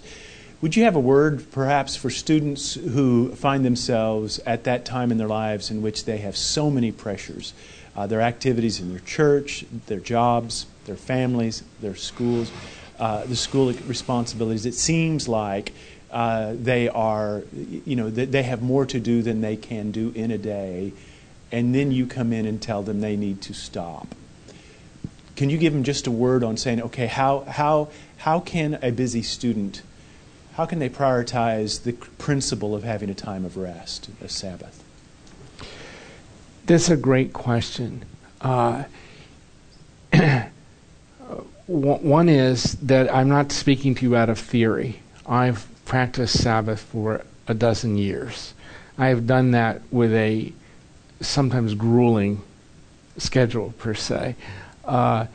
Would 0.62 0.76
you 0.76 0.84
have 0.84 0.94
a 0.94 1.00
word, 1.00 1.50
perhaps, 1.50 1.96
for 1.96 2.08
students 2.08 2.74
who 2.74 3.34
find 3.34 3.64
themselves 3.64 4.38
at 4.46 4.62
that 4.62 4.84
time 4.84 5.10
in 5.10 5.18
their 5.18 5.26
lives 5.26 5.68
in 5.68 5.82
which 5.82 6.04
they 6.04 6.18
have 6.18 6.36
so 6.36 6.70
many 6.70 6.92
pressures? 6.92 7.52
Uh, 7.96 8.06
their 8.06 8.20
activities 8.20 8.78
in 8.78 8.90
their 8.90 9.00
church, 9.00 9.64
their 9.86 9.98
jobs, 9.98 10.66
their 10.84 10.94
families, 10.94 11.64
their 11.80 11.96
schools, 11.96 12.52
uh, 13.00 13.24
the 13.24 13.34
school 13.34 13.72
responsibilities. 13.88 14.66
It 14.66 14.74
seems 14.74 15.26
like 15.26 15.72
uh, 16.16 16.54
they 16.56 16.88
are, 16.88 17.42
you 17.84 17.94
know, 17.94 18.08
they 18.08 18.42
have 18.42 18.62
more 18.62 18.86
to 18.86 18.98
do 18.98 19.20
than 19.20 19.42
they 19.42 19.56
can 19.56 19.90
do 19.90 20.12
in 20.14 20.30
a 20.30 20.38
day, 20.38 20.92
and 21.52 21.74
then 21.74 21.92
you 21.92 22.06
come 22.06 22.32
in 22.32 22.46
and 22.46 22.62
tell 22.62 22.82
them 22.82 23.00
they 23.00 23.16
need 23.16 23.42
to 23.42 23.52
stop. 23.52 24.08
Can 25.36 25.50
you 25.50 25.58
give 25.58 25.74
them 25.74 25.84
just 25.84 26.06
a 26.06 26.10
word 26.10 26.42
on 26.42 26.56
saying, 26.56 26.80
okay, 26.80 27.06
how, 27.06 27.40
how, 27.40 27.90
how 28.18 28.40
can 28.40 28.78
a 28.82 28.90
busy 28.90 29.20
student 29.20 29.82
how 30.56 30.64
can 30.64 30.78
they 30.78 30.88
prioritize 30.88 31.82
the 31.82 31.92
principle 31.92 32.74
of 32.74 32.82
having 32.82 33.10
a 33.10 33.14
time 33.14 33.44
of 33.44 33.58
rest, 33.58 34.08
a 34.24 34.28
Sabbath? 34.28 34.82
That's 36.64 36.88
a 36.88 36.96
great 36.96 37.34
question. 37.34 38.06
Uh, 38.40 38.84
one 41.66 42.30
is 42.30 42.72
that 42.76 43.14
I'm 43.14 43.28
not 43.28 43.52
speaking 43.52 43.94
to 43.96 44.06
you 44.06 44.16
out 44.16 44.30
of 44.30 44.38
theory. 44.38 45.02
I've 45.26 45.68
practiced 45.86 46.42
Sabbath 46.42 46.80
for 46.80 47.22
a 47.48 47.54
dozen 47.54 47.96
years. 47.96 48.52
I 48.98 49.08
have 49.08 49.26
done 49.26 49.52
that 49.52 49.80
with 49.90 50.12
a 50.12 50.52
sometimes 51.20 51.74
grueling 51.74 52.42
schedule, 53.16 53.72
per 53.78 53.94
se. 53.94 54.36
Uh, 54.84 55.26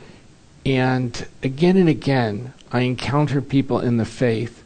and 0.64 1.26
again 1.42 1.76
and 1.76 1.88
again, 1.88 2.52
I 2.70 2.82
encounter 2.82 3.40
people 3.40 3.80
in 3.80 3.96
the 3.96 4.04
faith 4.04 4.62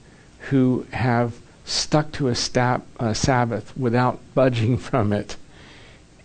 who 0.50 0.86
have 0.92 1.34
stuck 1.64 2.12
to 2.12 2.28
a, 2.28 2.34
stab, 2.34 2.84
a 3.00 3.14
Sabbath 3.14 3.76
without 3.76 4.20
budging 4.34 4.76
from 4.76 5.12
it. 5.12 5.36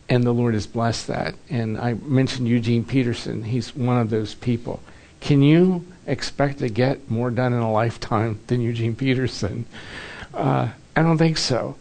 And 0.09 0.25
the 0.25 0.33
Lord 0.33 0.55
has 0.55 0.67
blessed 0.67 1.07
that. 1.07 1.35
And 1.49 1.77
I 1.77 1.93
mentioned 1.93 2.47
Eugene 2.47 2.83
Peterson. 2.83 3.43
He's 3.43 3.73
one 3.73 3.97
of 3.97 4.09
those 4.09 4.35
people. 4.35 4.81
Can 5.21 5.41
you 5.41 5.85
expect 6.11 6.59
to 6.59 6.69
get 6.69 7.09
more 7.09 7.31
done 7.31 7.53
in 7.53 7.59
a 7.59 7.71
lifetime 7.71 8.39
than 8.47 8.61
Eugene 8.61 8.95
Peterson? 8.95 9.65
Uh, 10.33 10.69
I 10.95 11.01
don't 11.01 11.17
think 11.17 11.37
so. 11.37 11.77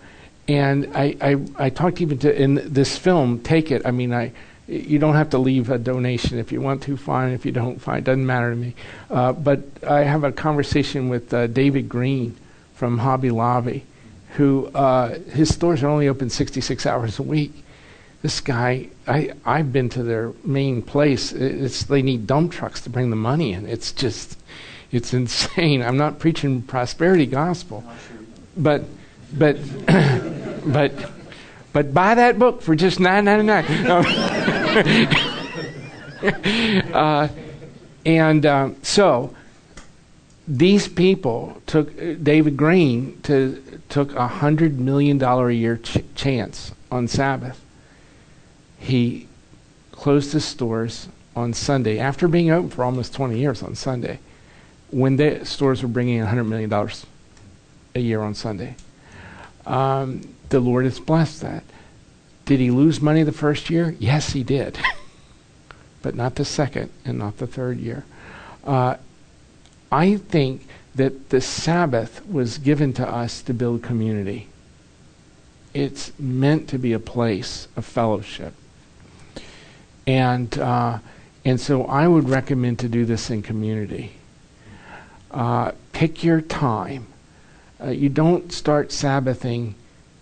And 0.48 0.90
I, 0.96 1.16
I, 1.20 1.66
I 1.66 1.70
talked 1.70 2.00
even 2.00 2.18
to 2.18 2.42
in 2.42 2.60
this 2.72 2.96
film, 2.96 3.40
Take 3.40 3.70
It. 3.70 3.82
I 3.84 3.90
mean, 3.90 4.12
I, 4.12 4.32
you 4.66 4.98
don't 4.98 5.14
have 5.14 5.30
to 5.30 5.38
leave 5.38 5.70
a 5.70 5.78
donation 5.78 6.38
if 6.38 6.52
you 6.52 6.60
want 6.60 6.82
to. 6.84 6.96
Fine. 6.96 7.32
If 7.32 7.44
you 7.44 7.52
don't, 7.52 7.80
fine. 7.80 8.02
Doesn't 8.02 8.24
matter 8.24 8.50
to 8.50 8.56
me. 8.56 8.74
Uh, 9.10 9.32
but 9.32 9.64
I 9.86 10.00
have 10.00 10.24
a 10.24 10.32
conversation 10.32 11.08
with 11.08 11.34
uh, 11.34 11.46
David 11.48 11.88
Green 11.88 12.36
from 12.74 12.98
Hobby 12.98 13.30
Lobby, 13.30 13.84
who 14.36 14.68
uh, 14.68 15.18
his 15.30 15.52
stores 15.52 15.82
are 15.82 15.88
only 15.88 16.08
open 16.08 16.30
66 16.30 16.86
hours 16.86 17.18
a 17.18 17.22
week. 17.22 17.52
This 18.22 18.40
guy, 18.40 18.88
I 19.06 19.32
I've 19.46 19.72
been 19.72 19.88
to 19.90 20.02
their 20.02 20.32
main 20.44 20.82
place. 20.82 21.32
It's 21.32 21.84
they 21.84 22.02
need 22.02 22.26
dump 22.26 22.52
trucks 22.52 22.80
to 22.82 22.90
bring 22.90 23.10
the 23.10 23.16
money 23.16 23.54
in. 23.54 23.66
It's 23.66 23.92
just, 23.92 24.38
it's 24.92 25.14
insane. 25.14 25.82
I'm 25.82 25.96
not 25.96 26.18
preaching 26.18 26.60
prosperity 26.62 27.26
gospel, 27.26 27.82
but 28.56 28.84
but 29.32 29.56
but 30.66 30.92
but 31.72 31.94
buy 31.94 32.14
that 32.14 32.38
book 32.38 32.60
for 32.60 32.74
just 32.74 33.00
nine 33.00 33.24
ninety 33.24 33.46
nine. 33.46 33.64
uh, 36.92 37.28
and 38.04 38.44
um, 38.44 38.76
so 38.82 39.34
these 40.46 40.88
people 40.88 41.62
took 41.66 41.96
David 42.22 42.56
Green 42.56 43.18
to 43.22 43.62
took 43.88 44.14
a 44.14 44.28
hundred 44.28 44.78
million 44.78 45.16
dollar 45.16 45.48
a 45.48 45.54
year 45.54 45.78
ch- 45.78 46.04
chance 46.14 46.72
on 46.90 47.08
Sabbath. 47.08 47.64
He 48.80 49.28
closed 49.92 50.32
his 50.32 50.44
stores 50.44 51.08
on 51.36 51.52
Sunday 51.52 51.98
after 51.98 52.26
being 52.26 52.50
open 52.50 52.70
for 52.70 52.84
almost 52.84 53.14
20 53.14 53.38
years 53.38 53.62
on 53.62 53.74
Sunday, 53.76 54.18
when 54.90 55.16
the 55.16 55.44
stores 55.44 55.82
were 55.82 55.88
bringing 55.88 56.18
100 56.18 56.44
million 56.44 56.68
dollars 56.70 57.06
a 57.94 58.00
year 58.00 58.20
on 58.20 58.34
Sunday. 58.34 58.74
Um, 59.66 60.22
the 60.48 60.58
Lord 60.58 60.84
has 60.84 60.98
blessed 60.98 61.42
that. 61.42 61.62
Did 62.46 62.58
he 62.58 62.70
lose 62.70 63.00
money 63.00 63.22
the 63.22 63.32
first 63.32 63.70
year? 63.70 63.94
Yes, 64.00 64.32
he 64.32 64.42
did, 64.42 64.78
but 66.02 66.14
not 66.14 66.34
the 66.34 66.44
second 66.44 66.90
and 67.04 67.18
not 67.18 67.38
the 67.38 67.46
third 67.46 67.78
year. 67.78 68.04
Uh, 68.64 68.96
I 69.92 70.16
think 70.16 70.66
that 70.94 71.30
the 71.30 71.40
Sabbath 71.40 72.26
was 72.26 72.58
given 72.58 72.92
to 72.94 73.08
us 73.08 73.42
to 73.42 73.54
build 73.54 73.82
community. 73.82 74.48
It's 75.72 76.12
meant 76.18 76.68
to 76.70 76.78
be 76.78 76.92
a 76.92 76.98
place 76.98 77.68
of 77.76 77.84
fellowship. 77.84 78.54
And, 80.06 80.58
uh, 80.58 80.98
and 81.44 81.60
so 81.60 81.84
I 81.84 82.08
would 82.08 82.28
recommend 82.28 82.78
to 82.80 82.88
do 82.88 83.04
this 83.04 83.30
in 83.30 83.42
community. 83.42 84.12
Uh, 85.30 85.72
pick 85.92 86.24
your 86.24 86.40
time. 86.40 87.06
Uh, 87.80 87.90
you 87.90 88.08
don't 88.08 88.52
start 88.52 88.90
Sabbathing 88.92 89.74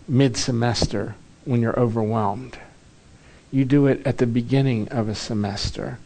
mid 0.07 0.37
semester 0.37 1.15
when 1.45 1.61
you're 1.61 1.79
overwhelmed. 1.79 2.59
You 3.51 3.65
do 3.65 3.87
it 3.87 4.07
at 4.07 4.19
the 4.19 4.27
beginning 4.27 4.89
of 4.89 5.09
a 5.09 5.15
semester. 5.15 5.99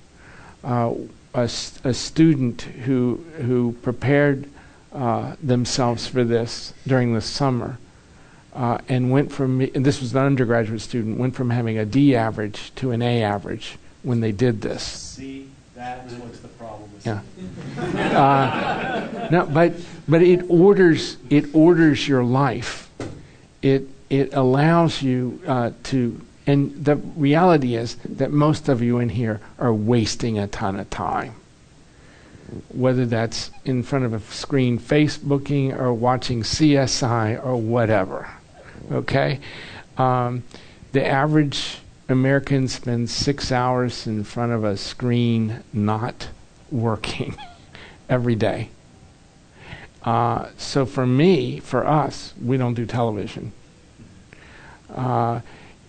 Uh, 0.63 0.95
a, 1.35 1.45
a 1.85 1.95
student 1.95 2.63
who 2.63 3.25
who 3.39 3.73
prepared 3.83 4.49
uh, 4.93 5.35
themselves 5.43 6.07
for 6.07 6.23
this 6.23 6.73
during 6.87 7.15
the 7.15 7.21
summer 7.21 7.79
uh, 8.55 8.79
and 8.89 9.11
went 9.11 9.33
from 9.33 9.61
and 9.61 9.85
this 9.85 10.01
was 10.01 10.15
an 10.15 10.23
undergraduate 10.23 10.81
student 10.81 11.19
went 11.19 11.35
from 11.35 11.51
having 11.51 11.79
a 11.79 11.85
D 11.85 12.15
average 12.15 12.75
to 12.77 12.91
an 12.91 13.03
A 13.03 13.23
average 13.23 13.79
when 14.03 14.21
they 14.21 14.33
did 14.33 14.61
this. 14.61 14.83
See, 14.83 15.49
that 15.75 16.05
was 16.05 16.15
what's 16.15 16.41
the 16.41 16.49
problem. 16.49 16.91
With 16.95 17.07
yeah. 17.07 17.21
Uh, 18.13 19.29
no, 19.31 19.47
but 19.47 19.73
but 20.07 20.23
it 20.23 20.45
orders 20.49 21.17
it 21.31 21.55
orders 21.55 22.07
your 22.07 22.23
life. 22.23 22.91
It 23.63 23.89
it 24.11 24.35
allows 24.35 25.03
you 25.03 25.41
uh, 25.47 25.71
to 25.85 26.21
and 26.47 26.85
the 26.85 26.97
reality 26.97 27.77
is 27.77 27.97
that 28.05 28.33
most 28.33 28.69
of 28.69 28.83
you 28.83 28.99
in 28.99 29.09
here 29.09 29.41
are 29.59 29.73
wasting 29.73 30.39
a 30.39 30.47
ton 30.47 30.79
of 30.79 30.91
time. 30.91 31.35
Whether 32.69 33.07
that's 33.07 33.51
in 33.65 33.83
front 33.83 34.05
of 34.05 34.13
a 34.13 34.21
screen 34.21 34.79
Facebooking 34.79 35.79
or 35.79 35.95
watching 35.95 36.43
CSI 36.43 37.43
or 37.43 37.57
whatever. 37.57 38.29
Okay? 38.91 39.41
Um, 39.97 40.43
the 40.93 41.07
average 41.07 41.79
American 42.09 42.69
spends 42.69 43.13
six 43.13 43.53
hours 43.53 44.07
in 44.07 44.25
front 44.25 44.53
of 44.53 44.65
a 44.65 44.77
screen 44.77 45.63
not 45.73 46.29
working 46.71 47.37
every 48.09 48.35
day. 48.35 48.69
Uh, 50.03 50.49
so 50.57 50.85
for 50.85 51.07
me, 51.07 51.61
for 51.61 51.87
us, 51.87 52.35
we 52.43 52.57
don't 52.57 52.75
do 52.75 52.85
television. 52.85 53.53
Uh, 54.91 55.41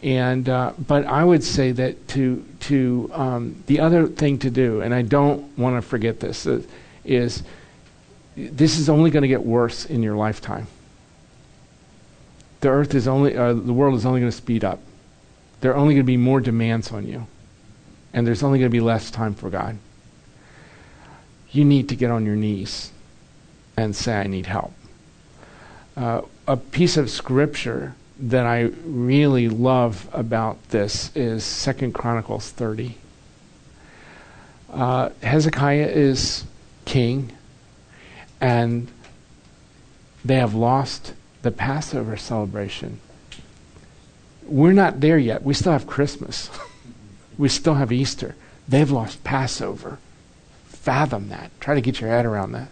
and 0.02 0.50
uh, 0.50 0.74
but 0.88 1.06
I 1.06 1.24
would 1.24 1.44
say 1.44 1.72
that 1.72 2.08
to 2.10 2.46
to 2.62 3.10
um, 3.14 3.64
the 3.68 3.80
other 3.80 4.08
thing 4.08 4.38
to 4.40 4.50
do, 4.50 4.82
and 4.82 4.94
I 4.94 5.02
don't 5.02 5.58
want 5.58 5.78
to 5.78 5.82
forget 5.82 6.20
this, 6.20 6.46
is 7.06 7.44
this 8.36 8.78
is 8.78 8.90
only 8.90 9.12
going 9.12 9.22
to 9.22 9.30
get 9.30 9.44
worse 9.44 9.86
in 9.86 10.04
your 10.04 10.16
lifetime. 10.16 10.68
The 12.64 12.70
earth 12.70 12.96
is 12.96 13.10
only 13.10 13.36
uh, 13.36 13.52
the 13.52 13.74
world 13.74 13.96
is 13.96 14.06
only 14.06 14.22
going 14.22 14.32
to 14.32 14.38
speed 14.38 14.64
up. 14.64 14.80
There 15.60 15.74
are 15.74 15.76
only 15.76 15.96
going 15.96 16.06
to 16.06 16.08
be 16.08 16.16
more 16.16 16.40
demands 16.40 16.94
on 16.94 17.06
you, 17.06 17.28
and 18.14 18.26
there's 18.26 18.42
only 18.42 18.58
going 18.58 18.72
to 18.72 18.74
be 18.74 18.80
less 18.80 19.12
time 19.12 19.34
for 19.34 19.50
God. 19.50 19.78
You 21.52 21.66
need 21.66 21.90
to 21.90 21.98
get 21.98 22.10
on 22.10 22.26
your 22.26 22.38
knees 22.38 22.94
and 23.76 23.94
say, 23.94 24.16
"I 24.16 24.28
need 24.28 24.46
help." 24.46 24.72
Uh, 25.98 26.22
a 26.48 26.56
piece 26.56 26.96
of 26.96 27.10
scripture 27.10 27.96
that 28.18 28.46
I 28.46 28.72
really 28.86 29.50
love 29.50 30.08
about 30.14 30.70
this 30.70 31.14
is 31.18 31.44
Second 31.44 31.94
Chronicles 31.94 32.50
30. 32.50 32.96
Uh, 34.72 35.10
Hezekiah 35.22 35.88
is 35.88 36.46
king, 36.86 37.34
and 38.40 38.88
they 40.24 40.36
have 40.36 40.54
lost 40.54 41.12
the 41.44 41.52
Passover 41.52 42.18
celebration. 42.18 43.00
We're 44.46 44.74
not 44.74 45.02
there 45.02 45.18
yet. 45.18 45.44
We 45.44 45.54
still 45.54 45.74
have 45.74 45.86
Christmas. 45.86 46.50
we 47.38 47.50
still 47.50 47.76
have 47.76 47.92
Easter. 47.92 48.36
They've 48.68 48.90
lost 48.90 49.24
Passover. 49.24 50.00
Fathom 50.66 51.30
that. 51.30 51.52
Try 51.60 51.76
to 51.76 51.82
get 51.82 52.02
your 52.02 52.10
head 52.10 52.26
around 52.26 52.54
that. 52.54 52.70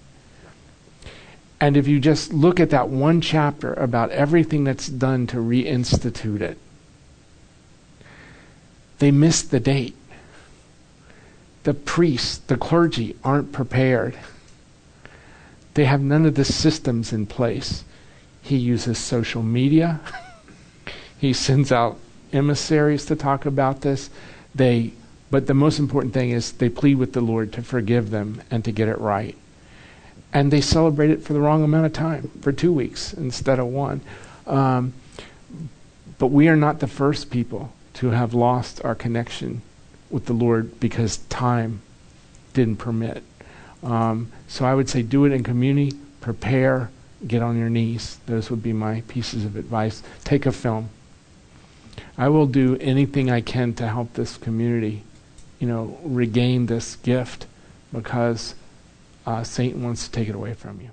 And 1.59 1.78
if 1.78 1.88
you 1.88 1.99
just 1.99 2.34
look 2.34 2.59
at 2.59 2.72
that 2.72 2.89
one 2.89 3.22
chapter 3.22 3.74
about 3.74 4.09
everything 4.09 4.63
that's 4.63 4.88
done 4.88 5.28
to 5.28 5.38
reinstitute 5.38 6.41
it, 6.41 6.57
they 8.99 9.11
missed 9.11 9.51
the 9.51 9.59
date. 9.59 9.95
The 11.63 11.74
priests, 11.74 12.38
the 12.38 12.57
clergy 12.57 13.15
aren't 13.24 13.51
prepared. 13.51 14.17
They 15.76 15.86
have 15.86 16.01
none 16.01 16.26
of 16.26 16.36
the 16.36 16.45
systems 16.45 17.13
in 17.13 17.28
place. 17.28 17.84
He 18.42 18.58
uses 18.58 18.98
social 18.98 19.44
media. 19.44 20.00
he 21.18 21.34
sends 21.34 21.72
out 21.72 21.98
emissaries 22.34 23.06
to 23.06 23.16
talk 23.16 23.46
about 23.46 23.82
this. 23.82 24.10
They 24.54 24.94
but 25.30 25.48
the 25.48 25.54
most 25.54 25.80
important 25.80 26.14
thing 26.14 26.32
is 26.32 26.52
they 26.52 26.68
plead 26.68 26.96
with 26.96 27.14
the 27.14 27.22
Lord 27.22 27.54
to 27.54 27.62
forgive 27.62 28.10
them 28.10 28.42
and 28.52 28.66
to 28.66 28.72
get 28.74 28.89
it 28.89 29.00
right 29.00 29.38
and 30.34 30.52
they 30.52 30.62
celebrate 30.62 31.10
it 31.10 31.24
for 31.24 31.34
the 31.34 31.42
wrong 31.42 31.64
amount 31.64 31.86
of 31.86 31.94
time, 31.94 32.32
for 32.42 32.52
two 32.52 32.72
weeks 32.72 33.14
instead 33.14 33.60
of 33.60 33.68
one. 33.68 34.02
Um, 34.48 34.94
but 36.18 36.28
we 36.28 36.48
are 36.48 36.56
not 36.56 36.80
the 36.80 36.88
first 36.88 37.30
people 37.30 37.74
to 37.96 38.12
have 38.12 38.34
lost 38.34 38.84
our 38.86 38.96
connection 38.96 39.62
with 40.10 40.26
the 40.26 40.34
Lord 40.34 40.80
because 40.80 41.18
time 41.18 41.82
didn't 42.54 42.78
permit. 42.78 43.24
Um, 43.84 44.32
so 44.48 44.66
I 44.66 44.76
would 44.76 44.88
say 44.88 45.02
do 45.02 45.26
it 45.26 45.32
in 45.32 45.44
community, 45.44 45.98
prepare, 46.22 46.89
get 47.28 47.41
on 47.41 47.57
your 47.57 47.69
knees. 47.69 48.19
Those 48.26 48.49
would 48.49 48.63
be 48.63 48.74
my 48.74 49.01
pieces 49.07 49.45
of 49.45 49.55
advice. 49.55 50.03
Take 50.24 50.45
a 50.45 50.51
film. 50.51 50.89
I 52.17 52.30
will 52.30 52.47
do 52.47 52.78
anything 52.80 53.30
I 53.30 53.41
can 53.41 53.74
to 53.76 53.88
help 53.88 54.13
this 54.13 54.38
community, 54.38 55.04
you 55.59 55.67
know, 55.67 56.00
regain 56.04 56.66
this 56.66 56.96
gift 56.97 57.46
because 57.91 58.55
uh, 59.25 59.43
Satan 59.43 59.83
wants 59.83 60.05
to 60.05 60.12
take 60.12 60.28
it 60.28 60.36
away 60.36 60.54
from 60.54 60.82
you. 60.82 60.91